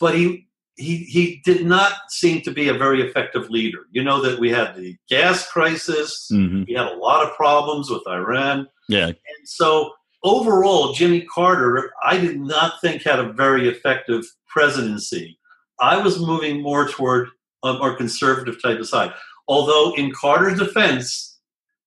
but 0.00 0.14
he 0.14 0.47
he 0.78 0.98
he 0.98 1.42
did 1.44 1.66
not 1.66 1.92
seem 2.08 2.40
to 2.42 2.52
be 2.52 2.68
a 2.68 2.74
very 2.74 3.02
effective 3.02 3.50
leader. 3.50 3.86
You 3.90 4.04
know 4.04 4.22
that 4.22 4.38
we 4.38 4.50
had 4.50 4.76
the 4.76 4.96
gas 5.08 5.46
crisis, 5.50 6.30
Mhm. 6.32 6.66
we 6.66 6.74
had 6.74 6.86
a 6.86 6.96
lot 6.96 7.26
of 7.26 7.36
problems 7.36 7.90
with 7.90 8.06
Iran. 8.06 8.68
Yeah. 8.88 9.06
And 9.08 9.42
so 9.44 9.92
overall, 10.22 10.92
Jimmy 10.94 11.22
Carter, 11.22 11.92
I 12.02 12.16
did 12.18 12.40
not 12.40 12.80
think 12.80 13.02
had 13.02 13.18
a 13.18 13.32
very 13.32 13.68
effective 13.68 14.24
presidency. 14.46 15.38
I 15.80 15.96
was 15.98 16.18
moving 16.20 16.62
more 16.62 16.88
toward 16.88 17.28
a 17.62 17.74
more 17.74 17.94
conservative 17.96 18.62
type 18.62 18.78
of 18.78 18.88
side. 18.88 19.12
Although, 19.48 19.94
in 19.94 20.12
Carter's 20.12 20.58
defense, 20.58 21.38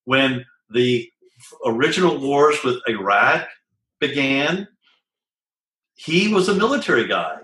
when 0.06 0.46
the 0.70 1.10
original 1.66 2.18
wars 2.18 2.58
with 2.64 2.78
Iraq 2.88 3.48
began, 4.00 4.68
he 5.96 6.34
was 6.34 6.50
a 6.50 6.56
military 6.56 7.08
guy 7.08 7.38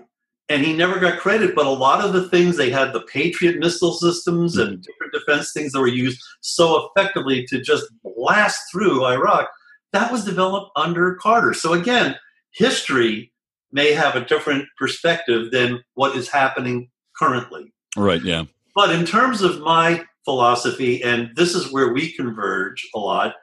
and 0.48 0.64
he 0.64 0.72
never 0.72 0.98
got 0.98 1.20
credit. 1.20 1.54
But 1.54 1.66
a 1.66 1.70
lot 1.70 2.04
of 2.04 2.12
the 2.12 2.28
things 2.28 2.56
they 2.56 2.70
had 2.70 2.92
the 2.92 3.02
Patriot 3.02 3.58
missile 3.58 3.92
systems 3.92 4.56
and 4.56 4.78
mm. 4.78 4.82
different 4.82 5.12
defense 5.12 5.52
things 5.52 5.72
that 5.72 5.80
were 5.80 5.88
used 5.88 6.20
so 6.40 6.88
effectively 6.96 7.46
to 7.46 7.60
just 7.60 7.86
blast 8.02 8.60
through 8.72 9.04
Iraq, 9.04 9.48
that 9.92 10.12
was 10.12 10.24
developed 10.24 10.70
under 10.76 11.14
Carter. 11.16 11.54
So 11.54 11.72
again, 11.72 12.16
history 12.52 13.32
may 13.72 13.92
have 13.92 14.16
a 14.16 14.24
different 14.24 14.66
perspective 14.78 15.50
than 15.50 15.82
what 15.94 16.16
is 16.16 16.28
happening 16.28 16.90
currently. 17.16 17.72
Right, 17.96 18.22
yeah. 18.22 18.44
But 18.74 18.90
in 18.90 19.04
terms 19.04 19.42
of 19.42 19.60
my 19.60 20.04
philosophy, 20.24 21.02
and 21.02 21.30
this 21.34 21.54
is 21.54 21.72
where 21.72 21.92
we 21.92 22.12
converge 22.12 22.86
a 22.94 22.98
lot, 22.98 23.34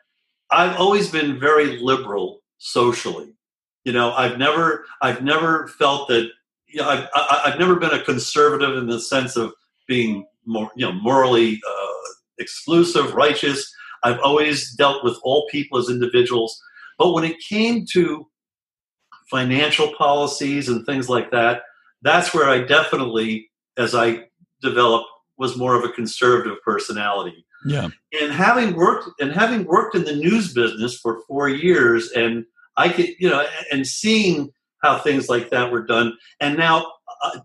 I've 0.52 0.78
always 0.80 1.10
been 1.10 1.40
very 1.40 1.78
liberal 1.80 2.42
socially. 2.58 3.34
You 3.84 3.92
know, 3.92 4.14
I've 4.14 4.38
never, 4.38 4.86
I've 5.02 5.24
never 5.24 5.68
felt 5.68 6.08
that. 6.08 6.30
You 6.76 6.82
know, 6.82 6.90
I've, 6.90 7.08
I, 7.14 7.50
have 7.52 7.60
never 7.60 7.78
been 7.78 7.94
a 7.94 8.04
conservative 8.04 8.76
in 8.76 8.88
the 8.88 9.00
sense 9.00 9.38
of 9.38 9.54
being 9.88 10.26
more, 10.46 10.70
you 10.76 10.86
know, 10.86 10.92
morally 10.92 11.62
uh, 11.66 12.10
exclusive, 12.38 13.14
righteous. 13.14 13.74
I've 14.04 14.20
always 14.20 14.76
dealt 14.76 15.02
with 15.02 15.18
all 15.24 15.48
people 15.50 15.78
as 15.78 15.90
individuals. 15.90 16.62
But 17.00 17.14
when 17.14 17.24
it 17.24 17.38
came 17.40 17.86
to 17.94 18.28
financial 19.32 19.94
policies 19.98 20.68
and 20.68 20.86
things 20.86 21.08
like 21.08 21.32
that, 21.32 21.62
that's 22.02 22.34
where 22.34 22.50
I 22.50 22.60
definitely, 22.66 23.50
as 23.78 23.96
I 23.96 24.26
developed, 24.62 25.08
was 25.38 25.56
more 25.56 25.76
of 25.76 25.86
a 25.86 25.94
conservative 25.94 26.58
personality. 26.62 27.46
Yeah. 27.66 27.88
And 28.22 28.34
having 28.34 28.76
worked 28.76 29.10
and 29.22 29.32
having 29.32 29.64
worked 29.64 29.96
in 29.96 30.04
the 30.04 30.18
news 30.18 30.54
business 30.54 31.00
for 31.00 31.22
four 31.26 31.48
years, 31.48 32.12
and 32.12 32.44
I 32.76 32.90
could, 32.90 33.12
you 33.18 33.30
know, 33.30 33.48
and 33.72 33.88
seeing 33.88 34.52
how 34.86 35.00
things 35.00 35.30
like 35.30 35.50
that 35.50 35.72
were 35.72 35.86
done, 35.86 36.14
and 36.40 36.58
now. 36.58 36.86
Uh, 37.24 37.40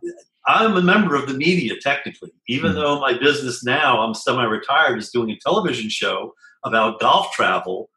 I'm 0.46 0.74
a 0.74 0.82
member 0.82 1.14
of 1.14 1.28
the 1.28 1.34
media 1.34 1.74
technically, 1.80 2.32
even 2.48 2.72
mm 2.72 2.74
though 2.74 2.98
my 2.98 3.12
business 3.12 3.62
now, 3.62 4.00
I'm 4.00 4.14
semi 4.14 4.42
retired, 4.42 4.98
is 4.98 5.10
doing 5.10 5.30
a 5.30 5.38
television 5.38 5.90
show 5.90 6.34
about 6.64 6.98
golf 6.98 7.30
travel. 7.32 7.90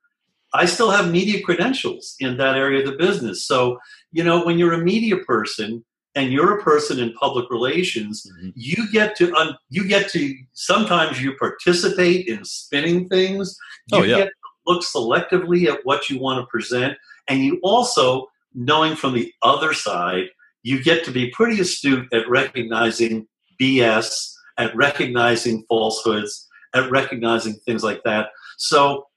I 0.54 0.66
still 0.66 0.92
have 0.92 1.12
media 1.12 1.42
credentials 1.42 2.16
in 2.20 2.38
that 2.38 2.56
area 2.56 2.82
of 2.82 2.86
the 2.86 2.98
business. 2.98 3.48
So, 3.48 3.80
you 4.12 4.24
know, 4.24 4.46
when 4.46 4.60
you're 4.60 4.74
a 4.74 4.84
media 4.84 5.18
person 5.18 5.84
and 6.16 6.32
you're 6.32 6.60
a 6.60 6.64
person 6.64 7.00
in 7.00 7.14
public 7.14 7.50
relations, 7.50 8.30
mm-hmm. 8.30 8.50
you 8.56 8.92
get 8.92 9.16
to 9.18 9.34
un- 9.36 9.58
you 9.70 9.88
get 9.88 10.10
to 10.12 10.36
sometimes 10.54 11.22
you 11.22 11.36
participate 11.38 12.28
in 12.28 12.46
spinning 12.46 13.08
things. 13.10 13.58
You 13.92 13.98
oh, 13.98 14.04
yeah. 14.04 14.18
get 14.18 14.28
to 14.28 14.34
look 14.68 14.84
selectively 14.84 15.68
at 15.68 15.80
what 15.86 16.10
you 16.10 16.20
want 16.20 16.40
to 16.40 16.46
present, 16.48 16.98
and 17.28 17.40
you 17.40 17.60
also 17.64 18.28
knowing 18.54 18.96
from 18.96 19.14
the 19.14 19.34
other 19.42 19.74
side, 19.74 20.26
you 20.64 20.82
get 20.84 21.04
to 21.06 21.12
be 21.12 21.30
pretty 21.32 21.60
astute 21.60 22.12
at 22.14 22.30
recognizing 22.30 23.28
BS, 23.60 24.32
at 24.58 24.76
recognizing 24.76 25.64
falsehoods, 25.68 26.48
at 26.74 26.90
recognizing 26.90 27.54
things 27.66 27.84
like 27.84 28.02
that. 28.04 28.30
So 28.58 29.08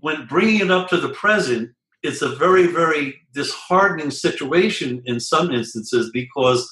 when 0.00 0.26
bringing 0.26 0.60
it 0.60 0.70
up 0.70 0.88
to 0.88 0.96
the 0.96 1.10
present, 1.10 1.70
it's 2.02 2.22
a 2.22 2.36
very, 2.36 2.66
very 2.66 3.20
disheartening 3.32 4.10
situation 4.10 5.02
in 5.06 5.18
some 5.18 5.50
instances 5.50 6.10
because 6.12 6.70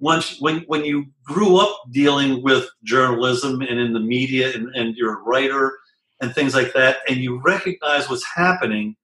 once 0.00 0.38
when 0.40 0.60
when 0.66 0.84
you 0.84 1.06
grew 1.24 1.56
up 1.56 1.80
dealing 1.90 2.42
with 2.42 2.68
journalism 2.82 3.62
and 3.62 3.78
in 3.78 3.92
the 3.92 4.00
media 4.00 4.52
and, 4.52 4.74
and 4.74 4.96
you're 4.96 5.20
a 5.20 5.22
writer 5.22 5.78
and 6.20 6.34
things 6.34 6.54
like 6.54 6.72
that, 6.74 6.98
and 7.08 7.18
you 7.18 7.40
recognize 7.42 8.08
what's 8.08 8.26
happening, 8.34 8.96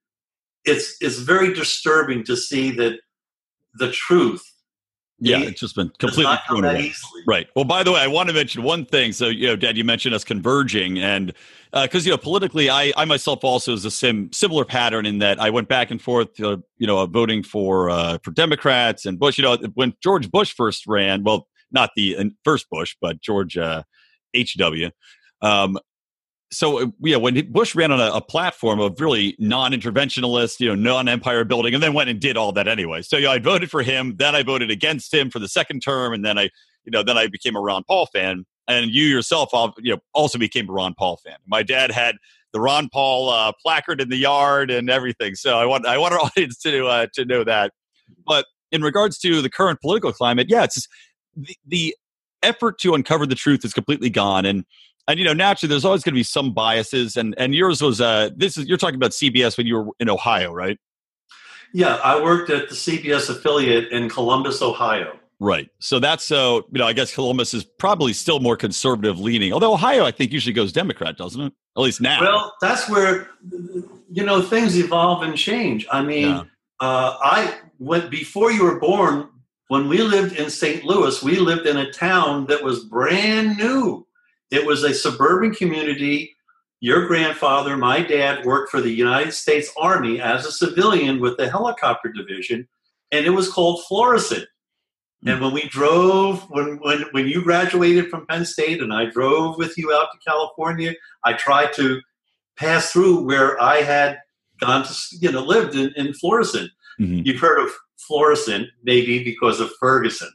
it's 0.64 0.96
it's 1.00 1.18
very 1.18 1.52
disturbing 1.52 2.24
to 2.24 2.36
see 2.36 2.70
that 2.72 3.00
the 3.74 3.90
truth 3.90 4.42
yeah, 5.22 5.40
it's 5.40 5.60
just 5.60 5.76
been 5.76 5.90
completely 5.98 6.34
thrown 6.48 6.64
away. 6.64 6.94
Right. 7.26 7.46
Well, 7.54 7.66
by 7.66 7.82
the 7.82 7.92
way, 7.92 8.00
I 8.00 8.06
want 8.06 8.30
to 8.30 8.34
mention 8.34 8.62
one 8.62 8.86
thing. 8.86 9.12
So, 9.12 9.28
you 9.28 9.48
know, 9.48 9.56
Dad, 9.56 9.76
you 9.76 9.84
mentioned 9.84 10.14
us 10.14 10.24
converging, 10.24 10.98
and 10.98 11.34
because 11.72 12.06
uh, 12.06 12.08
you 12.08 12.10
know, 12.12 12.16
politically, 12.16 12.70
I, 12.70 12.90
I 12.96 13.04
myself 13.04 13.44
also 13.44 13.74
is 13.74 13.84
a 13.84 13.90
sim, 13.90 14.30
similar 14.32 14.64
pattern 14.64 15.04
in 15.04 15.18
that 15.18 15.38
I 15.38 15.50
went 15.50 15.68
back 15.68 15.90
and 15.90 16.00
forth, 16.00 16.40
uh, 16.40 16.56
you 16.78 16.86
know, 16.86 17.04
voting 17.04 17.42
for 17.42 17.90
uh, 17.90 18.16
for 18.22 18.30
Democrats 18.30 19.04
and 19.04 19.18
Bush. 19.18 19.36
You 19.36 19.44
know, 19.44 19.58
when 19.74 19.92
George 20.02 20.30
Bush 20.30 20.54
first 20.54 20.86
ran, 20.86 21.22
well, 21.22 21.48
not 21.70 21.90
the 21.96 22.16
uh, 22.16 22.24
first 22.42 22.70
Bush, 22.70 22.96
but 22.98 23.20
George 23.20 23.58
H. 24.32 24.56
W. 24.56 24.90
Um, 25.42 25.78
so 26.52 26.82
uh, 26.82 26.86
yeah, 27.00 27.16
when 27.16 27.50
Bush 27.52 27.74
ran 27.74 27.92
on 27.92 28.00
a, 28.00 28.12
a, 28.12 28.20
platform 28.20 28.80
of 28.80 29.00
really 29.00 29.36
non-interventionalist, 29.38 30.60
you 30.60 30.68
know, 30.68 30.74
non-empire 30.74 31.44
building, 31.44 31.74
and 31.74 31.82
then 31.82 31.94
went 31.94 32.10
and 32.10 32.20
did 32.20 32.36
all 32.36 32.52
that 32.52 32.66
anyway. 32.66 33.02
So 33.02 33.16
yeah, 33.16 33.30
I 33.30 33.38
voted 33.38 33.70
for 33.70 33.82
him. 33.82 34.16
Then 34.16 34.34
I 34.34 34.42
voted 34.42 34.70
against 34.70 35.14
him 35.14 35.30
for 35.30 35.38
the 35.38 35.48
second 35.48 35.80
term, 35.80 36.12
and 36.12 36.24
then 36.24 36.38
I, 36.38 36.50
you 36.84 36.90
know, 36.90 37.02
then 37.02 37.16
I 37.16 37.28
became 37.28 37.56
a 37.56 37.60
Ron 37.60 37.84
Paul 37.84 38.06
fan. 38.06 38.44
And 38.68 38.90
you 38.90 39.04
yourself, 39.04 39.50
you 39.78 39.94
know, 39.94 40.00
also 40.12 40.38
became 40.38 40.68
a 40.68 40.72
Ron 40.72 40.94
Paul 40.96 41.16
fan. 41.16 41.36
My 41.46 41.62
dad 41.62 41.90
had 41.90 42.16
the 42.52 42.60
Ron 42.60 42.88
Paul 42.92 43.28
uh, 43.28 43.52
placard 43.60 44.00
in 44.00 44.08
the 44.08 44.16
yard 44.16 44.70
and 44.70 44.90
everything. 44.90 45.34
So 45.34 45.58
I 45.58 45.66
want 45.66 45.86
I 45.86 45.98
want 45.98 46.14
our 46.14 46.20
audience 46.24 46.58
to 46.58 46.86
uh, 46.86 47.06
to 47.14 47.24
know 47.24 47.44
that. 47.44 47.72
But 48.26 48.46
in 48.72 48.82
regards 48.82 49.18
to 49.18 49.42
the 49.42 49.50
current 49.50 49.80
political 49.80 50.12
climate, 50.12 50.46
yeah, 50.48 50.64
it's 50.64 50.74
just, 50.74 50.88
the, 51.36 51.56
the 51.66 51.96
effort 52.42 52.78
to 52.80 52.94
uncover 52.94 53.26
the 53.26 53.34
truth 53.34 53.64
is 53.64 53.72
completely 53.72 54.10
gone, 54.10 54.44
and 54.44 54.64
and 55.08 55.18
you 55.18 55.24
know 55.24 55.32
naturally 55.32 55.68
there's 55.68 55.84
always 55.84 56.02
going 56.02 56.12
to 56.14 56.18
be 56.18 56.22
some 56.22 56.52
biases 56.52 57.16
and 57.16 57.34
and 57.38 57.54
yours 57.54 57.82
was 57.82 58.00
uh 58.00 58.30
this 58.36 58.56
is 58.56 58.66
you're 58.66 58.78
talking 58.78 58.96
about 58.96 59.10
cbs 59.10 59.56
when 59.56 59.66
you 59.66 59.76
were 59.76 59.86
in 59.98 60.08
ohio 60.08 60.52
right? 60.52 60.78
Yeah 61.72 61.96
i 61.96 62.20
worked 62.20 62.50
at 62.50 62.68
the 62.68 62.74
cbs 62.74 63.28
affiliate 63.28 63.90
in 63.92 64.08
columbus 64.08 64.62
ohio. 64.62 65.16
Right. 65.42 65.70
So 65.78 65.98
that's 65.98 66.22
so 66.22 66.58
uh, 66.58 66.62
you 66.72 66.78
know 66.78 66.86
i 66.86 66.92
guess 66.92 67.14
columbus 67.14 67.54
is 67.54 67.64
probably 67.64 68.12
still 68.12 68.40
more 68.40 68.56
conservative 68.56 69.18
leaning 69.18 69.52
although 69.52 69.72
ohio 69.72 70.04
i 70.04 70.10
think 70.10 70.32
usually 70.32 70.52
goes 70.52 70.72
democrat 70.72 71.16
doesn't 71.16 71.40
it? 71.40 71.52
At 71.76 71.82
least 71.82 72.00
now. 72.00 72.20
Well 72.20 72.54
that's 72.60 72.88
where 72.88 73.30
you 74.12 74.24
know 74.24 74.42
things 74.42 74.78
evolve 74.78 75.22
and 75.22 75.36
change. 75.36 75.86
I 75.90 76.02
mean 76.02 76.28
yeah. 76.28 76.42
uh, 76.80 77.16
i 77.22 77.54
went 77.78 78.10
before 78.10 78.52
you 78.52 78.64
were 78.64 78.78
born 78.78 79.28
when 79.68 79.88
we 79.88 79.98
lived 79.98 80.36
in 80.36 80.50
st 80.50 80.84
louis 80.84 81.22
we 81.22 81.38
lived 81.38 81.66
in 81.66 81.78
a 81.78 81.90
town 81.92 82.46
that 82.46 82.62
was 82.62 82.84
brand 82.84 83.56
new 83.56 84.06
it 84.50 84.66
was 84.66 84.82
a 84.82 84.94
suburban 84.94 85.54
community. 85.54 86.36
Your 86.80 87.06
grandfather, 87.06 87.76
my 87.76 88.02
dad, 88.02 88.44
worked 88.44 88.70
for 88.70 88.80
the 88.80 88.90
United 88.90 89.32
States 89.32 89.70
Army 89.76 90.20
as 90.20 90.46
a 90.46 90.52
civilian 90.52 91.20
with 91.20 91.36
the 91.36 91.50
helicopter 91.50 92.10
division, 92.10 92.66
and 93.12 93.26
it 93.26 93.30
was 93.30 93.50
called 93.50 93.84
Florissant. 93.84 94.46
And 95.26 95.38
hmm. 95.38 95.44
when 95.44 95.54
we 95.54 95.68
drove, 95.68 96.48
when, 96.50 96.78
when, 96.78 97.04
when 97.12 97.28
you 97.28 97.42
graduated 97.42 98.08
from 98.08 98.26
Penn 98.26 98.44
State 98.44 98.80
and 98.80 98.92
I 98.92 99.06
drove 99.06 99.58
with 99.58 99.76
you 99.76 99.92
out 99.92 100.08
to 100.12 100.18
California, 100.26 100.94
I 101.24 101.34
tried 101.34 101.74
to 101.74 102.00
pass 102.56 102.92
through 102.92 103.24
where 103.24 103.60
I 103.60 103.82
had 103.82 104.18
gone 104.60 104.84
to, 104.84 104.94
you 105.20 105.32
know, 105.32 105.42
lived 105.42 105.74
in, 105.74 105.92
in 105.96 106.14
Florissant. 106.14 106.70
Mm-hmm. 106.98 107.22
You've 107.24 107.40
heard 107.40 107.62
of 107.62 107.70
Florissant, 107.98 108.68
maybe 108.82 109.22
because 109.22 109.60
of 109.60 109.70
Ferguson. 109.78 110.30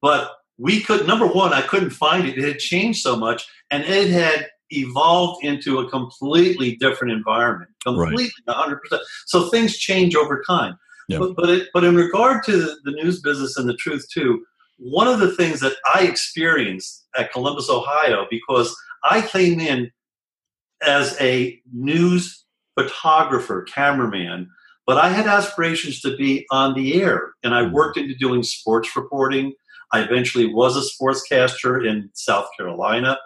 But 0.00 0.30
we 0.58 0.80
could 0.80 1.06
number 1.06 1.26
one 1.26 1.52
i 1.52 1.62
couldn't 1.62 1.90
find 1.90 2.26
it 2.26 2.38
it 2.38 2.44
had 2.44 2.58
changed 2.58 3.02
so 3.02 3.16
much 3.16 3.46
and 3.70 3.84
it 3.84 4.10
had 4.10 4.48
evolved 4.70 5.44
into 5.44 5.78
a 5.78 5.88
completely 5.88 6.76
different 6.76 7.12
environment 7.12 7.70
completely 7.82 8.30
right. 8.48 8.78
100% 8.92 8.98
so 9.26 9.48
things 9.48 9.76
change 9.76 10.16
over 10.16 10.42
time 10.46 10.76
yeah. 11.08 11.18
but 11.18 11.36
but, 11.36 11.48
it, 11.48 11.68
but 11.72 11.84
in 11.84 11.94
regard 11.94 12.42
to 12.44 12.56
the, 12.56 12.76
the 12.84 12.92
news 12.92 13.20
business 13.20 13.56
and 13.56 13.68
the 13.68 13.76
truth 13.76 14.06
too 14.10 14.44
one 14.78 15.06
of 15.06 15.20
the 15.20 15.34
things 15.34 15.60
that 15.60 15.74
i 15.94 16.02
experienced 16.02 17.06
at 17.16 17.32
columbus 17.32 17.70
ohio 17.70 18.26
because 18.30 18.74
i 19.04 19.20
came 19.20 19.60
in 19.60 19.90
as 20.82 21.16
a 21.20 21.60
news 21.72 22.44
photographer 22.78 23.62
cameraman 23.62 24.48
but 24.86 24.98
i 24.98 25.08
had 25.08 25.26
aspirations 25.26 26.00
to 26.00 26.16
be 26.16 26.46
on 26.50 26.74
the 26.74 27.00
air 27.02 27.32
and 27.42 27.54
i 27.54 27.62
mm-hmm. 27.62 27.74
worked 27.74 27.96
into 27.96 28.14
doing 28.14 28.42
sports 28.42 28.94
reporting 28.96 29.52
I 29.92 30.02
eventually 30.02 30.52
was 30.52 30.76
a 30.76 30.80
sportscaster 30.80 31.88
in 31.88 32.10
South 32.14 32.48
Carolina. 32.56 33.18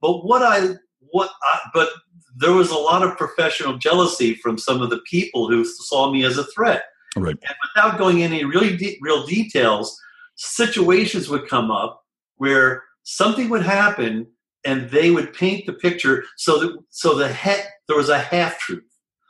But 0.00 0.24
what 0.24 0.42
I 0.42 0.74
what 1.10 1.30
I, 1.42 1.60
but 1.74 1.90
there 2.36 2.52
was 2.52 2.70
a 2.70 2.76
lot 2.76 3.02
of 3.02 3.16
professional 3.16 3.78
jealousy 3.78 4.34
from 4.34 4.58
some 4.58 4.80
of 4.82 4.90
the 4.90 5.00
people 5.10 5.48
who 5.48 5.64
saw 5.64 6.10
me 6.10 6.24
as 6.24 6.38
a 6.38 6.44
threat. 6.44 6.84
Right. 7.16 7.36
And 7.42 7.54
without 7.74 7.98
going 7.98 8.20
into 8.20 8.46
really 8.46 8.76
de- 8.76 8.98
real 9.00 9.26
details, 9.26 9.98
situations 10.36 11.28
would 11.28 11.48
come 11.48 11.70
up 11.70 12.02
where 12.36 12.84
something 13.02 13.48
would 13.48 13.62
happen 13.62 14.26
and 14.64 14.90
they 14.90 15.10
would 15.10 15.32
paint 15.32 15.66
the 15.66 15.72
picture 15.72 16.24
so 16.36 16.58
that 16.58 16.78
so 16.90 17.14
the 17.14 17.32
he- 17.32 17.64
there 17.86 17.96
was 17.96 18.08
a 18.08 18.18
half 18.18 18.58
truth. 18.58 18.84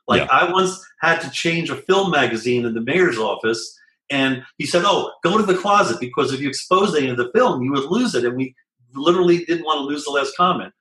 Like 0.08 0.22
yeah. 0.22 0.28
I 0.30 0.50
once 0.50 0.82
had 1.00 1.20
to 1.20 1.30
change 1.30 1.70
a 1.70 1.76
film 1.76 2.10
magazine 2.10 2.64
in 2.64 2.74
the 2.74 2.80
mayor's 2.80 3.18
office 3.18 3.78
and 4.10 4.42
he 4.56 4.66
said, 4.66 4.82
"Oh, 4.84 5.12
go 5.22 5.36
to 5.36 5.44
the 5.44 5.58
closet 5.58 6.00
because 6.00 6.32
if 6.32 6.40
you 6.40 6.48
expose 6.48 6.96
any 6.96 7.08
of 7.08 7.18
the 7.18 7.30
film, 7.34 7.62
you 7.62 7.72
would 7.72 7.90
lose 7.90 8.14
it." 8.14 8.24
And 8.24 8.36
we 8.36 8.54
literally 8.94 9.44
didn't 9.44 9.64
want 9.64 9.78
to 9.78 9.84
lose 9.84 10.04
the 10.04 10.10
last 10.10 10.36
comment. 10.36 10.72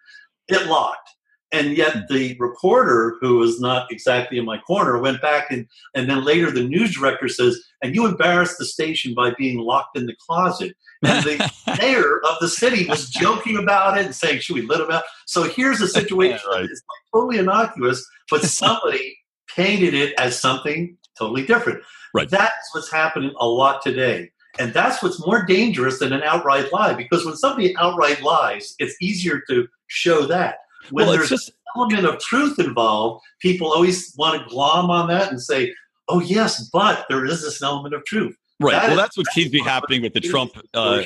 It 0.48 0.68
locked. 0.68 1.10
And 1.52 1.78
yet 1.78 1.94
hmm. 1.94 2.14
the 2.14 2.36
reporter, 2.40 3.16
who 3.22 3.38
was 3.38 3.60
not 3.60 3.92
exactly 3.92 4.38
in 4.38 4.46
my 4.46 4.58
corner, 4.60 5.00
went 5.00 5.22
back 5.22 5.52
and, 5.52 5.66
and 5.96 6.10
then 6.10 6.24
later 6.24 6.52
the 6.52 6.64
news 6.64 6.94
director 6.94 7.28
says, 7.28 7.58
and 7.82 7.96
you 7.96 8.06
embarrassed 8.06 8.58
the 8.58 8.66
station 8.66 9.14
by 9.14 9.34
being 9.38 9.60
locked 9.60 9.98
in 9.98 10.06
the 10.06 10.16
closet. 10.26 10.76
And 11.04 11.24
the 11.24 11.52
mayor 11.80 12.20
of 12.30 12.38
the 12.42 12.50
city 12.50 12.86
was 12.88 13.10
joking 13.10 13.58
about 13.58 13.98
it 13.98 14.06
and 14.06 14.16
saying, 14.16 14.40
should 14.40 14.56
we 14.56 14.64
let 14.64 14.82
him 14.82 14.92
out? 14.92 15.04
So 15.26 15.44
here's 15.44 15.82
a 15.82 15.88
situation 16.00 16.42
Right. 16.50 16.64
that 16.64 16.72
is 16.72 16.84
like 16.90 17.22
totally 17.22 17.38
innocuous, 17.40 18.06
but 18.30 18.42
somebody 18.44 19.18
painted 19.56 19.94
it 19.94 20.14
as 20.20 20.40
something 20.40 20.98
totally 21.18 21.46
different. 21.46 21.82
Right. 22.14 22.30
That's 22.30 22.74
what's 22.74 22.92
happening 22.92 23.34
a 23.40 23.48
lot 23.48 23.82
today. 23.82 24.32
And 24.60 24.74
that's 24.74 25.04
what's 25.04 25.24
more 25.26 25.46
dangerous 25.46 26.00
than 26.00 26.14
an 26.14 26.24
outright 26.24 26.72
lie 26.74 26.94
because 26.94 27.26
when 27.26 27.36
somebody 27.36 27.76
outright 27.78 28.22
lies, 28.24 28.76
it's 28.80 28.96
easier 29.02 29.42
to 29.50 29.68
show 29.88 30.26
that. 30.26 30.58
When 30.90 31.06
well, 31.06 31.16
there's 31.16 31.30
just 31.30 31.50
an 31.50 31.56
element 31.76 32.06
of 32.06 32.20
truth 32.20 32.58
involved, 32.60 33.24
people 33.40 33.72
always 33.72 34.14
want 34.18 34.42
to 34.42 34.50
glom 34.50 34.90
on 34.90 35.08
that 35.10 35.30
and 35.30 35.42
say, 35.42 35.74
oh, 36.10 36.22
yes, 36.22 36.70
but 36.72 37.06
there 37.10 37.26
is 37.26 37.42
this 37.42 37.62
element 37.62 37.94
of 37.94 38.04
truth. 38.06 38.36
right. 38.60 38.72
that 38.72 38.84
well, 38.84 38.92
is- 38.92 38.98
that's 38.98 39.18
what 39.18 39.28
seems 39.28 39.48
to 39.48 39.52
be 39.52 39.60
happening 39.60 40.02
with 40.02 40.14
the 40.14 40.22
Trump. 40.22 40.54
Uh. 40.74 41.04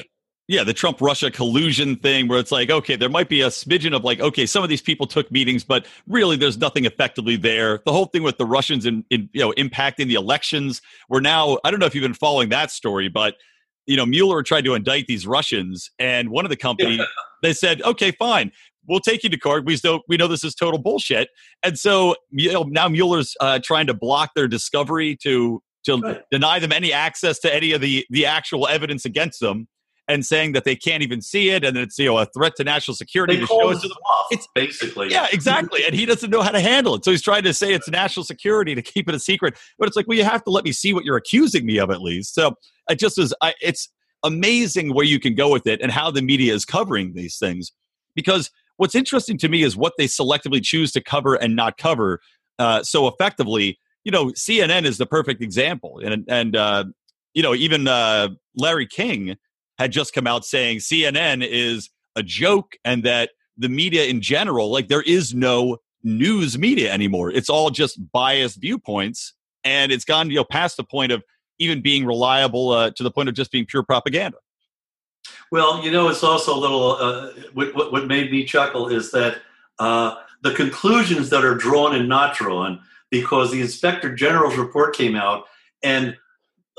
Yeah, 0.51 0.65
the 0.65 0.73
Trump 0.73 0.99
Russia 0.99 1.31
collusion 1.31 1.95
thing, 1.95 2.27
where 2.27 2.37
it's 2.37 2.51
like, 2.51 2.69
okay, 2.69 2.97
there 2.97 3.07
might 3.07 3.29
be 3.29 3.39
a 3.39 3.47
smidgen 3.47 3.95
of 3.95 4.03
like, 4.03 4.19
okay, 4.19 4.45
some 4.45 4.63
of 4.63 4.69
these 4.69 4.81
people 4.81 5.07
took 5.07 5.31
meetings, 5.31 5.63
but 5.63 5.85
really, 6.07 6.35
there's 6.35 6.57
nothing 6.57 6.83
effectively 6.83 7.37
there. 7.37 7.79
The 7.85 7.93
whole 7.93 8.07
thing 8.07 8.21
with 8.21 8.37
the 8.37 8.45
Russians 8.45 8.85
in, 8.85 9.05
in 9.09 9.29
you 9.31 9.39
know 9.39 9.53
impacting 9.53 10.07
the 10.07 10.15
elections. 10.15 10.81
We're 11.07 11.21
now, 11.21 11.57
I 11.63 11.71
don't 11.71 11.79
know 11.79 11.85
if 11.85 11.95
you've 11.95 12.01
been 12.01 12.13
following 12.13 12.49
that 12.49 12.69
story, 12.69 13.07
but 13.07 13.35
you 13.87 13.95
know, 13.95 14.05
Mueller 14.05 14.43
tried 14.43 14.65
to 14.65 14.73
indict 14.73 15.07
these 15.07 15.25
Russians, 15.25 15.89
and 15.97 16.29
one 16.29 16.45
of 16.45 16.49
the 16.49 16.57
company 16.57 16.99
they 17.41 17.53
said, 17.53 17.81
okay, 17.83 18.11
fine. 18.11 18.51
We'll 18.87 18.99
take 18.99 19.23
you 19.23 19.29
to 19.29 19.37
court. 19.37 19.63
We 19.63 19.77
know 19.85 20.01
we 20.09 20.17
know 20.17 20.27
this 20.27 20.43
is 20.43 20.53
total 20.53 20.81
bullshit, 20.81 21.29
and 21.63 21.79
so 21.79 22.15
you 22.29 22.51
know, 22.51 22.63
now 22.63 22.89
Mueller's 22.89 23.37
uh, 23.39 23.59
trying 23.63 23.87
to 23.87 23.93
block 23.93 24.31
their 24.35 24.49
discovery 24.49 25.17
to 25.23 25.63
to 25.85 25.97
Right. 25.97 26.21
deny 26.29 26.59
them 26.59 26.71
any 26.71 26.91
access 26.91 27.39
to 27.39 27.55
any 27.55 27.71
of 27.71 27.79
the 27.79 28.05
the 28.09 28.25
actual 28.25 28.67
evidence 28.67 29.05
against 29.05 29.39
them, 29.39 29.67
and 30.11 30.25
saying 30.25 30.51
that 30.51 30.65
they 30.65 30.75
can't 30.75 31.01
even 31.01 31.21
see 31.21 31.49
it, 31.49 31.63
and 31.63 31.77
it's 31.77 31.97
you 31.97 32.05
know 32.05 32.17
a 32.17 32.25
threat 32.25 32.55
to 32.57 32.63
national 32.63 32.95
security 32.95 33.35
They 33.35 33.41
to 33.41 33.47
show 33.47 33.69
it 33.71 33.81
to 33.81 33.87
bluff, 33.87 34.25
It's- 34.31 34.47
basically. 34.53 35.09
Yeah, 35.09 35.27
exactly. 35.31 35.85
And 35.85 35.95
he 35.95 36.05
doesn't 36.05 36.29
know 36.29 36.41
how 36.41 36.51
to 36.51 36.59
handle 36.59 36.95
it. 36.95 37.05
So 37.05 37.11
he's 37.11 37.21
trying 37.21 37.43
to 37.43 37.53
say 37.53 37.73
it's 37.73 37.89
national 37.89 38.25
security 38.25 38.75
to 38.75 38.81
keep 38.81 39.07
it 39.07 39.15
a 39.15 39.19
secret. 39.19 39.57
But 39.79 39.87
it's 39.87 39.95
like, 39.95 40.07
well, 40.07 40.17
you 40.17 40.23
have 40.23 40.43
to 40.43 40.51
let 40.51 40.65
me 40.65 40.71
see 40.71 40.93
what 40.93 41.05
you're 41.05 41.17
accusing 41.17 41.65
me 41.65 41.79
of 41.79 41.89
at 41.89 42.01
least. 42.01 42.33
So 42.35 42.55
it 42.89 42.99
just 42.99 43.17
is, 43.17 43.33
I, 43.41 43.53
it's 43.61 43.89
amazing 44.23 44.93
where 44.93 45.05
you 45.05 45.19
can 45.19 45.33
go 45.33 45.49
with 45.51 45.65
it 45.65 45.81
and 45.81 45.91
how 45.91 46.11
the 46.11 46.21
media 46.21 46.53
is 46.53 46.65
covering 46.65 47.13
these 47.13 47.37
things. 47.37 47.71
Because 48.15 48.51
what's 48.77 48.95
interesting 48.95 49.37
to 49.39 49.49
me 49.49 49.63
is 49.63 49.77
what 49.77 49.93
they 49.97 50.05
selectively 50.07 50.61
choose 50.61 50.91
to 50.91 51.01
cover 51.01 51.35
and 51.35 51.55
not 51.55 51.77
cover 51.77 52.19
uh, 52.59 52.83
so 52.83 53.07
effectively. 53.07 53.79
You 54.03 54.11
know, 54.11 54.25
CNN 54.27 54.83
is 54.83 54.97
the 54.97 55.05
perfect 55.05 55.41
example. 55.41 56.01
And, 56.03 56.25
and 56.27 56.55
uh, 56.55 56.85
you 57.33 57.43
know, 57.43 57.55
even 57.55 57.87
uh, 57.87 58.29
Larry 58.57 58.87
King 58.87 59.37
had 59.81 59.91
just 59.91 60.13
come 60.13 60.27
out 60.27 60.45
saying 60.45 60.77
CNN 60.77 61.45
is 61.45 61.89
a 62.15 62.21
joke 62.21 62.75
and 62.85 63.03
that 63.03 63.31
the 63.57 63.69
media 63.69 64.05
in 64.05 64.21
general, 64.21 64.71
like 64.71 64.87
there 64.87 65.01
is 65.01 65.33
no 65.33 65.77
news 66.03 66.57
media 66.57 66.91
anymore. 66.93 67.31
It's 67.31 67.49
all 67.49 67.69
just 67.69 67.99
biased 68.11 68.61
viewpoints, 68.61 69.33
and 69.63 69.91
it's 69.91 70.05
gone 70.05 70.29
you 70.29 70.37
know 70.37 70.43
past 70.43 70.77
the 70.77 70.83
point 70.83 71.11
of 71.11 71.23
even 71.59 71.81
being 71.81 72.05
reliable 72.05 72.71
uh, 72.71 72.91
to 72.91 73.03
the 73.03 73.11
point 73.11 73.29
of 73.29 73.35
just 73.35 73.51
being 73.51 73.65
pure 73.65 73.83
propaganda. 73.83 74.37
Well, 75.51 75.83
you 75.83 75.91
know, 75.91 76.09
it's 76.09 76.23
also 76.23 76.55
a 76.55 76.59
little. 76.59 76.91
Uh, 76.93 77.31
what, 77.53 77.91
what 77.91 78.07
made 78.07 78.31
me 78.31 78.45
chuckle 78.45 78.87
is 78.87 79.11
that 79.11 79.37
uh, 79.79 80.15
the 80.43 80.53
conclusions 80.53 81.29
that 81.31 81.43
are 81.43 81.55
drawn 81.55 81.95
and 81.95 82.07
not 82.07 82.35
drawn, 82.35 82.81
because 83.09 83.51
the 83.51 83.61
inspector 83.61 84.13
general's 84.13 84.57
report 84.57 84.95
came 84.95 85.15
out, 85.15 85.45
and 85.83 86.17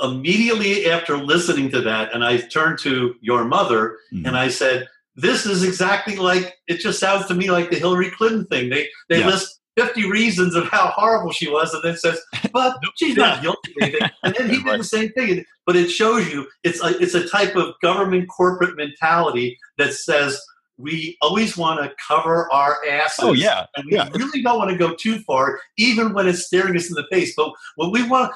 immediately 0.03 0.91
after 0.91 1.17
listening 1.17 1.71
to 1.71 1.81
that, 1.83 2.13
and 2.13 2.25
I 2.25 2.39
turned 2.39 2.79
to 2.81 3.15
your 3.21 3.45
mother 3.45 3.99
Mhm. 4.13 4.27
and 4.27 4.37
I 4.37 4.49
said, 4.49 4.89
"This 5.17 5.47
is 5.47 5.63
exactly 5.63 6.17
like 6.17 6.55
it. 6.67 6.81
Just 6.81 6.99
sounds 7.01 7.27
to 7.27 7.35
me 7.35 7.51
like 7.51 7.71
the 7.71 7.79
Hillary 7.79 8.11
Clinton 8.11 8.45
thing. 8.47 8.71
They 8.71 8.89
they 9.09 9.21
Yeah. 9.21 9.29
list." 9.29 9.59
50 9.79 10.07
reasons 10.11 10.55
of 10.55 10.69
how 10.69 10.89
horrible 10.89 11.33
she 11.33 11.49
was, 11.49 11.73
and 11.73 11.83
then 11.83 11.97
says, 11.97 12.21
"But 12.53 12.77
she's 12.97 13.17
not 13.17 13.41
guilty 13.41 13.73
of 13.81 13.83
anything." 13.83 14.11
And 14.23 14.35
then 14.35 14.51
he 14.51 14.63
did 14.63 14.81
the 14.81 14.85
same 14.85 15.09
thing. 15.13 15.47
But 15.65 15.77
it 15.77 15.89
shows 15.91 16.31
you 16.31 16.47
it's 16.63 16.83
a, 16.85 16.89
it's 17.01 17.15
a 17.15 17.27
type 17.27 17.57
of 17.57 17.73
government 17.81 18.29
corporate 18.29 18.77
mentality 18.77 19.59
that 19.79 19.95
says 19.95 20.39
we 20.77 21.17
always 21.23 21.57
want 21.57 21.81
to 21.83 21.91
cover 22.07 22.53
our 22.53 22.77
asses. 22.87 23.25
Oh 23.25 23.33
yeah, 23.33 23.65
and 23.77 23.87
we 23.87 23.97
yeah. 23.97 24.11
really 24.15 24.43
don't 24.43 24.59
want 24.59 24.71
to 24.71 24.77
go 24.77 24.95
too 24.95 25.21
far, 25.21 25.59
even 25.79 26.13
when 26.13 26.29
it's 26.29 26.45
staring 26.47 26.77
us 26.77 26.89
in 26.91 26.95
the 26.95 27.07
face. 27.11 27.33
But 27.35 27.53
when 27.77 27.91
we 27.93 28.03
want, 28.03 28.33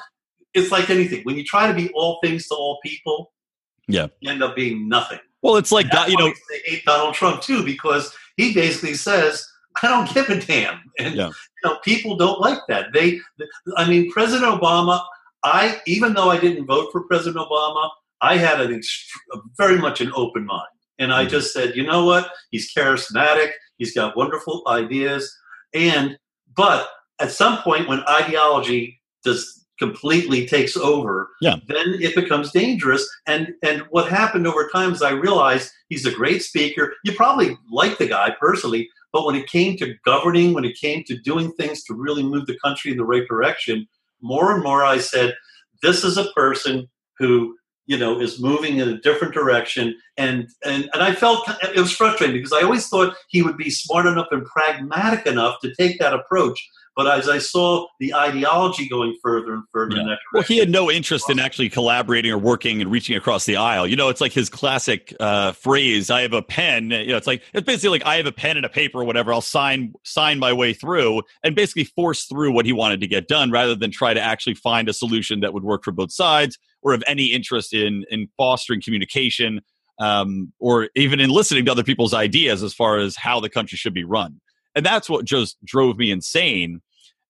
it's 0.53 0.71
like 0.71 0.89
anything. 0.89 1.23
When 1.23 1.35
you 1.37 1.43
try 1.43 1.67
to 1.67 1.73
be 1.73 1.89
all 1.93 2.19
things 2.23 2.47
to 2.47 2.55
all 2.55 2.79
people, 2.83 3.33
Yeah. 3.87 4.07
you 4.19 4.31
end 4.31 4.43
up 4.43 4.55
being 4.55 4.87
nothing. 4.89 5.19
Well, 5.41 5.55
it's 5.57 5.71
like 5.71 5.87
That's 5.91 6.09
you 6.11 6.17
know, 6.17 6.33
they 6.49 6.59
hate 6.71 6.85
Donald 6.85 7.13
Trump 7.13 7.41
too, 7.41 7.63
because 7.63 8.13
he 8.37 8.53
basically 8.53 8.95
says, 8.95 9.47
"I 9.81 9.87
don't 9.87 10.11
give 10.13 10.29
a 10.29 10.39
damn," 10.39 10.81
and 10.99 11.15
Yeah. 11.15 11.27
you 11.27 11.33
know, 11.69 11.77
people 11.83 12.15
don't 12.15 12.39
like 12.41 12.59
that. 12.67 12.91
They, 12.93 13.19
I 13.77 13.87
mean, 13.87 14.11
President 14.11 14.49
Obama. 14.59 15.03
I, 15.43 15.79
even 15.85 16.13
though 16.15 16.29
I 16.31 16.39
didn't 16.39 16.65
vote 16.65 16.89
for 16.91 17.01
President 17.07 17.37
Obama, 17.37 17.89
I 18.21 18.37
had 18.37 18.59
an 18.59 18.71
ext- 18.73 19.05
very 19.57 19.77
much 19.77 20.01
an 20.01 20.11
open 20.15 20.45
mind, 20.45 20.67
and 20.97 21.13
I 21.13 21.25
Mhm. 21.25 21.29
just 21.29 21.53
said, 21.53 21.75
you 21.75 21.83
know 21.83 22.03
what? 22.03 22.31
He's 22.49 22.73
charismatic. 22.73 23.51
He's 23.77 23.93
got 23.93 24.17
wonderful 24.17 24.63
ideas, 24.67 25.31
and 25.73 26.17
but 26.55 26.89
at 27.19 27.31
some 27.31 27.59
point 27.59 27.87
when 27.87 28.01
ideology 28.09 28.99
just 29.23 29.56
completely 29.79 30.45
takes 30.47 30.75
over, 30.75 31.29
Yeah. 31.41 31.57
then 31.67 31.97
it 31.99 32.15
becomes 32.15 32.51
dangerous. 32.51 33.07
And 33.27 33.53
and 33.63 33.83
what 33.89 34.09
happened 34.09 34.47
over 34.47 34.69
time 34.69 34.91
is 34.93 35.01
I 35.01 35.11
realized 35.11 35.71
he's 35.89 36.05
a 36.05 36.11
great 36.11 36.43
speaker. 36.43 36.95
You 37.03 37.13
probably 37.13 37.57
like 37.71 37.97
the 37.97 38.07
guy 38.07 38.35
personally, 38.39 38.89
but 39.13 39.25
when 39.25 39.35
it 39.35 39.47
came 39.47 39.77
to 39.77 39.95
governing, 40.05 40.53
when 40.53 40.65
it 40.65 40.77
came 40.79 41.03
to 41.05 41.17
doing 41.17 41.51
things 41.53 41.83
to 41.85 41.93
really 41.93 42.23
move 42.23 42.45
the 42.47 42.59
country 42.59 42.91
in 42.91 42.97
the 42.97 43.05
right 43.05 43.27
direction, 43.27 43.87
more 44.21 44.53
and 44.53 44.63
more 44.63 44.83
I 44.83 44.97
said, 44.97 45.35
this 45.83 46.03
is 46.03 46.17
a 46.17 46.31
person 46.35 46.87
who 47.19 47.55
you 47.85 47.97
know 47.97 48.19
is 48.19 48.41
moving 48.41 48.77
in 48.79 48.89
a 48.89 48.99
different 49.01 49.33
direction 49.33 49.95
and 50.17 50.49
and 50.65 50.89
and 50.93 51.03
I 51.03 51.13
felt 51.13 51.47
it 51.63 51.79
was 51.79 51.91
frustrating 51.91 52.35
because 52.37 52.53
I 52.53 52.61
always 52.61 52.87
thought 52.87 53.15
he 53.29 53.41
would 53.41 53.57
be 53.57 53.69
smart 53.69 54.05
enough 54.05 54.27
and 54.31 54.45
pragmatic 54.45 55.25
enough 55.25 55.59
to 55.61 55.73
take 55.75 55.99
that 55.99 56.13
approach 56.13 56.59
but 56.97 57.05
as 57.05 57.29
I 57.29 57.37
saw 57.37 57.85
the 57.99 58.15
ideology 58.15 58.89
going 58.89 59.15
further 59.21 59.53
and 59.53 59.63
further 59.71 59.97
in 59.97 60.07
Yeah. 60.07 60.13
that 60.13 60.19
well, 60.33 60.41
he 60.41 60.57
had 60.57 60.71
no 60.71 60.89
interest 60.89 61.29
in 61.29 61.39
actually 61.39 61.69
collaborating 61.69 62.31
or 62.31 62.39
working 62.39 62.81
and 62.81 62.89
reaching 62.89 63.15
across 63.15 63.45
the 63.45 63.55
aisle. 63.55 63.85
You 63.85 63.95
know, 63.95 64.09
it's 64.09 64.19
like 64.19 64.33
his 64.33 64.49
classic 64.49 65.13
uh, 65.19 65.51
phrase: 65.51 66.09
"I 66.09 66.23
have 66.23 66.33
a 66.33 66.41
pen." 66.41 66.89
You 66.89 67.09
know, 67.09 67.17
it's 67.17 67.27
like 67.27 67.43
it's 67.53 67.65
basically 67.65 67.99
like 67.99 68.05
I 68.07 68.15
have 68.15 68.25
a 68.25 68.31
pen 68.31 68.57
and 68.57 68.65
a 68.65 68.69
paper 68.69 68.99
or 68.99 69.05
whatever. 69.05 69.31
I'll 69.31 69.41
sign 69.41 69.93
sign 70.03 70.39
my 70.39 70.51
way 70.51 70.73
through 70.73 71.21
and 71.43 71.55
basically 71.55 71.83
force 71.83 72.23
through 72.25 72.51
what 72.51 72.65
he 72.65 72.73
wanted 72.73 72.99
to 73.01 73.07
get 73.07 73.27
done, 73.27 73.51
rather 73.51 73.75
than 73.75 73.91
try 73.91 74.15
to 74.15 74.21
actually 74.21 74.55
find 74.55 74.89
a 74.89 74.93
solution 74.93 75.41
that 75.41 75.53
would 75.53 75.63
work 75.63 75.83
for 75.83 75.91
both 75.91 76.11
sides 76.11 76.57
or 76.81 76.93
have 76.93 77.03
any 77.05 77.25
interest 77.25 77.75
in 77.75 78.05
in 78.09 78.27
fostering 78.37 78.81
communication 78.81 79.61
um, 79.99 80.53
or 80.59 80.89
even 80.95 81.19
in 81.19 81.29
listening 81.29 81.65
to 81.65 81.71
other 81.71 81.83
people's 81.83 82.13
ideas 82.13 82.63
as 82.63 82.73
far 82.73 82.97
as 82.97 83.15
how 83.15 83.39
the 83.39 83.49
country 83.49 83.77
should 83.77 83.93
be 83.93 84.03
run. 84.03 84.39
And 84.75 84.85
that's 84.85 85.09
what 85.09 85.25
just 85.25 85.57
drove 85.65 85.97
me 85.97 86.11
insane 86.11 86.81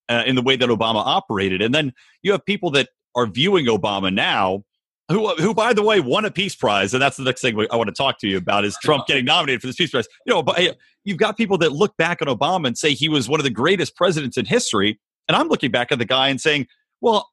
uh, 0.09 0.24
in 0.26 0.36
the 0.36 0.41
way 0.41 0.55
that 0.55 0.70
Obama 0.70 1.01
operated. 1.05 1.61
And 1.61 1.74
then 1.74 1.93
you 2.22 2.32
have 2.32 2.45
people 2.45 2.72
that 2.72 2.89
are 3.15 3.26
viewing 3.26 3.65
Obama 3.65 4.13
now, 4.13 4.63
who, 5.09 5.34
who 5.36 5.53
by 5.53 5.74
the 5.74 5.82
way, 5.82 5.99
won 5.99 6.26
a 6.26 6.32
Peace 6.32 6.55
Prize, 6.55 6.93
and 6.93 7.01
that's 7.01 7.18
the 7.18 7.24
next 7.24 7.41
thing 7.41 7.57
I 7.72 7.76
want 7.76 7.88
to 7.88 7.93
talk 7.93 8.20
to 8.20 8.28
you 8.28 8.38
about 8.38 8.65
is 8.65 8.78
Trump 8.84 9.07
getting 9.07 9.26
nominated 9.26 9.61
for 9.61 9.68
this 9.68 9.78
Peace 9.78 9.91
Prize. 9.91 10.07
You 10.26 10.34
know, 10.34 10.43
but 10.43 10.78
you've 11.05 11.18
got 11.18 11.38
people 11.38 11.57
that 11.59 11.72
look 11.72 11.95
back 11.97 12.22
on 12.22 12.28
Obama 12.28 12.68
and 12.68 12.78
say 12.78 12.93
he 12.93 13.07
was 13.07 13.30
one 13.30 13.39
of 13.39 13.45
the 13.45 13.49
greatest 13.49 13.95
presidents 13.95 14.38
in 14.38 14.45
history, 14.45 14.99
and 15.28 15.36
I'm 15.36 15.47
looking 15.47 15.72
back 15.72 15.91
at 15.91 15.99
the 15.99 16.05
guy 16.05 16.30
and 16.30 16.39
saying, 16.39 16.68
well. 17.01 17.30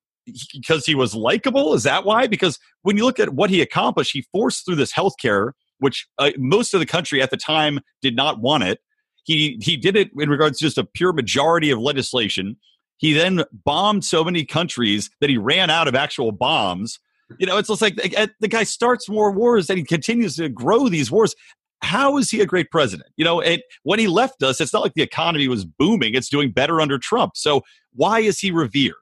Because 0.53 0.87
he 0.87 0.95
was 0.95 1.15
likable, 1.15 1.75
is 1.75 1.83
that 1.83 2.05
why? 2.05 2.27
Because 2.27 2.59
when 2.83 2.97
you 2.97 3.05
look 3.05 3.21
at 3.21 3.35
what 3.35 3.51
he 3.51 3.61
accomplished, 3.61 4.13
he 4.13 4.27
forced 4.33 4.65
through 4.65 4.77
this 4.77 4.93
health 4.93 5.15
care, 5.21 5.55
which 5.79 6.07
uh, 6.19 6.31
most 6.39 6.73
of 6.73 6.81
the 6.81 6.87
country 6.87 7.21
at 7.21 7.31
the 7.31 7.37
time 7.37 7.81
did 8.01 8.17
not 8.17 8.41
want 8.41 8.65
it. 8.65 8.81
He 9.25 9.59
he 9.63 9.77
did 9.77 9.97
it 9.97 10.11
in 10.19 10.29
regards 10.29 10.59
to 10.59 10.65
just 10.65 10.79
a 10.79 10.85
pure 10.85 11.13
majority 11.13 11.71
of 11.71 11.79
legislation. 11.79 12.57
He 12.99 13.13
then 13.13 13.45
bombed 13.53 14.05
so 14.05 14.25
many 14.25 14.45
countries 14.45 15.11
that 15.21 15.29
he 15.29 15.37
ran 15.37 15.69
out 15.71 15.89
of 15.89 15.95
actual 15.95 16.33
bombs. 16.33 16.99
You 17.39 17.47
know, 17.47 17.59
it's 17.59 17.69
just 17.69 17.83
like 17.83 17.97
the 17.97 18.49
guy 18.49 18.65
starts 18.65 19.09
more 19.09 19.33
wars 19.33 19.69
and 19.69 19.79
he 19.79 19.85
continues 19.85 20.37
to 20.37 20.49
grow 20.49 20.89
these 20.89 21.11
wars. 21.11 21.35
How 21.83 22.17
is 22.17 22.31
he 22.31 22.41
a 22.41 22.47
great 22.47 22.71
president? 22.71 23.11
You 23.17 23.25
know, 23.25 23.41
and 23.41 23.63
when 23.83 23.99
he 23.99 24.07
left 24.07 24.43
us, 24.43 24.61
it's 24.61 24.73
not 24.73 24.83
like 24.83 24.95
the 24.95 25.03
economy 25.03 25.49
was 25.49 25.65
booming. 25.65 26.15
It's 26.15 26.29
doing 26.29 26.51
better 26.51 26.81
under 26.81 26.99
Trump. 26.99 27.37
So 27.37 27.63
why 27.93 28.21
is 28.21 28.39
he 28.39 28.51
revered? 28.51 28.95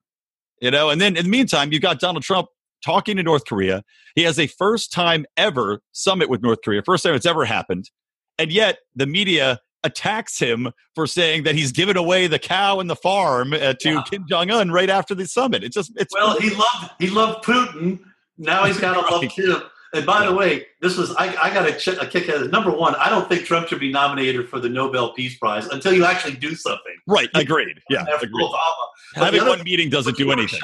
You 0.62 0.70
know, 0.70 0.90
and 0.90 1.00
then 1.00 1.16
in 1.16 1.24
the 1.24 1.30
meantime, 1.30 1.72
you've 1.72 1.82
got 1.82 1.98
Donald 1.98 2.22
Trump 2.22 2.48
talking 2.84 3.16
to 3.16 3.22
North 3.22 3.44
Korea. 3.44 3.82
He 4.14 4.22
has 4.22 4.38
a 4.38 4.46
first 4.46 4.92
time 4.92 5.26
ever 5.36 5.80
summit 5.90 6.30
with 6.30 6.40
North 6.40 6.60
Korea, 6.64 6.82
first 6.84 7.02
time 7.02 7.14
it's 7.14 7.26
ever 7.26 7.44
happened. 7.44 7.90
And 8.38 8.52
yet 8.52 8.78
the 8.94 9.06
media 9.06 9.58
attacks 9.82 10.38
him 10.38 10.70
for 10.94 11.08
saying 11.08 11.42
that 11.42 11.56
he's 11.56 11.72
given 11.72 11.96
away 11.96 12.28
the 12.28 12.38
cow 12.38 12.78
and 12.78 12.88
the 12.88 12.94
farm 12.94 13.52
uh, 13.52 13.74
to 13.74 13.90
yeah. 13.90 14.02
Kim 14.08 14.24
Jong 14.28 14.50
Un 14.52 14.70
right 14.70 14.88
after 14.88 15.16
the 15.16 15.26
summit. 15.26 15.64
It's 15.64 15.74
just 15.74 15.92
it's 15.96 16.14
well, 16.14 16.38
he 16.38 16.50
loved 16.50 16.90
he 17.00 17.08
loved 17.08 17.44
Putin. 17.44 17.98
Now 18.38 18.64
he's 18.64 18.78
got 18.78 18.94
to 18.94 19.00
right. 19.02 19.10
love 19.10 19.32
Kim. 19.32 19.62
And 19.95 20.07
by 20.07 20.24
the 20.26 20.32
way, 20.32 20.66
this 20.80 20.97
was 20.97 21.14
I, 21.16 21.34
I 21.36 21.53
got 21.53 21.68
a, 21.68 21.72
ch- 21.72 21.88
a 21.88 22.07
kick 22.07 22.28
at 22.28 22.40
it. 22.43 22.51
Number 22.51 22.70
one, 22.70 22.95
I 22.95 23.11
don't 23.11 23.28
think 23.28 23.45
Trump 23.45 23.68
should 23.68 23.80
be 23.80 23.93
nominated 23.93 24.49
for 24.49 24.59
the 24.59 24.68
Nobel 24.68 25.12
Peace 25.12 25.36
Prize 25.36 25.66
until 25.66 25.93
you 25.93 26.05
actually 26.07 26.34
do 26.36 26.55
something. 26.55 26.97
Right, 27.07 27.28
agreed. 27.34 27.78
Yeah, 27.90 28.05
agreed. 28.22 28.49
Having 29.14 29.47
one 29.47 29.62
meeting 29.64 29.90
doesn't 29.90 30.16
do 30.16 30.32
anything. 30.32 30.61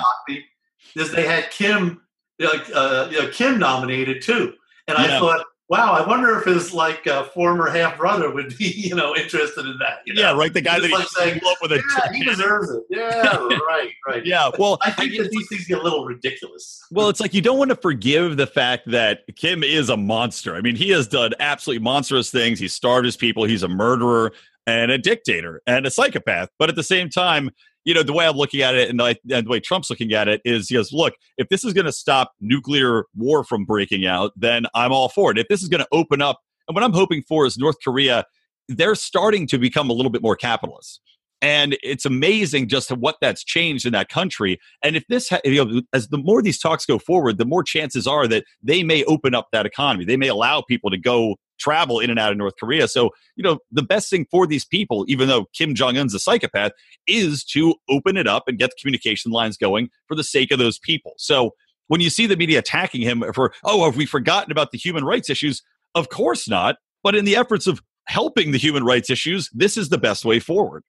Is 0.97 1.13
they 1.13 1.27
had 1.27 1.51
Kim, 1.51 2.01
like 2.39 2.65
uh, 2.75 3.09
you 3.11 3.21
know, 3.23 3.29
Kim 3.29 3.59
nominated 3.59 4.23
too, 4.23 4.55
and 4.87 4.97
I 4.97 5.07
thought 5.19 5.45
wow, 5.69 5.93
I 5.93 6.07
wonder 6.07 6.39
if 6.39 6.45
his 6.45 6.73
like 6.73 7.07
uh, 7.07 7.25
former 7.25 7.69
half 7.69 7.99
brother 7.99 8.33
would 8.33 8.57
be, 8.57 8.69
you 8.77 8.95
know, 8.95 9.15
interested 9.15 9.67
in 9.67 9.79
that. 9.79 10.01
You 10.07 10.15
know? 10.15 10.23
Yeah, 10.23 10.33
right. 10.33 10.53
The 10.53 10.61
guy 10.61 10.81
that 10.81 10.91
like 10.91 11.03
he 11.03 11.09
saying, 11.09 11.41
up 11.47 11.59
with 11.61 11.73
a 11.73 11.77
yeah, 11.77 12.13
he 12.13 12.25
deserves 12.25 12.71
it. 12.71 12.83
Yeah, 12.91 13.37
right, 13.69 13.91
right. 14.07 14.27
yeah, 14.27 14.51
well, 14.59 14.79
I 14.83 14.91
think 14.91 15.13
I, 15.15 15.23
that 15.23 15.31
these 15.31 15.49
things 15.49 15.67
get 15.67 15.79
a 15.79 15.83
little 15.83 16.05
ridiculous. 16.05 16.81
Well, 16.91 17.09
it's 17.09 17.21
like 17.21 17.33
you 17.33 17.43
don't 17.43 17.59
want 17.59 17.71
to 17.71 17.77
forgive 17.77 18.37
the 18.37 18.47
fact 18.47 18.91
that 18.91 19.21
Kim 19.37 19.63
is 19.63 19.89
a 19.89 19.97
monster. 19.97 20.57
I 20.57 20.61
mean, 20.61 20.75
he 20.75 20.91
has 20.91 21.07
done 21.07 21.33
absolutely 21.39 21.85
monstrous 21.85 22.31
things. 22.31 22.59
He 22.59 22.67
starved 22.67 23.05
his 23.05 23.17
people. 23.17 23.45
He's 23.45 23.63
a 23.63 23.69
murderer 23.69 24.33
and 24.67 24.91
a 24.91 24.99
dictator 24.99 25.63
and 25.67 25.87
a 25.87 25.91
psychopath. 25.91 26.51
But 26.59 26.69
at 26.69 26.77
the 26.77 26.83
same 26.83 27.09
time, 27.09 27.51
you 27.89 27.95
know, 27.95 28.03
the 28.03 28.13
way 28.13 28.27
I'm 28.27 28.37
looking 28.37 28.61
at 28.61 28.75
it 28.75 28.91
and 28.91 29.01
the, 29.01 29.19
and 29.33 29.47
the 29.47 29.51
way 29.51 29.61
Trump's 29.61 29.89
looking 29.89 30.13
at 30.13 30.29
it 30.29 30.43
is 30.45 30.69
he 30.69 30.75
goes, 30.75 30.93
look, 30.93 31.15
if 31.39 31.49
this 31.49 31.65
is 31.65 31.73
going 31.73 31.87
to 31.87 31.93
stop 31.93 32.33
nuclear 32.39 33.07
war 33.17 33.45
from 33.45 33.65
breaking 33.65 34.05
out, 34.05 34.33
then 34.37 34.67
I'm 34.75 34.93
all 34.93 35.09
for 35.09 35.31
it. 35.31 35.39
If 35.39 35.49
this 35.49 35.63
is 35.63 35.71
going 35.71 35.81
to 35.81 35.89
open 35.91 36.21
up, 36.21 36.39
and 36.69 36.75
what 36.75 36.85
I'm 36.85 36.93
hoping 36.93 37.23
for 37.27 37.47
is 37.47 37.57
North 37.57 37.77
Korea, 37.83 38.27
they're 38.69 38.95
starting 38.95 39.47
to 39.47 39.57
become 39.57 39.89
a 39.89 39.95
little 39.95 40.11
bit 40.11 40.21
more 40.21 40.37
capitalist. 40.37 41.01
And 41.41 41.79
it's 41.83 42.05
amazing 42.05 42.69
just 42.69 42.91
what 42.91 43.17
that's 43.23 43.43
changed 43.43 43.87
in 43.87 43.95
that 43.95 44.11
country. 44.11 44.59
And 44.85 44.95
if 44.95 45.07
this, 45.09 45.31
ha- 45.31 45.41
you 45.43 45.65
know, 45.65 45.81
as 45.95 46.09
the 46.09 46.19
more 46.19 46.43
these 46.43 46.59
talks 46.59 46.85
go 46.85 46.99
forward, 46.99 47.39
the 47.39 47.47
more 47.47 47.63
chances 47.63 48.07
are 48.07 48.29
that 48.29 48.45
they 48.63 48.83
may 48.83 49.03
open 49.05 49.35
up 49.35 49.47
that 49.53 49.65
economy. 49.65 50.05
They 50.05 50.19
may 50.19 50.29
allow 50.29 50.61
people 50.61 50.91
to 50.91 50.99
go 50.99 51.37
travel 51.59 52.01
in 52.01 52.11
and 52.11 52.19
out 52.19 52.33
of 52.33 52.39
North 52.39 52.55
Korea. 52.59 52.89
So, 52.89 53.11
you 53.37 53.43
know, 53.43 53.59
the 53.71 53.83
best 53.83 54.11
thing 54.11 54.27
for 54.31 54.47
these 54.47 54.65
people, 54.65 55.05
even 55.09 55.29
though 55.29 55.47
Kim 55.53 55.75
Jong 55.75 55.97
un's 55.97 56.15
a 56.15 56.19
psychopath, 56.19 56.73
is 57.07 57.45
to 57.45 57.75
open 57.89 58.17
it 58.17 58.27
up 58.27 58.45
and 58.47 58.59
get 58.59 58.71
the 58.71 58.77
communication 58.81 59.33
lines 59.33 59.57
going 59.57 59.91
for 60.07 60.15
the 60.15 60.25
sake 60.25 60.51
of 60.51 60.59
those 60.59 60.79
people. 60.79 61.15
So, 61.17 61.55
when 61.89 62.01
you 62.01 62.11
see 62.11 62.27
the 62.27 62.37
media 62.37 62.59
attacking 62.59 63.03
him 63.03 63.25
for, 63.35 63.53
oh, 63.65 63.85
have 63.87 63.97
we 63.97 64.07
forgotten 64.07 64.53
about 64.53 64.71
the 64.73 64.79
human 64.79 65.05
rights 65.05 65.31
issues? 65.31 65.63
Of 65.95 66.11
course 66.11 66.49
not. 66.49 66.77
But 67.03 67.15
in 67.15 67.25
the 67.25 67.37
efforts 67.37 67.67
of 67.67 67.83
helping 68.05 68.53
the 68.53 68.59
human 68.59 68.85
rights 68.85 69.11
issues, 69.11 69.49
this 69.55 69.77
is 69.77 69.89
the 69.89 69.99
best 69.99 70.25
way 70.25 70.39
forward. 70.39 70.85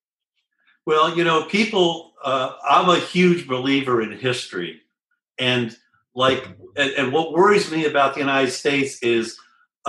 Well, 0.86 1.16
you 1.16 1.24
know, 1.24 1.46
people, 1.46 2.14
uh, 2.24 2.54
I'm 2.68 2.90
a 2.90 3.00
huge 3.00 3.48
believer 3.48 4.02
in 4.02 4.12
history. 4.12 4.82
And 5.38 5.76
like, 6.16 6.48
and, 6.76 6.92
and 6.92 7.14
what 7.14 7.32
worries 7.32 7.72
me 7.72 7.86
about 7.86 8.14
the 8.14 8.20
United 8.20 8.52
States 8.52 9.02
is 9.02 9.40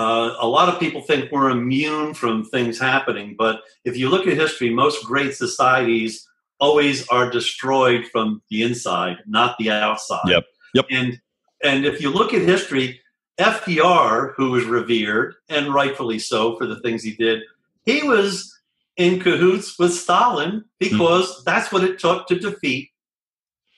uh, 0.01 0.35
a 0.41 0.47
lot 0.47 0.71
of 0.71 0.81
people 0.81 1.03
think 1.03 1.31
we're 1.31 1.51
immune 1.51 2.15
from 2.15 2.43
things 2.43 2.79
happening, 2.79 3.35
but 3.37 3.61
if 3.85 3.99
you 3.99 4.09
look 4.09 4.27
at 4.27 4.35
history, 4.35 4.71
most 4.71 5.05
great 5.05 5.35
societies 5.35 6.27
always 6.59 7.07
are 7.09 7.29
destroyed 7.29 8.07
from 8.11 8.41
the 8.49 8.63
inside, 8.63 9.19
not 9.27 9.57
the 9.59 9.71
outside. 9.71 10.27
Yep. 10.27 10.45
Yep. 10.75 10.87
And 10.91 11.21
and 11.63 11.85
if 11.85 12.01
you 12.01 12.11
look 12.11 12.33
at 12.33 12.41
history, 12.41 12.99
FDR, 13.39 14.33
who 14.37 14.53
was 14.53 14.65
revered 14.65 15.35
and 15.51 15.75
rightfully 15.75 16.19
so 16.19 16.57
for 16.57 16.67
the 16.67 16.81
things 16.81 17.03
he 17.03 17.15
did, 17.15 17.43
he 17.85 18.03
was 18.03 18.59
in 18.97 19.21
cahoots 19.21 19.79
with 19.79 19.93
Stalin 19.93 20.65
because 20.79 21.41
mm. 21.41 21.45
that's 21.45 21.71
what 21.71 21.85
it 21.85 21.99
took 21.99 22.27
to 22.29 22.39
defeat 22.39 22.89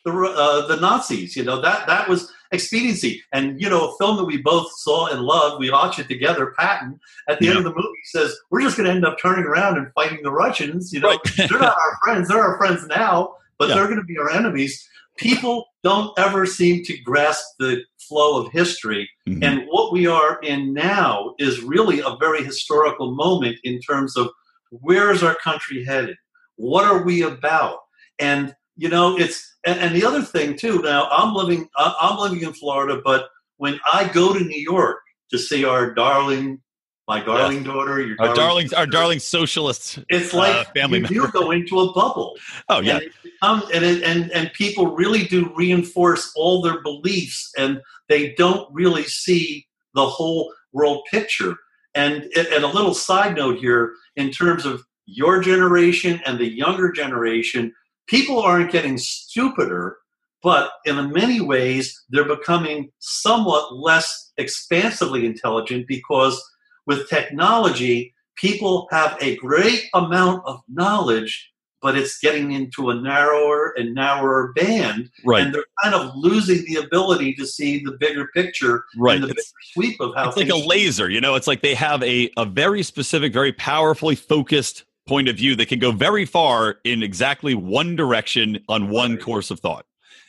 the 0.05 0.12
uh, 0.12 0.68
the 0.68 0.77
Nazis. 0.77 1.35
You 1.35 1.43
know 1.43 1.61
that 1.61 1.89
that 1.89 2.09
was 2.09 2.33
expediency. 2.53 3.22
And 3.32 3.61
you 3.61 3.68
know, 3.68 3.88
a 3.88 3.96
film 3.96 4.16
that 4.18 4.24
we 4.24 4.36
both 4.36 4.70
saw 4.78 5.09
and 5.09 5.22
loved, 5.22 5.59
we 5.59 5.70
watched 5.70 5.98
it 5.98 6.09
together. 6.09 6.55
Patton 6.59 7.00
at 7.28 7.38
the 7.38 7.46
yeah. 7.46 7.50
end 7.53 7.59
of 7.59 7.64
the 7.64 7.74
movie 7.74 7.98
says, 8.05 8.36
"We're 8.50 8.61
just 8.61 8.76
going 8.76 8.88
to 8.88 8.94
end 8.94 9.05
up 9.05 9.18
turning 9.18 9.44
around 9.44 9.78
and 9.78 9.92
fighting 9.94 10.22
the 10.22 10.30
Russians." 10.30 10.92
You 10.92 11.00
know, 11.00 11.09
right. 11.09 11.18
they're 11.36 11.59
not 11.59 11.76
our 11.76 11.98
friends; 12.05 12.28
they're 12.28 12.42
our 12.42 12.59
friends 12.59 12.86
now, 12.86 13.34
but 13.59 13.68
yeah. 13.68 13.74
they're 13.74 13.88
going 13.88 13.98
to 13.98 14.05
be 14.05 14.18
our 14.18 14.30
enemies. 14.30 14.88
People 15.16 15.66
don't 15.82 16.16
ever 16.18 16.46
seem 16.46 16.82
to 16.84 16.96
grasp 16.98 17.44
the 17.59 17.82
flow 17.98 18.40
of 18.40 18.53
history, 18.53 19.09
mm-hmm. 19.28 19.42
and 19.42 19.66
what 19.68 19.92
we 19.92 20.07
are 20.07 20.38
in 20.40 20.72
now 20.72 21.34
is 21.38 21.62
really 21.62 22.00
a 22.00 22.16
very 22.20 22.44
historical 22.44 23.14
moment 23.14 23.57
in 23.64 23.80
terms 23.80 24.16
of 24.16 24.30
where 24.70 25.11
is 25.11 25.22
our 25.22 25.34
country 25.34 25.84
headed, 25.84 26.16
what 26.57 26.84
are 26.84 27.03
we 27.03 27.22
about, 27.22 27.80
and 28.18 28.55
you 28.77 28.89
know, 28.89 29.18
it's 29.18 29.57
and, 29.64 29.79
and 29.81 29.95
the 29.95 30.05
other 30.05 30.23
thing 30.23 30.57
too. 30.57 30.81
Now 30.83 31.09
I'm 31.11 31.35
living 31.35 31.68
I'm 31.77 32.18
living 32.18 32.43
in 32.43 32.53
Florida, 32.53 33.01
but 33.05 33.29
when 33.57 33.79
I 33.93 34.09
go 34.09 34.33
to 34.33 34.41
New 34.41 34.61
York 34.61 34.99
to 35.31 35.39
see 35.39 35.64
our 35.64 35.95
darling 35.95 36.61
my 37.09 37.20
darling 37.20 37.64
daughter, 37.64 38.01
your 38.01 38.16
our 38.20 38.35
darling, 38.35 38.73
our 38.77 38.87
darling 38.87 39.18
socialists. 39.18 39.99
It's 40.09 40.33
like 40.33 40.55
uh, 40.55 40.70
family 40.73 40.99
you 40.99 41.03
member. 41.03 41.27
do 41.27 41.33
go 41.33 41.51
into 41.51 41.81
a 41.81 41.93
bubble. 41.93 42.37
Oh 42.68 42.81
yeah, 42.81 43.01
and 43.43 43.62
and, 43.75 43.85
it, 43.85 44.03
and 44.03 44.31
and 44.31 44.53
people 44.53 44.95
really 44.95 45.25
do 45.25 45.53
reinforce 45.55 46.33
all 46.37 46.62
their 46.62 46.81
beliefs, 46.81 47.53
and 47.59 47.81
they 48.09 48.35
don't 48.35 48.73
really 48.73 49.05
see 49.05 49.66
the 49.95 50.07
whole 50.07 50.53
world 50.73 51.03
picture. 51.11 51.57
And 51.95 52.31
and 52.37 52.64
a 52.64 52.68
little 52.68 52.95
side 52.95 53.37
note 53.37 53.59
here, 53.59 53.95
in 54.16 54.31
terms 54.31 54.64
of 54.64 54.83
your 55.07 55.41
generation 55.41 56.20
and 56.25 56.39
the 56.39 56.49
younger 56.49 56.93
generation, 56.93 57.75
people 58.12 58.38
aren't 58.38 58.70
getting 58.70 58.98
stupider, 58.98 59.96
but 60.42 60.72
in 60.84 61.10
many 61.12 61.40
ways, 61.40 61.98
they're 62.10 62.26
becoming 62.26 62.90
somewhat 62.98 63.74
less 63.74 64.32
expansively 64.36 65.24
intelligent 65.24 65.88
because 65.88 66.40
with 66.86 67.08
technology, 67.08 68.12
people 68.36 68.86
have 68.90 69.16
a 69.22 69.36
great 69.36 69.84
amount 69.94 70.42
of 70.44 70.60
knowledge, 70.68 71.50
but 71.80 71.96
it's 71.96 72.18
getting 72.18 72.52
into 72.52 72.90
a 72.90 72.94
narrower 72.94 73.72
and 73.78 73.94
narrower 73.94 74.52
band. 74.56 75.08
Right. 75.24 75.46
And 75.46 75.54
they're 75.54 75.64
kind 75.82 75.94
of 75.94 76.12
losing 76.14 76.66
the 76.66 76.84
ability 76.84 77.32
to 77.36 77.46
see 77.46 77.82
the 77.82 77.96
bigger 77.98 78.28
picture 78.34 78.84
right. 78.98 79.14
and 79.14 79.24
the 79.24 79.28
it's, 79.28 79.54
bigger 79.74 79.86
sweep 79.86 80.00
of 80.02 80.14
how 80.14 80.28
it's 80.28 80.36
like 80.36 80.50
a 80.50 80.56
laser, 80.56 81.08
you 81.08 81.22
know, 81.22 81.34
it's 81.34 81.46
like 81.46 81.62
they 81.62 81.74
have 81.74 82.02
a, 82.02 82.30
a 82.36 82.44
very 82.44 82.82
specific, 82.82 83.32
very 83.32 83.54
powerfully 83.54 84.16
focused 84.16 84.84
point 85.07 85.28
of 85.28 85.36
view 85.36 85.57
that 85.57 85.68
can 85.68 85.78
go 85.78 85.92
very 85.92 86.24
far 86.24 86.76
in 86.84 87.03
exactly 87.03 87.55
one 87.55 87.96
direction 87.96 88.62
on 88.68 88.88
one 88.88 89.18
course 89.18 89.50
of 89.50 89.61
thought. 89.61 89.84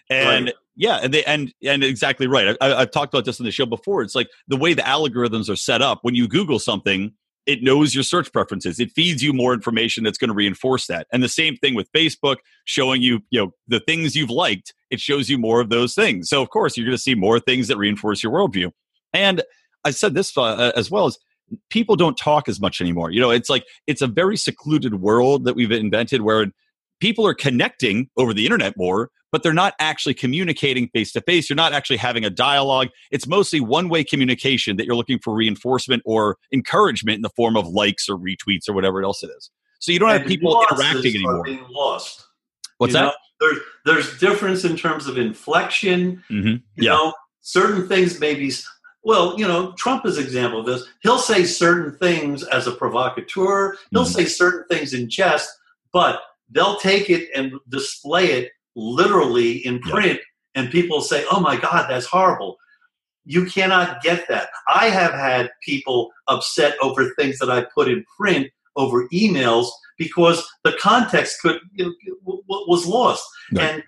And 0.09 0.45
right. 0.45 0.55
yeah, 0.75 0.99
and 1.01 1.13
they 1.13 1.23
and 1.23 1.53
and 1.63 1.83
exactly 1.83 2.27
right. 2.27 2.57
I, 2.59 2.79
have 2.79 2.91
talked 2.91 3.13
about 3.13 3.25
this 3.25 3.39
in 3.39 3.45
the 3.45 3.51
show 3.51 3.65
before. 3.65 4.01
It's 4.01 4.15
like 4.15 4.29
the 4.47 4.57
way 4.57 4.73
the 4.73 4.81
algorithms 4.81 5.49
are 5.49 5.55
set 5.55 5.81
up. 5.81 5.99
When 6.01 6.15
you 6.15 6.27
Google 6.27 6.59
something, 6.59 7.13
it 7.45 7.63
knows 7.63 7.93
your 7.93 8.03
search 8.03 8.31
preferences. 8.31 8.79
It 8.79 8.91
feeds 8.91 9.23
you 9.23 9.33
more 9.33 9.53
information 9.53 10.03
that's 10.03 10.17
going 10.17 10.29
to 10.29 10.33
reinforce 10.33 10.87
that. 10.87 11.07
And 11.11 11.23
the 11.23 11.29
same 11.29 11.55
thing 11.55 11.75
with 11.75 11.91
Facebook, 11.91 12.37
showing 12.65 13.01
you 13.01 13.21
you 13.29 13.41
know 13.41 13.53
the 13.67 13.79
things 13.79 14.15
you've 14.15 14.29
liked. 14.29 14.73
It 14.89 14.99
shows 14.99 15.29
you 15.29 15.37
more 15.37 15.61
of 15.61 15.69
those 15.69 15.95
things. 15.95 16.29
So 16.29 16.41
of 16.41 16.49
course 16.49 16.77
you're 16.77 16.85
going 16.85 16.97
to 16.97 17.01
see 17.01 17.15
more 17.15 17.39
things 17.39 17.67
that 17.69 17.77
reinforce 17.77 18.21
your 18.21 18.31
worldview. 18.31 18.71
And 19.13 19.41
I 19.83 19.91
said 19.91 20.13
this 20.13 20.35
uh, 20.37 20.71
as 20.75 20.89
well 20.91 21.05
as 21.05 21.17
people 21.69 21.95
don't 21.95 22.17
talk 22.17 22.47
as 22.47 22.59
much 22.59 22.81
anymore. 22.81 23.11
You 23.11 23.21
know, 23.21 23.31
it's 23.31 23.49
like 23.49 23.65
it's 23.87 24.01
a 24.01 24.07
very 24.07 24.37
secluded 24.37 25.01
world 25.01 25.45
that 25.45 25.55
we've 25.55 25.71
invented 25.71 26.21
where 26.21 26.47
people 26.99 27.25
are 27.27 27.33
connecting 27.33 28.09
over 28.17 28.33
the 28.33 28.45
internet 28.45 28.77
more, 28.77 29.09
but 29.31 29.43
they're 29.43 29.53
not 29.53 29.73
actually 29.79 30.13
communicating 30.13 30.87
face 30.89 31.11
to 31.11 31.21
face. 31.21 31.49
You're 31.49 31.55
not 31.55 31.73
actually 31.73 31.97
having 31.97 32.23
a 32.23 32.29
dialogue. 32.29 32.89
It's 33.11 33.27
mostly 33.27 33.59
one 33.59 33.89
way 33.89 34.03
communication 34.03 34.77
that 34.77 34.85
you're 34.85 34.95
looking 34.95 35.19
for 35.19 35.33
reinforcement 35.33 36.01
or 36.05 36.37
encouragement 36.53 37.15
in 37.17 37.21
the 37.21 37.31
form 37.35 37.57
of 37.57 37.67
likes 37.67 38.07
or 38.07 38.17
retweets 38.17 38.69
or 38.69 38.73
whatever 38.73 39.03
else 39.03 39.23
it 39.23 39.31
is. 39.37 39.49
So 39.79 39.91
you 39.91 39.99
don't 39.99 40.11
and 40.11 40.19
have 40.19 40.27
people 40.27 40.65
interacting 40.71 41.15
anymore. 41.15 41.43
Being 41.43 41.65
lost. 41.69 42.25
What's 42.77 42.93
you 42.93 42.99
that? 42.99 43.05
Know, 43.05 43.13
there's 43.39 43.57
there's 43.85 44.19
difference 44.19 44.63
in 44.63 44.77
terms 44.77 45.07
of 45.07 45.17
inflection. 45.17 46.23
Mm-hmm. 46.29 46.47
You 46.47 46.61
yeah. 46.77 46.91
know, 46.91 47.13
certain 47.41 47.87
things 47.87 48.19
maybe 48.19 48.51
well, 49.03 49.37
you 49.37 49.47
know, 49.47 49.73
Trump 49.73 50.05
is 50.05 50.17
an 50.17 50.23
example 50.23 50.61
of 50.61 50.65
this. 50.65 50.85
He'll 51.01 51.19
say 51.19 51.43
certain 51.43 51.97
things 51.97 52.43
as 52.43 52.67
a 52.67 52.71
provocateur. 52.71 53.75
He'll 53.91 54.03
mm-hmm. 54.03 54.11
say 54.11 54.25
certain 54.25 54.65
things 54.69 54.93
in 54.93 55.09
jest, 55.09 55.49
but 55.91 56.21
they'll 56.49 56.77
take 56.77 57.09
it 57.09 57.29
and 57.35 57.53
display 57.69 58.31
it 58.31 58.51
literally 58.75 59.65
in 59.65 59.79
print, 59.79 60.19
yeah. 60.55 60.61
and 60.61 60.71
people 60.71 61.01
say, 61.01 61.25
"Oh 61.31 61.39
my 61.39 61.57
God, 61.57 61.87
that's 61.89 62.05
horrible." 62.05 62.57
You 63.25 63.45
cannot 63.45 64.01
get 64.01 64.27
that. 64.27 64.49
I 64.67 64.89
have 64.89 65.13
had 65.13 65.51
people 65.63 66.11
upset 66.27 66.75
over 66.81 67.09
things 67.11 67.39
that 67.39 67.49
I 67.49 67.65
put 67.73 67.87
in 67.87 68.05
print 68.17 68.47
over 68.75 69.07
emails 69.09 69.67
because 69.97 70.45
the 70.63 70.73
context 70.81 71.41
could 71.41 71.59
you 71.73 71.85
know, 71.85 72.41
was 72.47 72.85
lost. 72.85 73.23
And 73.59 73.83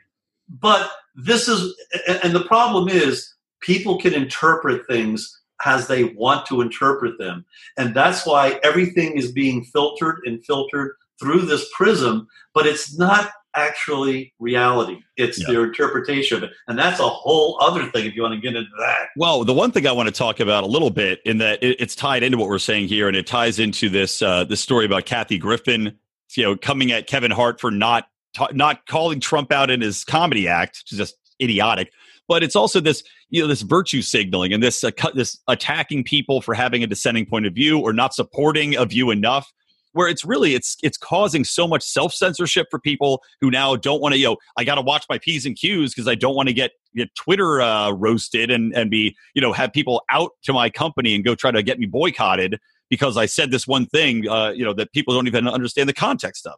but 0.48 0.92
this 1.16 1.48
is 1.48 1.76
and 2.24 2.36
the 2.36 2.44
problem 2.46 2.88
is 2.88 3.35
people 3.62 4.00
can 4.00 4.14
interpret 4.14 4.86
things 4.88 5.42
as 5.66 5.88
they 5.88 6.04
want 6.06 6.46
to 6.48 6.62
interpret 6.62 7.18
them. 7.18 7.46
And 7.78 7.94
that's 7.96 8.26
why 8.26 8.60
everything 8.64 9.18
is 9.18 9.32
being 9.32 9.64
filtered 9.64 10.20
and 10.26 10.44
filtered 10.46 10.96
through 11.20 11.42
this 11.42 11.70
prism, 11.74 12.28
but 12.54 12.66
it's 12.68 12.98
not 12.98 13.32
actually 13.56 14.34
reality. 14.38 14.98
It's 15.16 15.40
Yeah. 15.40 15.48
their 15.48 15.64
interpretation 15.64 16.36
of 16.38 16.44
it. 16.44 16.52
And 16.68 16.78
that's 16.78 17.00
a 17.00 17.08
whole 17.08 17.58
other 17.62 17.86
thing 17.90 18.06
if 18.06 18.14
you 18.14 18.22
want 18.22 18.34
to 18.36 18.40
get 18.42 18.56
into 18.58 18.70
that. 18.80 19.08
Well, 19.16 19.46
the 19.46 19.54
one 19.54 19.72
thing 19.72 19.88
I 19.88 19.94
want 19.94 20.08
to 20.08 20.14
talk 20.14 20.42
about 20.42 20.66
a 20.66 20.68
little 20.68 20.90
bit 20.90 21.22
in 21.26 21.38
that 21.38 21.64
it, 21.64 21.78
it's 21.80 21.96
tied 21.96 22.22
into 22.22 22.38
what 22.38 22.50
we're 22.50 22.60
saying 22.60 22.90
here, 22.90 23.08
and 23.08 23.16
it 23.16 23.26
ties 23.26 23.58
into 23.58 23.88
this 23.88 24.22
uh, 24.22 24.44
this 24.44 24.60
story 24.60 24.86
about 24.86 25.06
Kathy 25.06 25.38
Griffin, 25.38 25.98
you 26.36 26.44
know, 26.44 26.58
coming 26.58 26.92
at 26.92 27.08
Kevin 27.08 27.32
Hart 27.32 27.62
for 27.62 27.72
not 27.72 28.10
ta- 28.36 28.50
not 28.52 28.86
calling 28.88 29.22
Trump 29.22 29.54
out 29.54 29.72
in 29.72 29.80
his 29.80 30.04
comedy 30.04 30.50
act, 30.50 30.82
which 30.84 30.92
is 30.92 30.98
just 30.98 31.16
idiotic. 31.42 31.94
But 32.28 32.44
it's 32.44 32.56
also 32.56 32.80
this 32.80 33.04
you 33.30 33.42
know 33.42 33.48
this 33.48 33.62
virtue 33.62 34.02
signaling 34.02 34.54
and 34.54 34.64
this 34.64 34.84
uh, 34.84 34.92
this 35.14 35.40
attacking 35.48 36.04
people 36.04 36.42
for 36.42 36.54
having 36.54 36.84
a 36.84 36.88
dissenting 36.88 37.26
point 37.26 37.46
of 37.46 37.54
view 37.54 37.80
or 37.80 37.94
not 37.94 38.14
supporting 38.14 38.76
a 38.76 38.86
view 38.86 39.12
enough. 39.12 39.52
Where 39.94 40.10
it's 40.10 40.26
really 40.26 40.56
it's 40.56 40.76
it's 40.84 40.98
causing 40.98 41.46
so 41.46 41.70
much 41.70 41.82
self 41.82 42.14
censorship 42.14 42.68
for 42.70 42.80
people 42.80 43.24
who 43.40 43.50
now 43.50 43.78
don't 43.78 44.02
want 44.02 44.14
to 44.14 44.20
you 44.20 44.26
know 44.26 44.38
I 44.58 44.66
got 44.66 44.76
to 44.76 44.82
watch 44.82 45.06
my 45.10 45.18
p's 45.20 45.46
and 45.46 45.56
q's 45.56 45.94
because 45.94 46.08
I 46.08 46.16
don't 46.16 46.36
want 46.36 46.50
to 46.50 46.54
get 46.54 46.72
get 46.96 47.16
Twitter 47.16 47.62
uh, 47.62 47.92
roasted 47.92 48.52
and 48.52 48.76
and 48.76 48.92
be 48.92 49.16
you 49.36 49.42
know 49.42 49.54
have 49.54 49.72
people 49.72 50.04
out 50.12 50.32
to 50.44 50.54
my 50.54 50.70
company 50.70 51.16
and 51.16 51.24
go 51.24 51.34
try 51.34 51.50
to 51.50 51.64
get 51.64 51.80
me 51.80 51.86
boycotted 51.86 52.60
because 52.90 53.16
I 53.16 53.26
said 53.26 53.52
this 53.52 53.66
one 53.66 53.86
thing 53.86 54.28
uh, 54.28 54.50
you 54.50 54.66
know 54.66 54.74
that 54.74 54.92
people 54.92 55.14
don't 55.14 55.28
even 55.28 55.48
understand 55.48 55.88
the 55.88 55.94
context 55.94 56.46
of. 56.46 56.56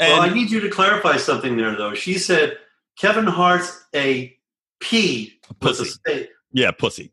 And 0.00 0.12
well, 0.12 0.22
I 0.22 0.32
need 0.32 0.50
you 0.50 0.60
to 0.60 0.70
clarify 0.70 1.16
something 1.16 1.56
there, 1.56 1.76
though. 1.76 1.94
She 1.94 2.18
said 2.18 2.58
Kevin 2.98 3.26
Hart's 3.26 3.84
a 3.94 4.37
P 4.80 5.32
was 5.60 5.80
a 5.80 5.82
Pussy. 5.84 5.90
state. 5.90 6.28
yeah, 6.52 6.70
pussy. 6.70 7.12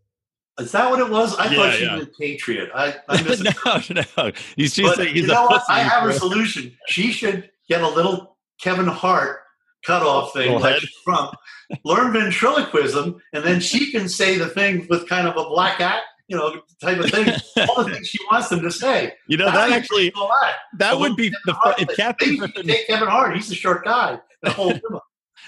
Is 0.59 0.71
that 0.71 0.89
what 0.89 0.99
it 0.99 1.09
was? 1.09 1.35
I 1.37 1.49
Yeah, 1.51 1.55
thought 1.57 1.73
she 1.73 1.83
yeah. 1.83 1.99
a 2.01 2.05
patriot. 2.05 2.69
I, 2.73 2.95
I 3.09 3.21
no, 3.93 4.03
no, 4.17 4.31
he's 4.55 4.75
But 4.77 4.95
saying 4.95 5.13
he's 5.15 5.25
you 5.25 5.31
a 5.31 5.33
know 5.35 5.43
what? 5.43 5.61
pussy. 5.61 5.65
I 5.73 5.79
have 5.79 6.07
a 6.07 6.13
solution. 6.13 6.75
She 6.87 7.11
should 7.11 7.49
get 7.67 7.81
a 7.81 7.87
little 7.89 8.37
Kevin 8.61 8.87
Hart 8.87 9.39
cutoff 9.85 10.31
thing 10.33 10.53
Little 10.53 10.61
like. 10.61 10.81
Trump, 11.03 11.31
learn 11.83 12.13
ventriloquism, 12.13 13.19
and 13.33 13.43
then 13.43 13.59
she 13.59 13.91
can 13.91 14.07
say 14.07 14.37
the 14.37 14.47
thing 14.47 14.87
with 14.89 15.07
kind 15.09 15.27
of 15.27 15.35
a 15.35 15.47
black 15.49 15.81
act, 15.81 16.03
you 16.29 16.37
know, 16.37 16.61
type 16.81 16.99
of 16.99 17.09
thing. 17.11 17.27
All 17.69 17.83
the 17.83 17.93
things 17.93 18.07
she 18.07 18.17
wants 18.31 18.47
them 18.49 18.61
to 18.61 18.71
say. 18.71 19.13
you 19.27 19.35
know 19.37 19.49
How 19.49 19.67
that 19.67 19.71
actually 19.77 20.09
that? 20.11 20.53
that 20.77 20.97
would 20.99 21.15
be 21.17 21.31
Kevin 21.31 21.41
the 21.47 21.53
Hart, 21.53 21.75
if 21.81 21.87
Griffin 22.39 22.65
take 22.65 22.87
Kevin 22.87 23.07
Hart. 23.09 23.35
He's 23.35 23.51
a 23.51 23.55
short 23.55 23.83
guy. 23.83 24.19
The 24.41 24.51
whole. 24.51 24.73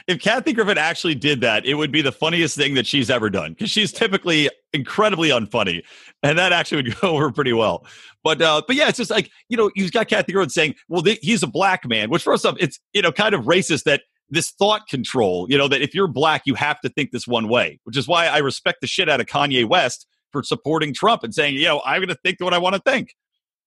if 0.07 0.21
Kathy 0.21 0.53
Griffin 0.53 0.77
actually 0.77 1.15
did 1.15 1.41
that, 1.41 1.65
it 1.65 1.73
would 1.73 1.91
be 1.91 2.01
the 2.01 2.11
funniest 2.11 2.55
thing 2.55 2.75
that 2.75 2.87
she's 2.87 3.09
ever 3.09 3.29
done 3.29 3.53
because 3.53 3.69
she's 3.69 3.91
typically 3.91 4.49
incredibly 4.73 5.29
unfunny, 5.29 5.83
and 6.23 6.37
that 6.37 6.53
actually 6.53 6.83
would 6.83 6.95
go 7.01 7.15
over 7.15 7.31
pretty 7.31 7.53
well. 7.53 7.85
But 8.23 8.41
uh, 8.41 8.61
but 8.65 8.75
yeah, 8.75 8.87
it's 8.87 8.97
just 8.97 9.11
like 9.11 9.29
you 9.49 9.57
know, 9.57 9.69
you've 9.75 9.91
got 9.91 10.07
Kathy 10.07 10.31
Griffin 10.31 10.49
saying, 10.49 10.75
"Well, 10.87 11.01
th- 11.03 11.19
he's 11.21 11.43
a 11.43 11.47
black 11.47 11.87
man," 11.87 12.09
which 12.09 12.23
first 12.23 12.45
off, 12.45 12.55
it's 12.59 12.79
you 12.93 13.01
know 13.01 13.11
kind 13.11 13.35
of 13.35 13.45
racist 13.45 13.83
that 13.83 14.01
this 14.29 14.51
thought 14.51 14.87
control, 14.87 15.47
you 15.49 15.57
know, 15.57 15.67
that 15.67 15.81
if 15.81 15.93
you're 15.93 16.07
black, 16.07 16.43
you 16.45 16.55
have 16.55 16.79
to 16.81 16.89
think 16.89 17.11
this 17.11 17.27
one 17.27 17.47
way, 17.47 17.79
which 17.83 17.97
is 17.97 18.07
why 18.07 18.27
I 18.27 18.39
respect 18.39 18.81
the 18.81 18.87
shit 18.87 19.09
out 19.09 19.21
of 19.21 19.25
Kanye 19.25 19.67
West 19.67 20.05
for 20.31 20.43
supporting 20.43 20.93
Trump 20.93 21.23
and 21.23 21.33
saying, 21.33 21.55
you 21.55 21.63
know, 21.63 21.81
I'm 21.85 21.99
going 21.99 22.09
to 22.09 22.17
think 22.23 22.39
what 22.41 22.53
I 22.53 22.57
want 22.57 22.75
to 22.75 22.81
think. 22.81 23.15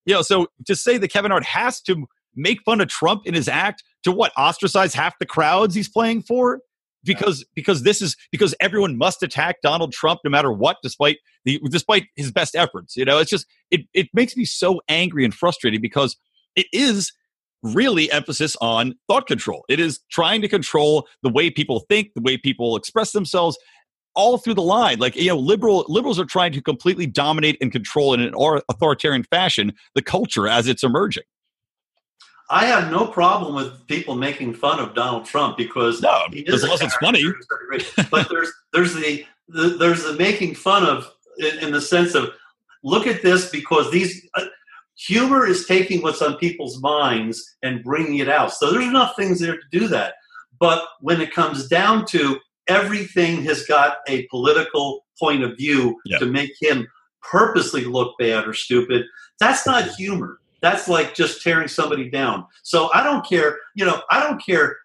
You 0.05 0.15
know, 0.15 0.23
so 0.23 0.49
to 0.67 0.77
say 0.77 0.99
that 0.99 1.09
Kevin 1.09 1.31
Hart 1.31 1.45
has 1.45 1.81
to 1.83 2.07
make 2.35 2.63
fun 2.63 2.81
of 2.81 2.89
Trump 2.89 3.27
in 3.27 3.35
his 3.35 3.49
act 3.49 3.83
to 4.05 4.13
what 4.13 4.33
ostracize 4.37 4.95
half 4.95 5.19
the 5.19 5.27
crowds 5.27 5.75
he's 5.75 5.89
playing 5.89 6.23
for? 6.23 6.61
Because 7.03 7.45
because 7.55 7.83
this 7.83 8.03
is 8.03 8.17
because 8.31 8.55
everyone 8.61 8.99
must 8.99 9.23
attack 9.23 9.57
Donald 9.63 9.93
Trump 9.93 10.21
no 10.23 10.31
matter 10.31 10.53
what 10.53 10.77
despite 10.83 11.17
the 11.45 11.59
despite 11.71 12.07
his 12.15 12.31
best 12.31 12.55
efforts 12.55 12.95
you 12.95 13.07
know? 13.07 13.19
It's 13.19 13.31
just 13.31 13.47
it 13.71 13.83
it 13.95 14.09
makes 14.13 14.37
me 14.37 14.45
so 14.45 14.83
angry 14.89 15.25
and 15.25 15.33
frustrated 15.33 15.81
because 15.81 16.17
it 16.57 16.67
is 16.73 17.11
really 17.63 18.11
emphasis 18.11 18.57
on 18.61 18.95
thought 19.07 19.27
control. 19.27 19.65
It 19.69 19.81
is 19.81 20.01
trying 20.11 20.43
to 20.43 20.49
control 20.49 21.07
the 21.23 21.29
way 21.29 21.51
people 21.51 21.81
think 21.89 22.11
the 22.15 22.23
way 22.23 22.37
people 22.37 22.77
express 22.77 23.13
themselves 23.13 23.59
all 24.15 24.39
through 24.39 24.55
the 24.55 24.63
line. 24.63 24.99
Like 24.99 25.17
you 25.17 25.29
know 25.29 25.39
liberal 25.39 25.85
liberals 25.89 26.19
are 26.19 26.25
trying 26.25 26.53
to 26.53 26.63
completely 26.63 27.07
dominate 27.07 27.57
and 27.61 27.73
control 27.73 28.13
in 28.15 28.21
an 28.21 28.35
authoritarian 28.69 29.25
fashion 29.25 29.73
the 29.95 30.03
culture 30.03 30.49
as 30.49 30.69
it's 30.69 30.83
emerging 30.83 31.25
I 32.51 32.65
have 32.67 32.91
no 32.91 33.07
problem 33.07 33.55
with 33.55 33.87
people 33.87 34.17
making 34.17 34.55
fun 34.55 34.81
of 34.81 34.95
Donald 34.95 35.25
Trump 35.25 35.57
because 35.57 36.03
No, 36.03 36.25
he 36.33 36.41
is 36.41 36.55
as 36.57 36.63
a 36.65 36.67
long 36.67 36.75
as 36.75 36.83
it's 36.83 36.97
funny. 36.97 37.23
to 37.23 37.29
a 37.29 37.33
certain 37.49 37.79
degree. 37.79 38.05
but 38.11 38.29
there's 38.29 38.53
there's 38.73 38.95
the, 38.95 39.25
the 39.49 39.69
there's 39.79 40.03
the 40.05 40.15
making 40.15 40.55
fun 40.55 40.85
of 40.85 41.09
in, 41.39 41.59
in 41.67 41.73
the 41.73 41.81
sense 41.81 42.15
of 42.15 42.31
look 42.83 43.07
at 43.07 43.23
this 43.23 43.51
because 43.51 43.91
these 43.93 44.27
uh, 44.35 44.45
humor 44.97 45.47
is 45.47 45.67
taking 45.67 46.03
what's 46.03 46.23
on 46.23 46.37
people's 46.39 46.81
minds 46.83 47.57
and 47.63 47.85
bringing 47.85 48.19
it 48.19 48.29
out. 48.29 48.53
So 48.53 48.71
there's 48.73 48.85
enough 48.87 49.15
things 49.17 49.39
there 49.41 49.55
to 49.57 49.63
do 49.71 49.87
that. 49.89 50.15
But 50.59 50.83
when 51.01 51.21
it 51.21 51.33
comes 51.33 51.69
down 51.69 52.05
to 52.07 52.39
everything 52.69 53.43
has 53.45 53.65
got 53.67 53.99
a 54.09 54.27
political 54.29 55.05
point 55.19 55.43
of 55.43 55.57
view 55.57 55.99
Yeah. 56.05 56.19
to 56.19 56.27
make 56.27 56.53
him 56.61 56.87
purposely 57.23 57.85
look 57.85 58.17
bad 58.19 58.47
or 58.47 58.55
stupid. 58.55 59.05
That's 59.39 59.67
not 59.67 59.89
humor. 59.95 60.40
That's 60.63 60.89
like 60.89 61.15
just 61.15 61.43
tearing 61.43 61.69
somebody 61.69 62.11
down. 62.11 62.47
So 62.63 62.91
I 62.93 63.03
don't 63.03 63.25
care. 63.27 63.59
You 63.75 63.87
know, 63.87 64.03
I 64.11 64.21
don't 64.21 64.45
care. 64.45 64.77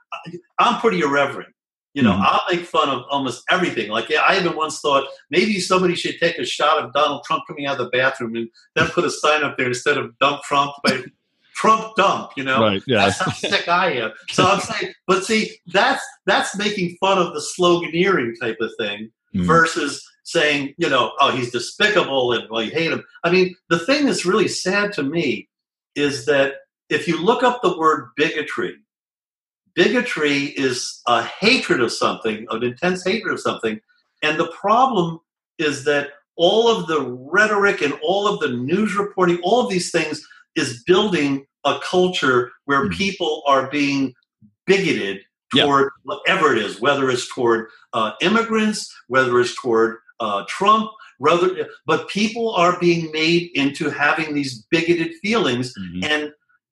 I'm 0.59 0.79
pretty 0.79 1.01
irreverent. 1.01 1.49
You 1.93 2.03
know, 2.03 2.11
Mhm. 2.11 2.21
I'll 2.25 2.43
make 2.51 2.65
fun 2.65 2.89
of 2.89 3.03
almost 3.09 3.43
everything. 3.49 3.89
Like, 3.89 4.09
yeah, 4.09 4.21
I 4.21 4.37
even 4.37 4.55
once 4.55 4.79
thought 4.81 5.07
maybe 5.29 5.59
somebody 5.61 5.95
should 5.95 6.19
take 6.19 6.37
a 6.37 6.45
shot 6.45 6.83
of 6.83 6.91
Donald 6.93 7.23
Trump 7.25 7.43
coming 7.47 7.67
out 7.67 7.79
of 7.79 7.85
the 7.85 7.89
bathroom 7.97 8.35
and 8.35 8.49
then 8.75 8.87
put 8.89 9.05
a 9.05 9.09
sign 9.09 9.43
up 9.43 9.57
there 9.57 9.67
instead 9.67 9.97
of 9.97 10.17
dump 10.19 10.41
Trump, 10.43 10.71
but 10.83 11.05
Trump 11.55 11.95
dump. 11.95 12.31
You 12.35 12.43
know, 12.43 12.59
right 12.59 12.83
yeah 12.85 12.97
that's 13.05 13.19
how 13.19 13.31
sick 13.31 13.69
I 13.69 13.93
am. 13.93 14.11
So 14.29 14.45
I'm 14.45 14.59
saying, 14.59 14.93
but 15.07 15.23
see, 15.23 15.57
that's 15.67 16.03
that's 16.25 16.57
making 16.57 16.97
fun 16.99 17.17
of 17.17 17.33
the 17.33 17.39
sloganeering 17.57 18.33
type 18.41 18.57
of 18.59 18.71
thing 18.77 19.09
Mhm. 19.33 19.45
versus 19.45 20.05
saying, 20.23 20.73
you 20.77 20.89
know, 20.89 21.13
oh, 21.21 21.31
he's 21.31 21.51
despicable 21.51 22.33
and 22.33 22.43
well, 22.49 22.61
you 22.61 22.71
hate 22.71 22.91
him. 22.91 23.03
I 23.23 23.29
mean, 23.31 23.55
the 23.69 23.79
thing 23.79 24.05
that's 24.05 24.25
really 24.25 24.47
sad 24.49 24.91
to 24.93 25.03
me 25.03 25.47
is 25.95 26.25
that 26.25 26.55
if 26.89 27.07
you 27.07 27.21
look 27.21 27.43
up 27.43 27.61
the 27.61 27.77
word 27.77 28.09
bigotry, 28.15 28.75
bigotry 29.73 30.45
is 30.57 31.01
a 31.07 31.23
hatred 31.23 31.81
of 31.81 31.91
something, 31.91 32.45
an 32.51 32.63
intense 32.63 33.03
hatred 33.03 33.33
of 33.33 33.39
something, 33.39 33.79
and 34.23 34.39
the 34.39 34.47
problem 34.47 35.19
is 35.57 35.83
that 35.85 36.09
all 36.37 36.67
of 36.67 36.87
the 36.87 37.01
rhetoric 37.01 37.81
and 37.81 37.93
all 38.03 38.27
of 38.27 38.39
the 38.39 38.49
news 38.49 38.95
reporting, 38.95 39.39
all 39.43 39.61
of 39.61 39.69
these 39.69 39.91
things 39.91 40.25
is 40.55 40.83
building 40.83 41.45
a 41.65 41.79
culture 41.79 42.51
where 42.65 42.85
Mhm. 42.87 42.93
people 42.93 43.43
are 43.47 43.69
being 43.69 44.13
bigoted 44.65 45.21
toward 45.65 45.91
whatever 46.03 46.53
it 46.53 46.59
is, 46.59 46.81
whether 46.81 47.09
it's 47.09 47.27
toward 47.33 47.69
uh, 47.93 48.11
immigrants, 48.21 48.93
whether 49.07 49.39
it's 49.39 49.55
toward 49.55 49.97
uh, 50.19 50.43
Trump, 50.47 50.89
whether, 51.19 51.67
but 51.85 52.07
people 52.09 52.51
are 52.51 52.79
being 52.79 53.11
made 53.11 53.51
into 53.55 53.89
having 53.89 54.33
these 54.33 54.65
bigoted 54.69 55.13
feelings, 55.23 55.73
Mhm. 55.77 56.03
and 56.05 56.31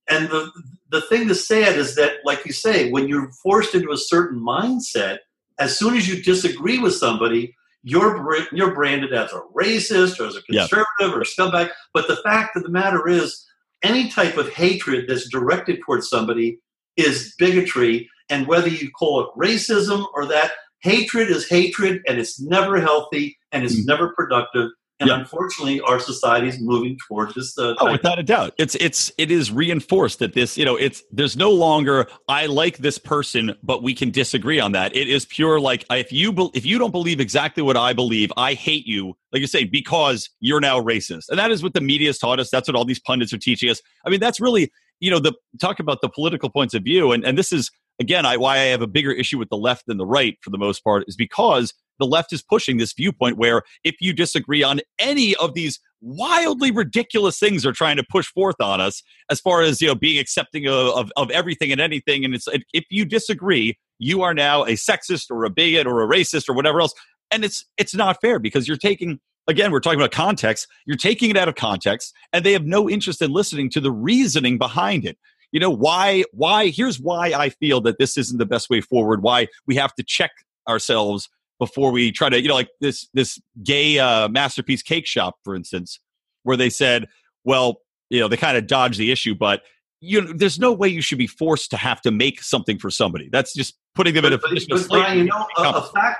and 0.09 0.29
the 0.29 0.51
the 0.89 1.01
thing 1.01 1.27
that's 1.27 1.47
sad 1.47 1.77
is 1.77 1.95
that, 1.95 2.17
like 2.25 2.45
you 2.45 2.53
say, 2.53 2.91
when 2.91 3.07
you're 3.07 3.31
forced 3.41 3.73
into 3.73 3.91
a 3.91 3.97
certain 3.97 4.39
mindset, 4.39 5.19
as 5.59 5.77
soon 5.79 5.95
as 5.95 6.07
you 6.07 6.21
disagree 6.21 6.77
with 6.77 6.93
somebody, 6.93 7.55
you're 7.83 8.45
you're 8.51 8.73
branded 8.75 9.13
as 9.13 9.31
a 9.33 9.41
racist 9.55 10.19
or 10.19 10.27
as 10.27 10.35
a 10.35 10.41
Yeah. 10.49 10.67
conservative 10.67 11.17
or 11.17 11.21
a 11.21 11.25
scumbag. 11.25 11.71
But 11.93 12.07
the 12.07 12.17
fact 12.17 12.55
of 12.57 12.63
the 12.63 12.69
matter 12.69 13.07
is, 13.07 13.45
any 13.81 14.09
type 14.09 14.37
of 14.37 14.49
hatred 14.53 15.05
that's 15.07 15.27
directed 15.29 15.79
towards 15.85 16.09
somebody 16.09 16.59
is 16.95 17.33
bigotry, 17.37 18.09
and 18.29 18.47
whether 18.47 18.69
you 18.69 18.91
call 18.91 19.21
it 19.21 19.29
racism 19.37 20.05
or 20.13 20.25
that, 20.27 20.51
hatred 20.81 21.29
is 21.29 21.47
hatred, 21.49 22.01
and 22.07 22.19
it's 22.19 22.39
never 22.39 22.79
healthy 22.79 23.37
and 23.53 23.63
it's 23.63 23.75
Mm. 23.75 23.85
never 23.85 24.09
productive. 24.09 24.69
And 24.99 25.09
Yeah. 25.09 25.19
unfortunately, 25.19 25.81
our 25.81 25.99
society 25.99 26.47
is 26.47 26.59
moving 26.61 26.97
towards 27.07 27.33
this. 27.33 27.57
Uh, 27.57 27.73
Oh, 27.79 27.91
without 27.91 28.19
a 28.19 28.23
doubt, 28.23 28.53
it's 28.59 28.75
it's 28.75 29.11
it 29.17 29.31
is 29.31 29.51
reinforced 29.51 30.19
that 30.19 30.33
this 30.33 30.55
you 30.57 30.63
know 30.63 30.75
it's 30.75 31.03
there's 31.11 31.35
no 31.35 31.49
longer 31.49 32.07
I 32.27 32.45
like 32.45 32.77
this 32.77 32.99
person, 32.99 33.55
but 33.63 33.81
we 33.81 33.95
can 33.95 34.11
disagree 34.11 34.59
on 34.59 34.71
that. 34.73 34.95
It 34.95 35.09
is 35.09 35.25
pure 35.25 35.59
like 35.59 35.83
if 35.89 36.11
you 36.11 36.31
bel 36.31 36.51
if 36.53 36.63
you 36.65 36.77
don't 36.77 36.91
believe 36.91 37.19
exactly 37.19 37.63
what 37.63 37.75
I 37.75 37.91
believe, 37.93 38.31
I 38.37 38.53
hate 38.53 38.85
you. 38.85 39.15
Like 39.31 39.41
you 39.41 39.47
say, 39.47 39.63
because 39.65 40.29
you're 40.39 40.61
now 40.61 40.79
racist, 40.79 41.27
and 41.29 41.39
that 41.39 41.49
is 41.51 41.63
what 41.63 41.73
the 41.73 41.81
media 41.81 42.09
has 42.09 42.19
taught 42.19 42.39
us. 42.39 42.49
That's 42.51 42.69
what 42.69 42.75
all 42.75 42.85
these 42.85 42.99
pundits 42.99 43.33
are 43.33 43.39
teaching 43.39 43.69
us. 43.71 43.81
I 44.05 44.09
mean, 44.11 44.19
that's 44.19 44.39
really 44.39 44.71
you 44.99 45.09
know 45.09 45.19
the 45.19 45.33
talk 45.59 45.79
about 45.79 46.01
the 46.01 46.07
political 46.09 46.49
points 46.51 46.75
of 46.75 46.83
view, 46.83 47.11
and 47.11 47.25
and 47.25 47.35
this 47.37 47.51
is 47.51 47.71
again 47.99 48.25
I, 48.25 48.37
why 48.37 48.55
I 48.55 48.65
have 48.65 48.81
a 48.81 48.87
bigger 48.87 49.11
issue 49.11 49.37
with 49.37 49.49
the 49.49 49.57
left 49.57 49.85
than 49.87 49.97
the 49.97 50.05
right 50.05 50.37
for 50.41 50.49
the 50.49 50.57
most 50.57 50.83
part 50.83 51.03
is 51.07 51.15
because 51.15 51.73
the 51.99 52.05
left 52.05 52.33
is 52.33 52.41
pushing 52.41 52.77
this 52.77 52.93
viewpoint 52.93 53.37
where 53.37 53.61
if 53.83 53.95
you 54.01 54.13
disagree 54.13 54.63
on 54.63 54.81
any 54.99 55.35
of 55.35 55.53
these 55.53 55.79
wildly 56.01 56.71
ridiculous 56.71 57.39
things 57.39 57.63
they're 57.63 57.71
trying 57.71 57.97
to 57.97 58.03
push 58.09 58.27
forth 58.27 58.59
on 58.59 58.81
us 58.81 59.03
as 59.29 59.39
far 59.39 59.61
as 59.61 59.81
you 59.81 59.87
know 59.87 59.95
being 59.95 60.19
accepting 60.19 60.67
of, 60.67 60.89
of, 60.95 61.11
of 61.15 61.31
everything 61.31 61.71
and 61.71 61.79
anything 61.79 62.25
and 62.25 62.35
it's 62.35 62.47
if 62.73 62.83
you 62.89 63.05
disagree 63.05 63.77
you 63.99 64.21
are 64.21 64.33
now 64.33 64.63
a 64.63 64.73
sexist 64.73 65.25
or 65.29 65.45
a 65.45 65.49
bigot 65.49 65.87
or 65.87 66.01
a 66.01 66.07
racist 66.07 66.49
or 66.49 66.53
whatever 66.53 66.81
else 66.81 66.93
and 67.31 67.45
it's 67.45 67.65
it's 67.77 67.95
not 67.95 68.19
fair 68.21 68.39
because 68.39 68.67
you're 68.67 68.77
taking 68.77 69.19
again, 69.47 69.71
we're 69.71 69.79
talking 69.79 69.99
about 69.99 70.11
context. 70.11 70.67
You're 70.85 70.97
taking 70.97 71.29
it 71.29 71.37
out 71.37 71.47
of 71.47 71.55
context, 71.55 72.13
and 72.31 72.45
they 72.45 72.53
have 72.53 72.65
no 72.65 72.89
interest 72.89 73.21
in 73.21 73.31
listening 73.31 73.69
to 73.71 73.81
the 73.81 73.91
reasoning 73.91 74.57
behind 74.57 75.05
it. 75.05 75.17
You 75.53 75.59
know 75.59 75.69
why? 75.69 76.23
Why? 76.31 76.69
Here's 76.69 76.99
why 76.99 77.27
I 77.27 77.49
feel 77.49 77.79
that 77.81 77.99
this 77.99 78.17
isn't 78.17 78.39
the 78.39 78.45
best 78.45 78.71
way 78.71 78.81
forward. 78.81 79.21
Why 79.21 79.47
we 79.67 79.75
have 79.75 79.93
to 79.95 80.03
check 80.03 80.31
ourselves 80.67 81.29
before 81.59 81.91
we 81.91 82.11
try 82.11 82.27
to, 82.27 82.41
you 82.41 82.47
know, 82.47 82.55
like 82.55 82.71
this 82.81 83.07
this 83.13 83.39
gay 83.63 83.99
uh, 83.99 84.27
masterpiece 84.29 84.81
cake 84.81 85.05
shop, 85.05 85.35
for 85.43 85.55
instance, 85.55 85.99
where 86.41 86.57
they 86.57 86.71
said, 86.71 87.07
well, 87.43 87.81
you 88.09 88.19
know, 88.19 88.27
they 88.27 88.35
kind 88.35 88.57
of 88.57 88.65
dodged 88.65 88.99
the 88.99 89.11
issue, 89.11 89.35
but 89.35 89.61
you 90.01 90.21
know, 90.21 90.33
there's 90.33 90.59
no 90.59 90.73
way 90.73 90.87
you 90.87 91.01
should 91.01 91.19
be 91.19 91.27
forced 91.27 91.69
to 91.69 91.77
have 91.77 92.01
to 92.01 92.11
make 92.11 92.41
something 92.41 92.79
for 92.79 92.89
somebody. 92.89 93.29
That's 93.31 93.53
just 93.53 93.75
putting 93.95 94.15
them 94.15 94.23
but, 94.23 94.33
in 94.33 94.39
a 94.39 94.41
but, 94.41 94.49
position 94.49 94.67
but 94.71 94.79
of 94.79 94.85
slavery. 94.87 95.05
Brian, 95.05 95.17
you 95.19 95.25
know, 95.25 95.47
a, 95.57 95.77
a 95.77 95.81
fact 95.83 96.19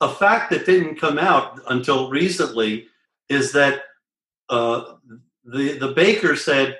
a 0.00 0.08
fact 0.08 0.50
that 0.50 0.64
didn't 0.64 0.96
come 0.96 1.18
out 1.18 1.60
until 1.68 2.10
recently 2.10 2.86
is 3.28 3.52
that 3.52 3.82
uh, 4.48 4.94
the 5.44 5.78
the 5.78 5.88
baker 5.88 6.36
said, 6.36 6.78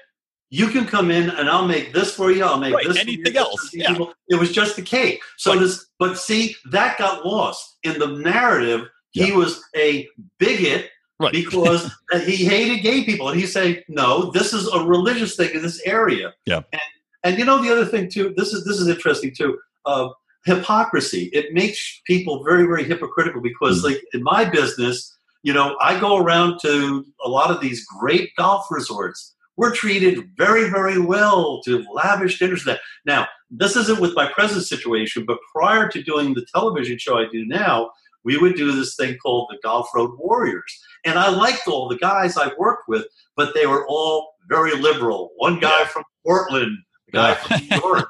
"You 0.58 0.66
can 0.68 0.84
come 0.86 1.10
in 1.10 1.30
and 1.30 1.48
I'll 1.48 1.66
make 1.66 1.92
this 1.94 2.14
for 2.14 2.30
you. 2.30 2.44
I'll 2.44 2.58
make 2.58 2.74
Right, 2.74 2.86
this. 2.86 2.98
anything 2.98 3.24
for 3.24 3.30
you, 3.32 3.38
else, 3.38 3.70
yeah. 3.72 3.96
It 4.28 4.36
was 4.42 4.52
just 4.52 4.76
the 4.76 4.82
cake. 4.82 5.20
So 5.38 5.52
Right. 5.52 5.60
this, 5.60 5.86
but 5.98 6.18
see, 6.18 6.54
that 6.70 6.98
got 6.98 7.24
lost 7.26 7.78
in 7.82 7.98
the 7.98 8.08
narrative. 8.08 8.82
He 9.12 9.28
Yeah. 9.28 9.36
was 9.36 9.62
a 9.74 10.08
bigot 10.38 10.90
Right. 11.18 11.32
because 11.32 11.90
he 12.26 12.36
hated 12.44 12.82
gay 12.82 13.02
people, 13.04 13.28
and 13.30 13.40
he 13.40 13.46
said, 13.46 13.82
"No, 13.88 14.30
this 14.30 14.52
is 14.52 14.68
a 14.68 14.80
religious 14.84 15.36
thing 15.36 15.50
in 15.54 15.62
this 15.62 15.80
area." 15.86 16.34
Yeah. 16.46 16.62
And 16.72 16.82
and 17.24 17.38
you 17.38 17.44
know 17.44 17.58
the 17.62 17.70
other 17.72 17.86
thing 17.86 18.10
too. 18.10 18.34
This 18.36 18.52
is 18.52 18.64
this 18.64 18.78
is 18.78 18.88
interesting 18.88 19.32
too. 19.34 19.58
Uh, 19.86 20.08
hypocrisy. 20.44 21.30
It 21.32 21.54
makes 21.54 22.00
people 22.06 22.42
very 22.44 22.64
very 22.66 22.84
hypocritical 22.84 23.40
because, 23.40 23.80
Mm. 23.80 23.84
like 23.88 24.00
in 24.12 24.22
my 24.22 24.44
business, 24.44 25.16
you 25.44 25.52
know, 25.52 25.76
I 25.80 25.98
go 26.00 26.16
around 26.18 26.58
to 26.62 27.04
a 27.24 27.28
lot 27.28 27.50
of 27.50 27.60
these 27.60 27.80
great 27.86 28.30
golf 28.36 28.66
resorts. 28.70 29.34
We're 29.56 29.74
treated 29.74 30.30
very 30.36 30.68
very 30.70 30.98
well 30.98 31.60
to 31.64 31.84
lavish 31.92 32.38
dinners. 32.38 32.64
That 32.64 32.80
now 33.06 33.26
this 33.50 33.76
isn't 33.76 34.00
with 34.00 34.14
my 34.14 34.26
present 34.32 34.64
situation, 34.64 35.24
but 35.26 35.38
prior 35.54 35.88
to 35.88 36.02
doing 36.02 36.34
the 36.34 36.46
television 36.54 36.98
show 36.98 37.18
I 37.18 37.26
do 37.30 37.44
now, 37.46 37.90
we 38.24 38.38
would 38.38 38.54
do 38.56 38.72
this 38.72 38.94
thing 38.96 39.16
called 39.18 39.48
the 39.50 39.58
Golf 39.62 39.88
Road 39.94 40.12
Warriors. 40.18 40.72
And 41.04 41.18
I 41.18 41.28
liked 41.28 41.66
all 41.68 41.88
the 41.88 41.98
guys 41.98 42.36
I 42.36 42.52
worked 42.58 42.84
with, 42.88 43.04
but 43.36 43.52
they 43.54 43.66
were 43.66 43.86
all 43.88 44.34
very 44.48 44.74
liberal. 44.76 45.30
One 45.36 45.58
guy 45.60 45.80
Yeah. 45.80 45.86
from 45.86 46.04
Portland, 46.24 46.78
a 47.08 47.12
guy 47.12 47.28
Yeah. 47.30 47.34
from 47.34 47.60
New 47.68 47.76
York, 47.90 48.08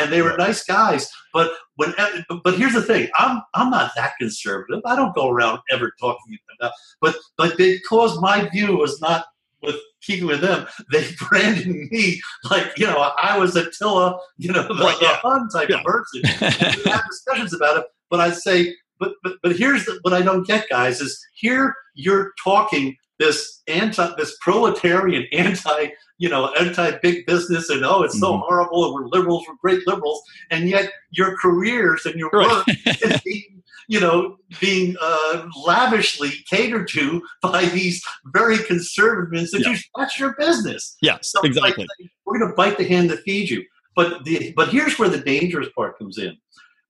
and, 0.00 0.10
they 0.12 0.22
were 0.22 0.36
nice 0.36 0.64
guys. 0.64 1.10
But 1.34 1.52
when, 1.76 1.92
eh, 1.98 2.22
but 2.44 2.54
here's 2.56 2.72
the 2.72 2.82
thing: 2.82 3.10
I'm 3.18 3.42
I'm 3.54 3.70
not 3.70 3.92
that 3.96 4.12
conservative. 4.18 4.80
I 4.86 4.96
don't 4.96 5.14
go 5.14 5.28
around 5.28 5.60
ever 5.70 5.92
talking 6.00 6.38
about. 6.58 6.72
But 7.02 7.16
but 7.36 7.56
because 7.58 8.18
my 8.20 8.48
view 8.48 8.76
was 8.78 9.00
not 9.00 9.26
with 9.62 9.76
keeping 10.02 10.26
with 10.26 10.40
them, 10.40 10.66
they 10.92 11.06
branded 11.28 11.66
me 11.66 12.20
like 12.50 12.78
you 12.78 12.86
know 12.86 12.98
I 13.18 13.36
was 13.38 13.56
Attila, 13.56 14.18
you 14.36 14.52
know, 14.52 14.62
the, 14.68 14.74
Right, 14.74 14.98
the. 15.00 15.08
Hun 15.08 15.48
type 15.48 15.68
Yeah. 15.68 15.78
of 15.78 15.84
person. 15.84 16.22
We 16.84 16.90
have 16.90 17.04
discussions 17.08 17.52
about 17.54 17.78
it, 17.78 17.84
but 18.10 18.20
I 18.20 18.30
say, 18.30 18.74
but 18.98 19.12
but 19.22 19.34
but 19.42 19.56
here's 19.56 19.84
the, 19.84 19.98
what 20.02 20.14
I 20.14 20.22
don't 20.22 20.46
get, 20.46 20.68
guys, 20.68 21.00
is 21.00 21.18
here 21.34 21.74
you're 21.94 22.32
talking 22.42 22.96
this 23.18 23.62
anti, 23.66 24.14
this 24.16 24.36
proletarian 24.40 25.26
anti, 25.32 25.88
you 26.18 26.28
know, 26.28 26.52
anti 26.54 26.92
big 27.02 27.26
business, 27.26 27.68
and 27.68 27.84
oh, 27.84 28.02
it's 28.02 28.18
so 28.20 28.32
Mhm. 28.34 28.40
horrible, 28.46 28.84
and 28.86 28.94
we're 28.94 29.08
liberals, 29.08 29.44
we're 29.48 29.56
great 29.60 29.84
liberals, 29.88 30.22
and 30.52 30.68
yet 30.68 30.90
your 31.10 31.36
careers 31.38 32.06
and 32.06 32.14
your 32.14 32.30
Right. 32.32 32.46
work 32.48 32.68
is 33.02 33.20
being, 33.22 33.57
you 33.88 33.98
know, 33.98 34.36
being 34.60 34.94
uh, 35.00 35.46
lavishly 35.66 36.30
catered 36.48 36.86
to 36.88 37.22
by 37.42 37.64
these 37.64 38.02
very 38.26 38.58
conservative 38.58 39.38
institutions. 39.38 39.88
That's 39.96 40.18
your 40.20 40.34
business. 40.38 40.96
yes, 41.02 41.32
So, 41.32 41.40
like, 41.40 41.50
exactly. 41.50 41.86
we're 42.24 42.38
going 42.38 42.50
to 42.50 42.54
bite 42.54 42.78
the 42.78 42.86
hand 42.86 43.10
that 43.10 43.22
feeds 43.22 43.50
you. 43.50 43.64
But 43.96 44.24
the 44.24 44.52
but 44.54 44.68
here's 44.68 44.98
where 44.98 45.08
the 45.08 45.18
dangerous 45.18 45.68
part 45.74 45.98
comes 45.98 46.18
in. 46.18 46.36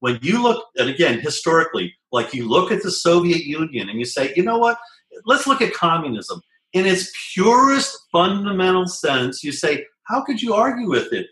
When 0.00 0.18
you 0.22 0.42
look, 0.42 0.66
and 0.76 0.90
again, 0.90 1.20
historically, 1.20 1.94
like 2.12 2.34
you 2.34 2.48
look 2.48 2.70
at 2.70 2.82
the 2.82 2.90
Soviet 2.90 3.44
Union 3.44 3.88
and 3.88 3.98
you 3.98 4.04
say, 4.04 4.32
you 4.36 4.42
know 4.42 4.58
what? 4.58 4.78
Let's 5.24 5.46
look 5.46 5.62
at 5.62 5.72
communism 5.72 6.40
in 6.72 6.84
its 6.84 7.10
purest 7.32 7.96
fundamental 8.12 8.86
sense. 8.86 9.42
You 9.42 9.52
say, 9.52 9.84
how 10.04 10.22
could 10.22 10.42
you 10.42 10.54
argue 10.54 10.88
with 10.88 11.12
it? 11.12 11.26